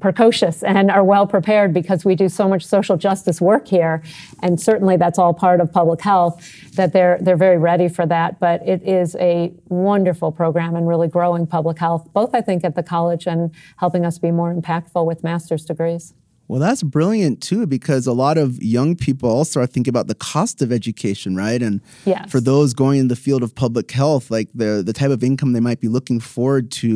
precocious 0.00 0.62
and 0.62 0.90
are 0.90 1.04
well 1.04 1.26
prepared 1.26 1.72
because 1.72 2.04
we 2.04 2.14
do 2.14 2.28
so 2.28 2.48
much 2.48 2.64
social 2.64 2.96
justice 2.96 3.40
work 3.40 3.68
here. 3.68 4.02
And 4.42 4.60
certainly 4.60 4.96
that's 4.96 5.18
all 5.18 5.34
part 5.34 5.60
of 5.60 5.72
public 5.72 6.00
health 6.00 6.44
that 6.74 6.92
they're 6.92 7.18
they're 7.20 7.36
very 7.36 7.58
ready 7.58 7.88
for 7.88 8.06
that. 8.06 8.38
But 8.38 8.66
it 8.66 8.82
is 8.82 9.16
a 9.16 9.52
wonderful 9.68 10.32
program 10.32 10.76
and 10.76 10.86
really 10.88 11.08
growing 11.08 11.46
public 11.46 11.78
health 11.78 12.08
both 12.12 12.34
I 12.34 12.40
think 12.40 12.64
at 12.64 12.74
the 12.74 12.82
college 12.82 13.26
and 13.26 13.50
helping 13.76 14.04
us 14.04 14.18
be 14.18 14.30
more 14.30 14.54
impactful 14.54 15.04
with 15.04 15.22
master's 15.22 15.64
degrees 15.64 16.14
Well, 16.48 16.60
that's 16.60 16.82
brilliant 16.82 17.42
too, 17.42 17.66
because 17.66 18.06
a 18.06 18.12
lot 18.14 18.38
of 18.38 18.62
young 18.62 18.96
people 18.96 19.28
also 19.28 19.60
are 19.60 19.66
thinking 19.66 19.90
about 19.90 20.06
the 20.06 20.14
cost 20.14 20.62
of 20.62 20.72
education, 20.72 21.36
right? 21.36 21.62
And 21.62 21.82
Yes. 22.06 22.30
for 22.30 22.40
those 22.40 22.72
going 22.72 22.98
in 23.00 23.08
the 23.08 23.16
field 23.16 23.42
of 23.42 23.54
public 23.54 23.90
health, 23.90 24.30
like 24.30 24.48
the 24.54 24.82
the 24.84 24.94
type 24.94 25.10
of 25.10 25.22
income 25.22 25.52
they 25.52 25.60
might 25.60 25.80
be 25.80 25.88
looking 25.88 26.20
forward 26.20 26.70
to, 26.70 26.88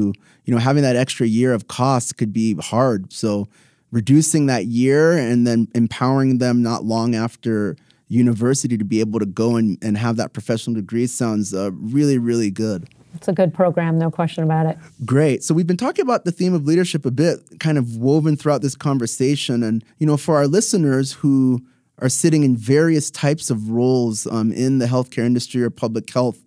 you 0.44 0.54
know, 0.54 0.58
having 0.58 0.82
that 0.82 0.96
extra 0.96 1.26
year 1.26 1.52
of 1.52 1.68
cost 1.68 2.16
could 2.16 2.32
be 2.32 2.54
hard. 2.54 3.12
So 3.12 3.46
reducing 3.90 4.46
that 4.46 4.64
year 4.66 5.12
and 5.12 5.46
then 5.46 5.68
empowering 5.74 6.38
them 6.38 6.62
not 6.62 6.84
long 6.84 7.14
after 7.14 7.76
university 8.08 8.78
to 8.78 8.84
be 8.84 9.00
able 9.00 9.18
to 9.18 9.26
go 9.26 9.56
and, 9.56 9.76
and 9.82 9.98
have 9.98 10.16
that 10.16 10.32
professional 10.32 10.74
degree 10.76 11.06
sounds 11.06 11.52
uh, 11.52 11.70
really, 11.72 12.16
really 12.18 12.50
good. 12.50 12.88
It's 13.14 13.29
a 13.29 13.33
good 13.33 13.53
program 13.53 13.98
no 13.98 14.11
question 14.11 14.44
about 14.44 14.66
it 14.66 14.79
Great. 15.05 15.42
So 15.42 15.55
we've 15.55 15.66
been 15.66 15.77
talking 15.77 16.03
about 16.03 16.25
the 16.25 16.33
theme 16.33 16.55
of 16.55 16.64
leadership 16.64 17.05
a 17.05 17.11
bit, 17.11 17.40
kind 17.59 17.77
of 17.77 17.96
woven 17.96 18.37
throughout 18.37 18.62
this 18.62 18.77
conversation. 18.77 19.62
And, 19.62 19.85
you 19.98 20.07
know, 20.07 20.16
for 20.16 20.37
our 20.37 20.46
listeners 20.46 21.12
who 21.12 21.61
are 21.98 22.09
sitting 22.09 22.44
in 22.44 22.57
various 22.57 23.11
types 23.11 23.51
of 23.51 23.70
roles 23.70 24.27
um, 24.27 24.53
in 24.53 24.79
the 24.79 24.87
healthcare 24.87 25.25
industry 25.25 25.62
or 25.62 25.70
public 25.70 26.12
health, 26.12 26.40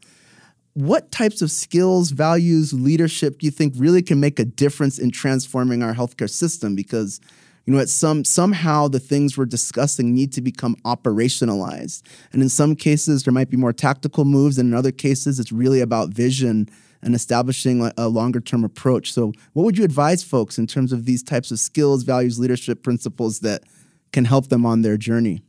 what 0.74 1.12
types 1.12 1.42
of 1.42 1.52
skills, 1.52 2.12
values, 2.12 2.74
leadership 2.74 3.40
do 3.40 3.46
you 3.46 3.52
think 3.52 3.74
really 3.78 4.02
can 4.02 4.20
make 4.20 4.40
a 4.40 4.46
difference 4.46 5.00
in 5.00 5.12
transforming 5.12 5.84
our 5.84 5.94
healthcare 5.94 6.30
system? 6.30 6.76
Because 6.76 7.22
you 7.66 7.74
know, 7.74 7.80
at 7.80 7.90
some 7.90 8.24
somehow 8.24 8.88
the 8.88 9.00
things 9.00 9.38
we're 9.38 9.46
discussing 9.46 10.14
need 10.14 10.32
to 10.34 10.42
become 10.42 10.76
operationalized. 10.86 12.04
And 12.32 12.42
in 12.42 12.50
some 12.50 12.76
cases, 12.76 13.24
there 13.24 13.34
might 13.34 13.50
be 13.50 13.58
more 13.58 13.74
tactical 13.74 14.26
moves, 14.26 14.58
and 14.58 14.70
in 14.70 14.78
other 14.78 14.92
cases, 14.92 15.40
it's 15.40 15.52
really 15.52 15.82
about 15.82 16.10
vision 16.10 16.70
and 17.02 17.14
establishing 17.14 17.90
a 17.98 18.08
longer 18.08 18.40
term 18.40 18.64
approach. 18.64 19.14
So, 19.14 19.32
what 19.54 19.64
would 19.64 19.78
you 19.78 19.84
advise 19.84 20.24
folks 20.24 20.58
in 20.58 20.68
terms 20.68 20.92
of 20.92 21.06
these 21.06 21.24
types 21.24 21.52
of 21.52 21.60
skills, 21.60 22.04
values, 22.04 22.40
leadership 22.40 22.84
principles 22.84 23.40
that 23.40 23.64
can 24.12 24.26
help 24.26 24.50
them 24.50 24.66
on 24.66 24.82
their 24.82 24.98
journey? 24.98 25.45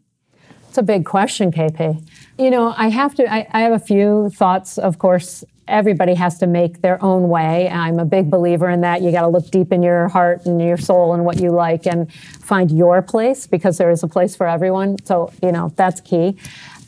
It's 0.76 0.82
a 0.82 0.92
big 0.92 1.06
question, 1.06 1.50
KP. 1.50 2.06
You 2.38 2.50
know, 2.50 2.74
I 2.76 2.88
have 2.88 3.14
to, 3.14 3.32
I, 3.32 3.46
I 3.50 3.62
have 3.62 3.72
a 3.72 3.78
few 3.78 4.28
thoughts, 4.28 4.76
of 4.76 4.98
course, 4.98 5.42
everybody 5.66 6.12
has 6.12 6.36
to 6.40 6.46
make 6.46 6.82
their 6.82 7.02
own 7.02 7.30
way. 7.30 7.66
I'm 7.70 7.98
a 7.98 8.04
big 8.04 8.30
believer 8.30 8.68
in 8.68 8.82
that. 8.82 9.00
You 9.00 9.10
got 9.10 9.22
to 9.22 9.28
look 9.28 9.50
deep 9.50 9.72
in 9.72 9.82
your 9.82 10.08
heart 10.08 10.44
and 10.44 10.60
your 10.60 10.76
soul 10.76 11.14
and 11.14 11.24
what 11.24 11.40
you 11.40 11.48
like 11.48 11.86
and 11.86 12.12
find 12.12 12.70
your 12.70 13.00
place 13.00 13.46
because 13.46 13.78
there 13.78 13.88
is 13.88 14.02
a 14.02 14.06
place 14.06 14.36
for 14.36 14.46
everyone. 14.46 15.02
So, 15.06 15.32
you 15.42 15.50
know, 15.50 15.72
that's 15.76 16.02
key. 16.02 16.36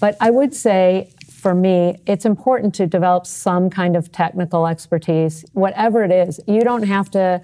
But 0.00 0.18
I 0.20 0.28
would 0.32 0.54
say 0.54 1.10
for 1.30 1.54
me, 1.54 1.96
it's 2.06 2.26
important 2.26 2.74
to 2.74 2.86
develop 2.86 3.26
some 3.26 3.70
kind 3.70 3.96
of 3.96 4.12
technical 4.12 4.66
expertise, 4.66 5.46
whatever 5.54 6.04
it 6.04 6.10
is. 6.10 6.38
You 6.46 6.60
don't 6.60 6.82
have 6.82 7.10
to 7.12 7.40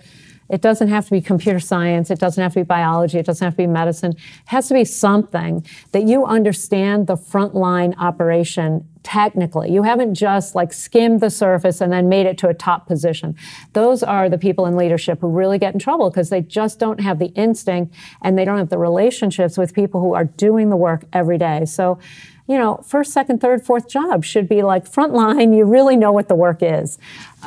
it 0.55 0.61
doesn't 0.61 0.87
have 0.87 1.05
to 1.07 1.11
be 1.11 1.21
computer 1.21 1.59
science. 1.59 2.12
It 2.12 2.21
doesn't 2.21 2.40
have 2.40 2.53
to 2.53 2.61
be 2.61 2.62
biology. 2.62 3.19
It 3.19 3.27
doesn't 3.27 3.45
have 3.45 3.55
to 3.55 3.57
be 3.57 3.67
medicine. 3.67 4.12
It 4.12 4.19
has 4.47 4.69
to 4.69 4.75
be 4.75 4.85
something 4.85 5.67
that 5.90 6.05
you 6.05 6.25
understand 6.25 7.09
the 7.09 7.17
frontline 7.17 7.93
operation 7.99 8.88
technically. 9.03 9.73
You 9.73 9.83
haven't 9.83 10.14
just 10.14 10.55
like 10.55 10.73
skimmed 10.73 11.21
the 11.21 11.29
surface 11.29 11.81
and 11.81 11.93
then 11.93 12.09
made 12.09 12.27
it 12.27 12.38
to 12.38 12.49
a 12.49 12.55
top 12.55 12.87
position. 12.87 13.35
Those 13.73 14.05
are 14.05 14.29
the 14.29 14.38
people 14.38 14.64
in 14.67 14.77
leadership 14.77 15.21
who 15.21 15.29
really 15.29 15.59
get 15.59 15.75
in 15.75 15.81
trouble 15.81 16.09
because 16.09 16.31
they 16.31 16.40
just 16.40 16.79
don't 16.79 17.01
have 17.01 17.19
the 17.19 17.33
instinct 17.35 17.93
and 18.23 18.38
they 18.38 18.45
don't 18.45 18.59
have 18.59 18.69
the 18.69 18.79
relationships 18.79 19.59
with 19.59 19.75
people 19.75 20.01
who 20.01 20.14
are 20.14 20.25
doing 20.25 20.71
the 20.71 20.77
work 20.77 21.03
every 21.12 21.37
day. 21.37 21.64
So, 21.64 21.99
you 22.47 22.57
know, 22.57 22.77
first, 22.87 23.12
second, 23.12 23.40
third, 23.40 23.67
fourth 23.67 23.88
job 23.88 24.25
should 24.25 24.49
be 24.49 24.62
like 24.62 24.88
frontline. 24.88 25.57
You 25.57 25.64
really 25.64 25.97
know 25.97 26.12
what 26.12 26.29
the 26.29 26.37
work 26.37 26.59
is. 26.62 26.97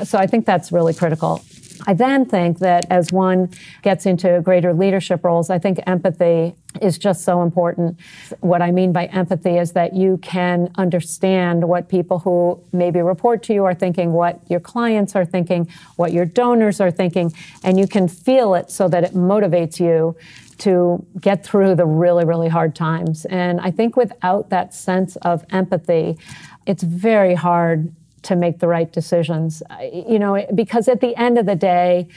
So 0.03 0.17
I 0.17 0.27
think 0.27 0.45
that's 0.45 0.73
really 0.73 0.93
critical. 0.93 1.41
I 1.85 1.93
then 1.93 2.25
think 2.25 2.59
that 2.59 2.85
as 2.89 3.11
one 3.11 3.49
gets 3.81 4.05
into 4.05 4.41
greater 4.43 4.73
leadership 4.73 5.23
roles, 5.23 5.49
I 5.49 5.59
think 5.59 5.79
empathy 5.85 6.55
is 6.81 6.97
just 6.97 7.23
so 7.23 7.41
important. 7.41 7.99
What 8.39 8.61
I 8.61 8.71
mean 8.71 8.91
by 8.91 9.05
empathy 9.07 9.57
is 9.57 9.73
that 9.73 9.93
you 9.93 10.17
can 10.17 10.71
understand 10.75 11.67
what 11.67 11.89
people 11.89 12.19
who 12.19 12.59
maybe 12.71 13.01
report 13.01 13.43
to 13.43 13.53
you 13.53 13.65
are 13.65 13.73
thinking, 13.73 14.13
what 14.13 14.39
your 14.49 14.59
clients 14.59 15.15
are 15.15 15.25
thinking, 15.25 15.67
what 15.95 16.13
your 16.13 16.25
donors 16.25 16.79
are 16.79 16.91
thinking, 16.91 17.33
and 17.63 17.79
you 17.79 17.87
can 17.87 18.07
feel 18.07 18.55
it 18.55 18.71
so 18.71 18.87
that 18.87 19.03
it 19.03 19.13
motivates 19.13 19.79
you 19.79 20.15
to 20.59 21.05
get 21.19 21.43
through 21.43 21.75
the 21.75 21.85
really, 21.85 22.25
really 22.25 22.49
hard 22.49 22.75
times. 22.75 23.25
And 23.25 23.61
I 23.61 23.71
think 23.71 23.95
without 23.95 24.49
that 24.49 24.73
sense 24.73 25.15
of 25.17 25.45
empathy, 25.51 26.17
it's 26.65 26.83
very 26.83 27.35
hard 27.35 27.93
to 28.27 28.35
make 28.35 28.59
the 28.59 28.67
right 28.67 28.91
decisions. 28.91 29.63
You 29.91 30.19
know, 30.19 30.45
because 30.53 30.87
at 30.87 31.01
the 31.01 31.15
end 31.15 31.37
of 31.37 31.45
the 31.45 31.55
day, 31.55 32.07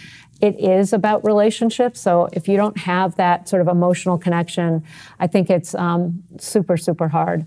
it 0.40 0.58
is 0.58 0.92
about 0.92 1.24
relationships. 1.24 2.00
So 2.00 2.28
if 2.32 2.48
you 2.48 2.56
don't 2.56 2.78
have 2.78 3.16
that 3.16 3.48
sort 3.48 3.62
of 3.62 3.68
emotional 3.68 4.18
connection, 4.18 4.82
I 5.18 5.26
think 5.26 5.50
it's 5.50 5.74
um, 5.74 6.22
super, 6.38 6.76
super 6.76 7.08
hard. 7.08 7.46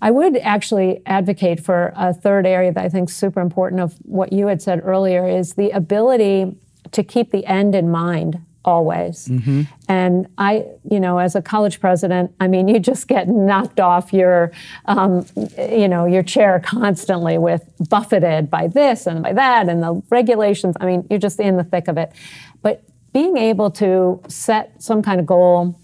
I 0.00 0.10
would 0.12 0.36
actually 0.36 1.02
advocate 1.06 1.60
for 1.60 1.92
a 1.96 2.14
third 2.14 2.46
area 2.46 2.72
that 2.72 2.84
I 2.84 2.88
think 2.88 3.08
is 3.10 3.16
super 3.16 3.40
important 3.40 3.80
of 3.80 3.94
what 4.02 4.32
you 4.32 4.46
had 4.46 4.62
said 4.62 4.80
earlier 4.84 5.28
is 5.28 5.54
the 5.54 5.70
ability 5.70 6.56
to 6.92 7.02
keep 7.02 7.32
the 7.32 7.44
end 7.46 7.74
in 7.74 7.90
mind 7.90 8.40
always. 8.68 9.28
Mm-hmm. 9.28 9.62
And 9.88 10.26
I, 10.36 10.66
you 10.90 11.00
know, 11.00 11.16
as 11.16 11.34
a 11.34 11.40
college 11.40 11.80
president, 11.80 12.34
I 12.38 12.48
mean, 12.48 12.68
you 12.68 12.78
just 12.78 13.08
get 13.08 13.26
knocked 13.26 13.80
off 13.80 14.12
your, 14.12 14.52
um, 14.84 15.24
you 15.56 15.88
know, 15.88 16.04
your 16.04 16.22
chair 16.22 16.60
constantly 16.62 17.38
with 17.38 17.66
buffeted 17.88 18.50
by 18.50 18.66
this 18.66 19.06
and 19.06 19.22
by 19.22 19.32
that 19.32 19.70
and 19.70 19.82
the 19.82 20.02
regulations. 20.10 20.76
I 20.82 20.84
mean, 20.84 21.06
you're 21.08 21.18
just 21.18 21.40
in 21.40 21.56
the 21.56 21.64
thick 21.64 21.88
of 21.88 21.96
it. 21.96 22.12
But 22.60 22.84
being 23.14 23.38
able 23.38 23.70
to 23.70 24.20
set 24.28 24.82
some 24.82 25.00
kind 25.00 25.18
of 25.18 25.24
goal 25.24 25.80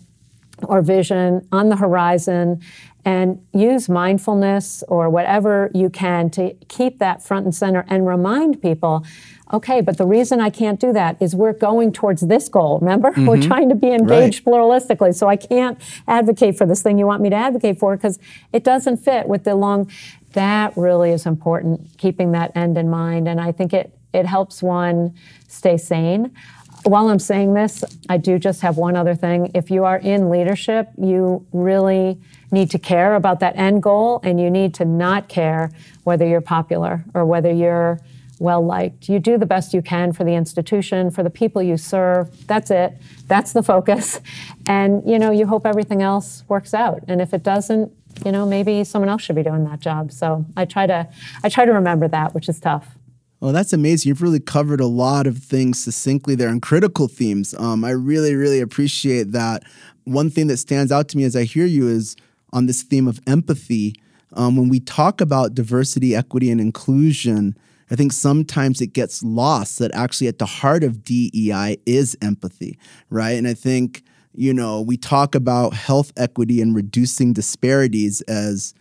or 0.64 0.83
vision 0.83 1.49
on 1.51 1.70
the 1.70 1.77
horizon 1.77 2.61
and 3.07 3.40
use 3.55 3.88
mindfulness 3.88 4.85
or 4.88 5.09
whatever 5.09 5.70
you 5.75 5.88
can 5.88 6.29
to 6.31 6.53
keep 6.68 6.99
that 6.99 7.23
front 7.23 7.47
and 7.47 7.55
center 7.55 7.85
and 7.88 8.07
remind 8.07 8.61
people 8.61 9.05
okay, 9.52 9.80
but 9.80 9.98
the 9.98 10.07
reason 10.07 10.40
I 10.40 10.50
can't 10.50 10.80
do 10.80 10.92
that 10.92 11.20
is 11.20 11.35
we're 11.35 11.52
going 11.52 11.92
towards 11.92 12.22
this 12.22 12.48
goal. 12.48 12.78
Remember? 12.80 13.12
Mm-hmm. 13.14 13.28
We're 13.28 13.42
trying 13.42 13.68
to 13.68 13.76
be 13.76 13.92
engaged 13.92 14.44
right. 14.44 14.54
pluralistically. 14.54 15.14
So 15.14 15.28
I 15.28 15.37
can't 15.37 15.80
advocate 16.09 16.59
for 16.59 16.66
this 16.66 16.83
thing 16.83 16.98
you 16.98 17.07
want 17.07 17.22
me 17.22 17.30
to 17.30 17.37
advocate 17.37 17.78
for 17.78 17.96
because 17.96 18.18
it 18.52 18.64
doesn't 18.64 18.96
fit 18.96 19.28
with 19.28 19.44
the 19.44 19.54
long. 19.54 19.88
That 20.33 20.76
really 20.76 21.11
is 21.11 21.26
important, 21.26 21.96
keeping 21.96 22.33
that 22.33 22.57
end 22.57 22.76
in 22.76 22.90
mind. 22.90 23.28
And 23.28 23.40
I 23.40 23.52
think 23.52 23.72
it, 23.72 23.96
it 24.12 24.26
helps 24.26 24.64
one 24.64 25.14
stay 25.46 25.76
sane. 25.76 26.35
While 26.83 27.09
I'm 27.09 27.20
saying 27.20 27.54
this, 27.54 27.85
I 28.09 28.16
do 28.16 28.38
just 28.38 28.62
have 28.62 28.76
one 28.76 28.96
other 28.96 29.14
thing. 29.14 29.52
If 29.54 29.70
you 29.70 29.85
are 29.85 29.98
in 29.98 30.28
leadership, 30.28 30.88
you 30.98 31.46
really 31.52 32.20
need 32.50 32.70
to 32.72 32.78
care 32.78 33.14
about 33.14 33.40
that 33.40 33.57
end 33.57 33.83
goal 33.83 34.20
and 34.24 34.40
you 34.40 34.50
need 34.50 34.74
to 34.74 34.85
not 34.85 35.28
care 35.28 35.70
whether 36.02 36.26
you're 36.26 36.40
popular 36.40 37.04
or 37.14 37.24
whether 37.24 37.52
you're 37.52 38.00
well 38.38 38.64
liked. 38.64 39.09
You 39.09 39.18
do 39.18 39.38
the 39.38 39.47
best 39.47 39.73
you 39.73 39.83
can 39.83 40.12
for 40.12 40.25
the 40.25 40.35
institution, 40.35 41.11
for 41.11 41.23
the 41.23 41.31
people 41.31 41.62
you 41.62 41.77
serve. 41.77 42.47
That's 42.47 42.70
it. 42.70 42.97
That's 43.27 43.53
the 43.53 43.62
focus. 43.62 44.20
And 44.66 45.03
you 45.07 45.18
know, 45.18 45.31
you 45.31 45.47
hope 45.47 45.66
everything 45.66 46.03
else 46.03 46.42
works 46.49 46.73
out. 46.73 47.05
And 47.07 47.20
if 47.20 47.35
it 47.35 47.42
doesn't, 47.42 47.92
you 48.25 48.33
know, 48.33 48.47
maybe 48.47 48.85
someone 48.85 49.09
else 49.09 49.23
should 49.23 49.37
be 49.37 49.42
doing 49.42 49.64
that 49.64 49.81
job. 49.81 50.11
So 50.12 50.44
I 50.57 50.64
try 50.64 50.87
to 50.87 51.09
I 51.42 51.49
try 51.49 51.64
to 51.64 51.73
remember 51.73 52.09
that, 52.09 52.35
which 52.35 52.49
is 52.49 52.61
tough. 52.61 52.97
Well, 53.40 53.53
that's 53.53 53.75
amazing. 53.75 54.09
You've 54.09 54.23
really 54.23 54.40
covered 54.40 54.81
a 54.81 54.87
lot 54.87 55.27
of 55.27 55.38
things 55.38 55.83
succinctly 55.83 56.35
there 56.35 56.49
and 56.49 56.62
critical 56.62 57.09
themes. 57.09 57.55
Um, 57.59 57.85
I 57.85 57.90
really, 57.90 58.35
really 58.35 58.61
appreciate 58.61 59.33
that. 59.33 59.64
One 60.05 60.31
thing 60.31 60.47
that 60.47 60.57
stands 60.57 60.90
out 60.90 61.09
to 61.09 61.16
me 61.18 61.25
as 61.25 61.37
I 61.37 61.44
hear 61.44 61.66
you 61.66 61.87
is 61.87 62.16
on 62.55 62.66
this 62.66 62.83
theme 62.83 63.07
of 63.07 63.20
empathy. 63.27 63.97
Um, 64.33 64.57
when 64.57 64.70
we 64.70 64.81
talk 64.81 65.20
about 65.20 65.55
diversity, 65.55 66.14
equity, 66.16 66.51
and 66.51 66.61
inclusion, 66.61 67.55
I 67.90 67.97
think 67.97 68.12
sometimes 68.12 68.81
it 68.81 68.92
gets 68.92 69.23
lost 69.23 69.79
that 69.79 69.94
actually 69.94 70.29
at 70.29 70.38
the 70.38 70.47
heart 70.47 70.85
of 70.85 71.05
DEI 71.05 71.79
is 71.87 72.16
empathy, 72.23 72.79
right? 73.11 73.33
And 73.33 73.47
I 73.47 73.55
think, 73.55 74.03
you 74.35 74.55
know, 74.55 74.81
we 74.81 74.97
talk 74.97 75.35
about 75.35 75.75
health 75.75 76.12
equity 76.16 76.61
and 76.61 76.75
reducing 76.75 77.33
disparities 77.33 78.20
as 78.23 78.75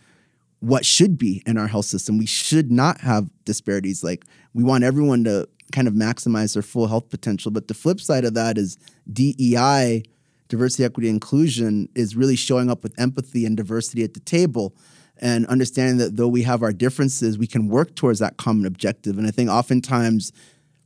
what 0.60 0.86
should 0.86 1.18
be 1.18 1.42
in 1.46 1.58
our 1.58 1.66
health 1.66 1.84
system. 1.84 2.16
We 2.16 2.26
should 2.26 2.72
not 2.72 3.00
have 3.02 3.28
disparities. 3.44 4.02
Like, 4.02 4.24
we 4.54 4.64
want 4.64 4.84
everyone 4.84 5.24
to 5.24 5.46
kind 5.72 5.86
of 5.86 5.94
maximize 5.94 6.54
their 6.54 6.62
full 6.62 6.86
health 6.86 7.10
potential. 7.10 7.50
But 7.50 7.68
the 7.68 7.74
flip 7.74 8.00
side 8.00 8.24
of 8.24 8.34
that 8.34 8.56
is 8.56 8.78
DEI, 9.12 10.02
diversity, 10.48 10.84
equity, 10.84 11.08
inclusion, 11.08 11.88
is 11.94 12.16
really 12.16 12.36
showing 12.36 12.70
up 12.70 12.82
with 12.82 12.98
empathy 12.98 13.44
and 13.44 13.56
diversity 13.56 14.02
at 14.04 14.14
the 14.14 14.20
table 14.20 14.74
and 15.18 15.46
understanding 15.46 15.98
that 15.98 16.16
though 16.16 16.28
we 16.28 16.42
have 16.42 16.62
our 16.62 16.72
differences, 16.72 17.38
we 17.38 17.46
can 17.46 17.68
work 17.68 17.94
towards 17.94 18.18
that 18.18 18.36
common 18.36 18.66
objective. 18.66 19.18
And 19.18 19.26
I 19.26 19.30
think 19.30 19.48
oftentimes 19.50 20.32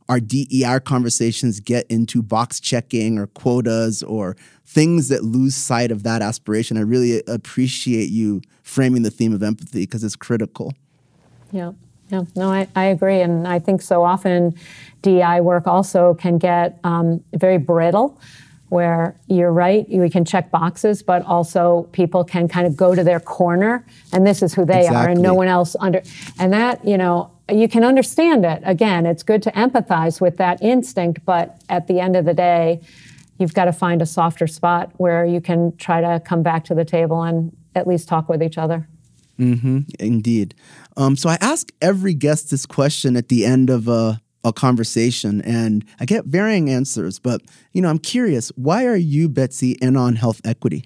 our 0.07 0.19
DEI 0.19 0.79
conversations 0.83 1.59
get 1.59 1.85
into 1.87 2.23
box 2.23 2.59
checking 2.59 3.19
or 3.19 3.27
quotas 3.27 4.01
or 4.01 4.35
things 4.65 5.07
that 5.09 5.23
lose 5.23 5.55
sight 5.55 5.91
of 5.91 6.03
that 6.03 6.21
aspiration. 6.21 6.77
I 6.77 6.81
really 6.81 7.21
appreciate 7.27 8.09
you 8.09 8.41
framing 8.63 9.03
the 9.03 9.11
theme 9.11 9.33
of 9.33 9.43
empathy 9.43 9.81
because 9.81 10.03
it's 10.03 10.15
critical. 10.15 10.73
Yeah. 11.51 11.73
Yeah, 12.11 12.23
no, 12.35 12.51
I, 12.51 12.67
I 12.75 12.85
agree. 12.85 13.21
And 13.21 13.47
I 13.47 13.59
think 13.59 13.83
so 13.83 14.03
often 14.03 14.55
DEI 15.03 15.41
work 15.41 15.67
also 15.67 16.15
can 16.15 16.39
get 16.39 16.79
um, 16.83 17.23
very 17.35 17.59
brittle 17.59 18.19
where 18.69 19.19
you're 19.27 19.51
right, 19.51 19.87
we 19.89 20.09
can 20.09 20.23
check 20.23 20.51
boxes, 20.51 21.03
but 21.03 21.25
also 21.25 21.83
people 21.91 22.23
can 22.23 22.47
kind 22.47 22.65
of 22.67 22.77
go 22.77 22.95
to 22.95 23.03
their 23.03 23.19
corner 23.19 23.85
and 24.13 24.25
this 24.25 24.41
is 24.41 24.53
who 24.53 24.63
they 24.63 24.79
exactly. 24.79 24.97
are 24.97 25.09
and 25.09 25.21
no 25.21 25.33
one 25.33 25.47
else 25.47 25.75
under. 25.79 26.01
And 26.39 26.53
that, 26.53 26.85
you 26.85 26.97
know, 26.97 27.31
you 27.51 27.67
can 27.67 27.83
understand 27.83 28.45
it. 28.45 28.61
Again, 28.63 29.05
it's 29.05 29.23
good 29.23 29.41
to 29.43 29.51
empathize 29.51 30.21
with 30.21 30.37
that 30.37 30.61
instinct, 30.61 31.25
but 31.25 31.59
at 31.67 31.87
the 31.87 31.99
end 31.99 32.15
of 32.15 32.25
the 32.25 32.33
day, 32.33 32.79
you've 33.39 33.53
got 33.53 33.65
to 33.65 33.73
find 33.73 34.01
a 34.01 34.05
softer 34.05 34.45
spot 34.45 34.91
where 34.97 35.25
you 35.25 35.41
can 35.41 35.75
try 35.77 36.01
to 36.01 36.21
come 36.23 36.43
back 36.43 36.63
to 36.65 36.75
the 36.75 36.85
table 36.85 37.23
and 37.23 37.55
at 37.75 37.87
least 37.87 38.07
talk 38.07 38.29
with 38.29 38.43
each 38.43 38.57
other. 38.57 38.87
Mm-hmm, 39.39 39.79
indeed. 39.99 40.53
Um, 40.97 41.15
so 41.15 41.29
I 41.29 41.37
ask 41.39 41.71
every 41.81 42.13
guest 42.13 42.51
this 42.51 42.65
question 42.65 43.15
at 43.15 43.29
the 43.29 43.45
end 43.45 43.69
of 43.69 43.87
a 43.87 44.21
a 44.43 44.53
conversation 44.53 45.41
and 45.41 45.83
I 45.99 46.05
get 46.05 46.25
varying 46.25 46.69
answers, 46.69 47.19
but 47.19 47.41
you 47.73 47.81
know, 47.81 47.89
I'm 47.89 47.99
curious, 47.99 48.49
why 48.55 48.85
are 48.85 48.95
you, 48.95 49.27
Betsy, 49.29 49.71
in 49.81 49.97
on 49.97 50.15
health 50.15 50.41
equity? 50.45 50.85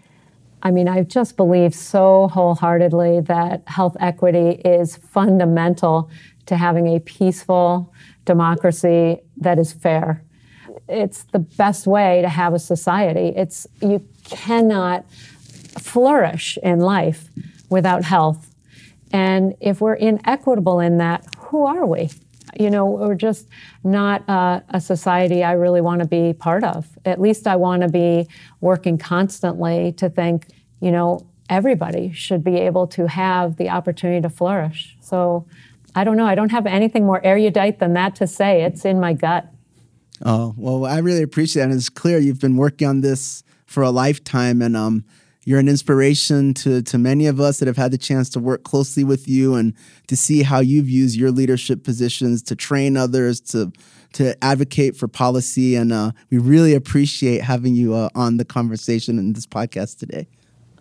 I 0.63 0.71
mean, 0.71 0.87
I 0.87 1.03
just 1.03 1.35
believe 1.35 1.75
so 1.75 2.29
wholeheartedly 2.29 3.21
that 3.21 3.63
health 3.67 3.97
equity 3.99 4.61
is 4.63 4.95
fundamental 4.95 6.09
to 6.45 6.55
having 6.55 6.87
a 6.95 6.99
peaceful 6.99 7.93
democracy 8.25 9.19
that 9.37 9.59
is 9.59 9.73
fair. 9.73 10.23
it's 10.87 11.23
the 11.25 11.39
best 11.39 11.87
way 11.87 12.21
to 12.21 12.29
have 12.29 12.53
a 12.53 12.59
society. 12.59 13.33
It's 13.35 13.67
you 13.81 14.05
cannot 14.25 15.09
flourish 15.79 16.57
in 16.63 16.79
life 16.79 17.29
without 17.69 18.03
health. 18.03 18.49
And 19.11 19.55
if 19.59 19.81
we're 19.81 19.93
inequitable 19.93 20.79
in 20.79 20.97
that, 20.97 21.25
who 21.37 21.65
are 21.65 21.85
we? 21.85 22.09
You 22.59 22.69
know, 22.69 22.85
we're 22.85 23.15
just 23.15 23.47
not 23.83 24.23
a 24.27 24.79
society 24.79 25.43
I 25.43 25.53
really 25.53 25.81
want 25.81 26.01
to 26.01 26.07
be 26.07 26.33
part 26.33 26.63
of. 26.63 26.87
At 27.05 27.19
least 27.19 27.47
I 27.47 27.55
want 27.55 27.81
to 27.81 27.89
be 27.89 28.27
working 28.61 28.97
constantly 28.97 29.91
to 29.93 30.09
think, 30.09 30.47
you 30.79 30.91
know, 30.91 31.25
everybody 31.49 32.11
should 32.13 32.43
be 32.43 32.55
able 32.57 32.87
to 32.87 33.07
have 33.07 33.57
the 33.57 33.69
opportunity 33.69 34.21
to 34.21 34.29
flourish. 34.29 34.97
So 35.01 35.45
I 35.95 36.03
don't 36.03 36.17
know. 36.17 36.25
I 36.25 36.35
don't 36.35 36.51
have 36.51 36.65
anything 36.65 37.05
more 37.05 37.23
erudite 37.23 37.79
than 37.79 37.93
that 37.93 38.15
to 38.15 38.27
say. 38.27 38.63
It's 38.63 38.85
in 38.85 38.99
my 38.99 39.13
gut. 39.13 39.47
Oh, 40.25 40.53
well, 40.57 40.85
I 40.85 40.99
really 40.99 41.21
appreciate 41.21 41.63
it. 41.63 41.65
And 41.65 41.73
it's 41.73 41.89
clear 41.89 42.17
you've 42.17 42.39
been 42.39 42.57
working 42.57 42.87
on 42.87 43.01
this 43.01 43.43
for 43.65 43.83
a 43.83 43.89
lifetime. 43.89 44.61
And 44.61 44.77
um, 44.77 45.03
you're 45.45 45.59
an 45.59 45.67
inspiration 45.67 46.53
to, 46.55 46.81
to 46.83 46.97
many 46.97 47.27
of 47.27 47.39
us 47.39 47.59
that 47.59 47.67
have 47.67 47.77
had 47.77 47.91
the 47.91 47.97
chance 47.97 48.29
to 48.29 48.39
work 48.39 48.63
closely 48.63 49.03
with 49.03 49.27
you 49.27 49.55
and 49.55 49.73
to 50.07 50.15
see 50.15 50.43
how 50.43 50.59
you've 50.59 50.89
used 50.89 51.15
your 51.15 51.31
leadership 51.31 51.83
positions 51.83 52.41
to 52.43 52.55
train 52.55 52.95
others, 52.95 53.41
to, 53.41 53.71
to 54.13 54.41
advocate 54.43 54.95
for 54.95 55.07
policy. 55.07 55.75
And 55.75 55.91
uh, 55.91 56.11
we 56.29 56.37
really 56.37 56.73
appreciate 56.73 57.41
having 57.41 57.75
you 57.75 57.93
uh, 57.93 58.09
on 58.15 58.37
the 58.37 58.45
conversation 58.45 59.19
in 59.19 59.33
this 59.33 59.45
podcast 59.45 59.97
today. 59.97 60.27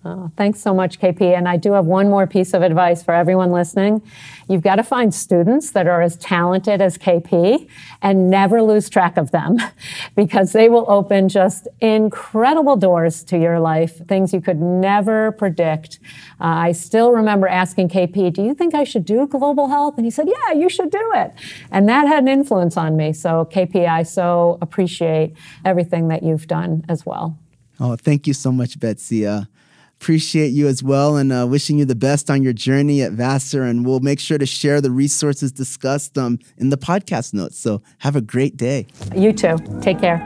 Oh, 0.05 0.33
thanks 0.37 0.61
so 0.61 0.75
much, 0.75 0.99
KP. 0.99 1.21
And 1.21 1.49
I 1.49 1.57
do 1.57 1.75
have 1.75 1.87
one 1.87 2.11
more 2.11 2.27
piece 2.27 2.55
of 2.55 2.63
advice 2.63 3.05
for 3.05 3.15
everyone 3.15 3.53
listening. 3.53 4.03
You've 4.49 4.63
got 4.63 4.77
to 4.77 4.83
find 4.83 5.15
students 5.15 5.71
that 5.71 5.87
are 5.87 6.03
as 6.03 6.17
talented 6.17 6.83
as 6.83 6.99
KP 6.99 7.69
and 8.03 8.29
never 8.29 8.63
lose 8.63 8.91
track 8.91 9.17
of 9.17 9.31
them 9.31 9.59
because 10.17 10.53
they 10.53 10.69
will 10.69 10.87
open 10.89 11.29
just 11.29 11.69
incredible 11.81 12.75
doors 12.75 13.23
to 13.25 13.39
your 13.39 13.61
life, 13.61 14.05
things 14.09 14.35
you 14.35 14.41
could 14.41 14.61
never 14.61 15.31
predict. 15.31 16.01
Uh, 16.41 16.47
I 16.47 16.73
still 16.73 17.13
remember 17.13 17.47
asking 17.47 17.89
KP, 17.89 18.33
Do 18.33 18.43
you 18.43 18.55
think 18.55 18.75
I 18.75 18.83
should 18.83 19.05
do 19.05 19.29
global 19.29 19.69
health? 19.69 19.95
And 19.99 20.05
he 20.05 20.11
said, 20.11 20.27
Yeah, 20.27 20.55
you 20.55 20.69
should 20.69 20.91
do 20.91 21.13
it. 21.15 21.33
And 21.71 21.89
that 21.89 22.09
had 22.09 22.25
an 22.25 22.29
influence 22.29 22.77
on 22.77 22.97
me. 22.97 23.13
So, 23.13 23.49
KP, 23.53 23.89
I 23.89 24.03
so 24.03 24.59
appreciate 24.61 25.35
everything 25.65 26.09
that 26.09 26.25
you've 26.25 26.49
done 26.49 26.85
as 26.89 27.07
well. 27.07 27.39
Oh, 27.79 27.97
thank 27.97 28.27
you 28.27 28.35
so 28.35 28.51
much, 28.51 28.79
Betsy. 28.79 29.27
Uh, 29.27 29.45
appreciate 30.03 30.49
you 30.49 30.67
as 30.67 30.83
well 30.83 31.17
and 31.17 31.33
uh, 31.33 31.47
wishing 31.49 31.79
you 31.79 31.85
the 31.85 31.95
best 31.95 32.29
on 32.29 32.43
your 32.43 32.53
journey 32.53 33.03
at 33.03 33.13
Vassar. 33.13 33.63
And 33.63 33.87
we'll 33.87 34.01
make 34.01 34.19
sure 34.19 34.37
to 34.37 34.45
share 34.45 34.81
the 34.81 34.91
resources 34.91 35.53
discussed 35.53 36.19
um, 36.19 36.41
in 36.59 36.71
the 36.71 36.77
podcast 36.77 37.33
notes. 37.33 37.57
So 37.57 37.83
have 37.99 38.17
a 38.17 38.21
great 38.21 38.57
day. 38.57 38.89
You 39.15 39.33
too. 39.33 39.59
Take 39.81 40.01
care. 40.01 40.19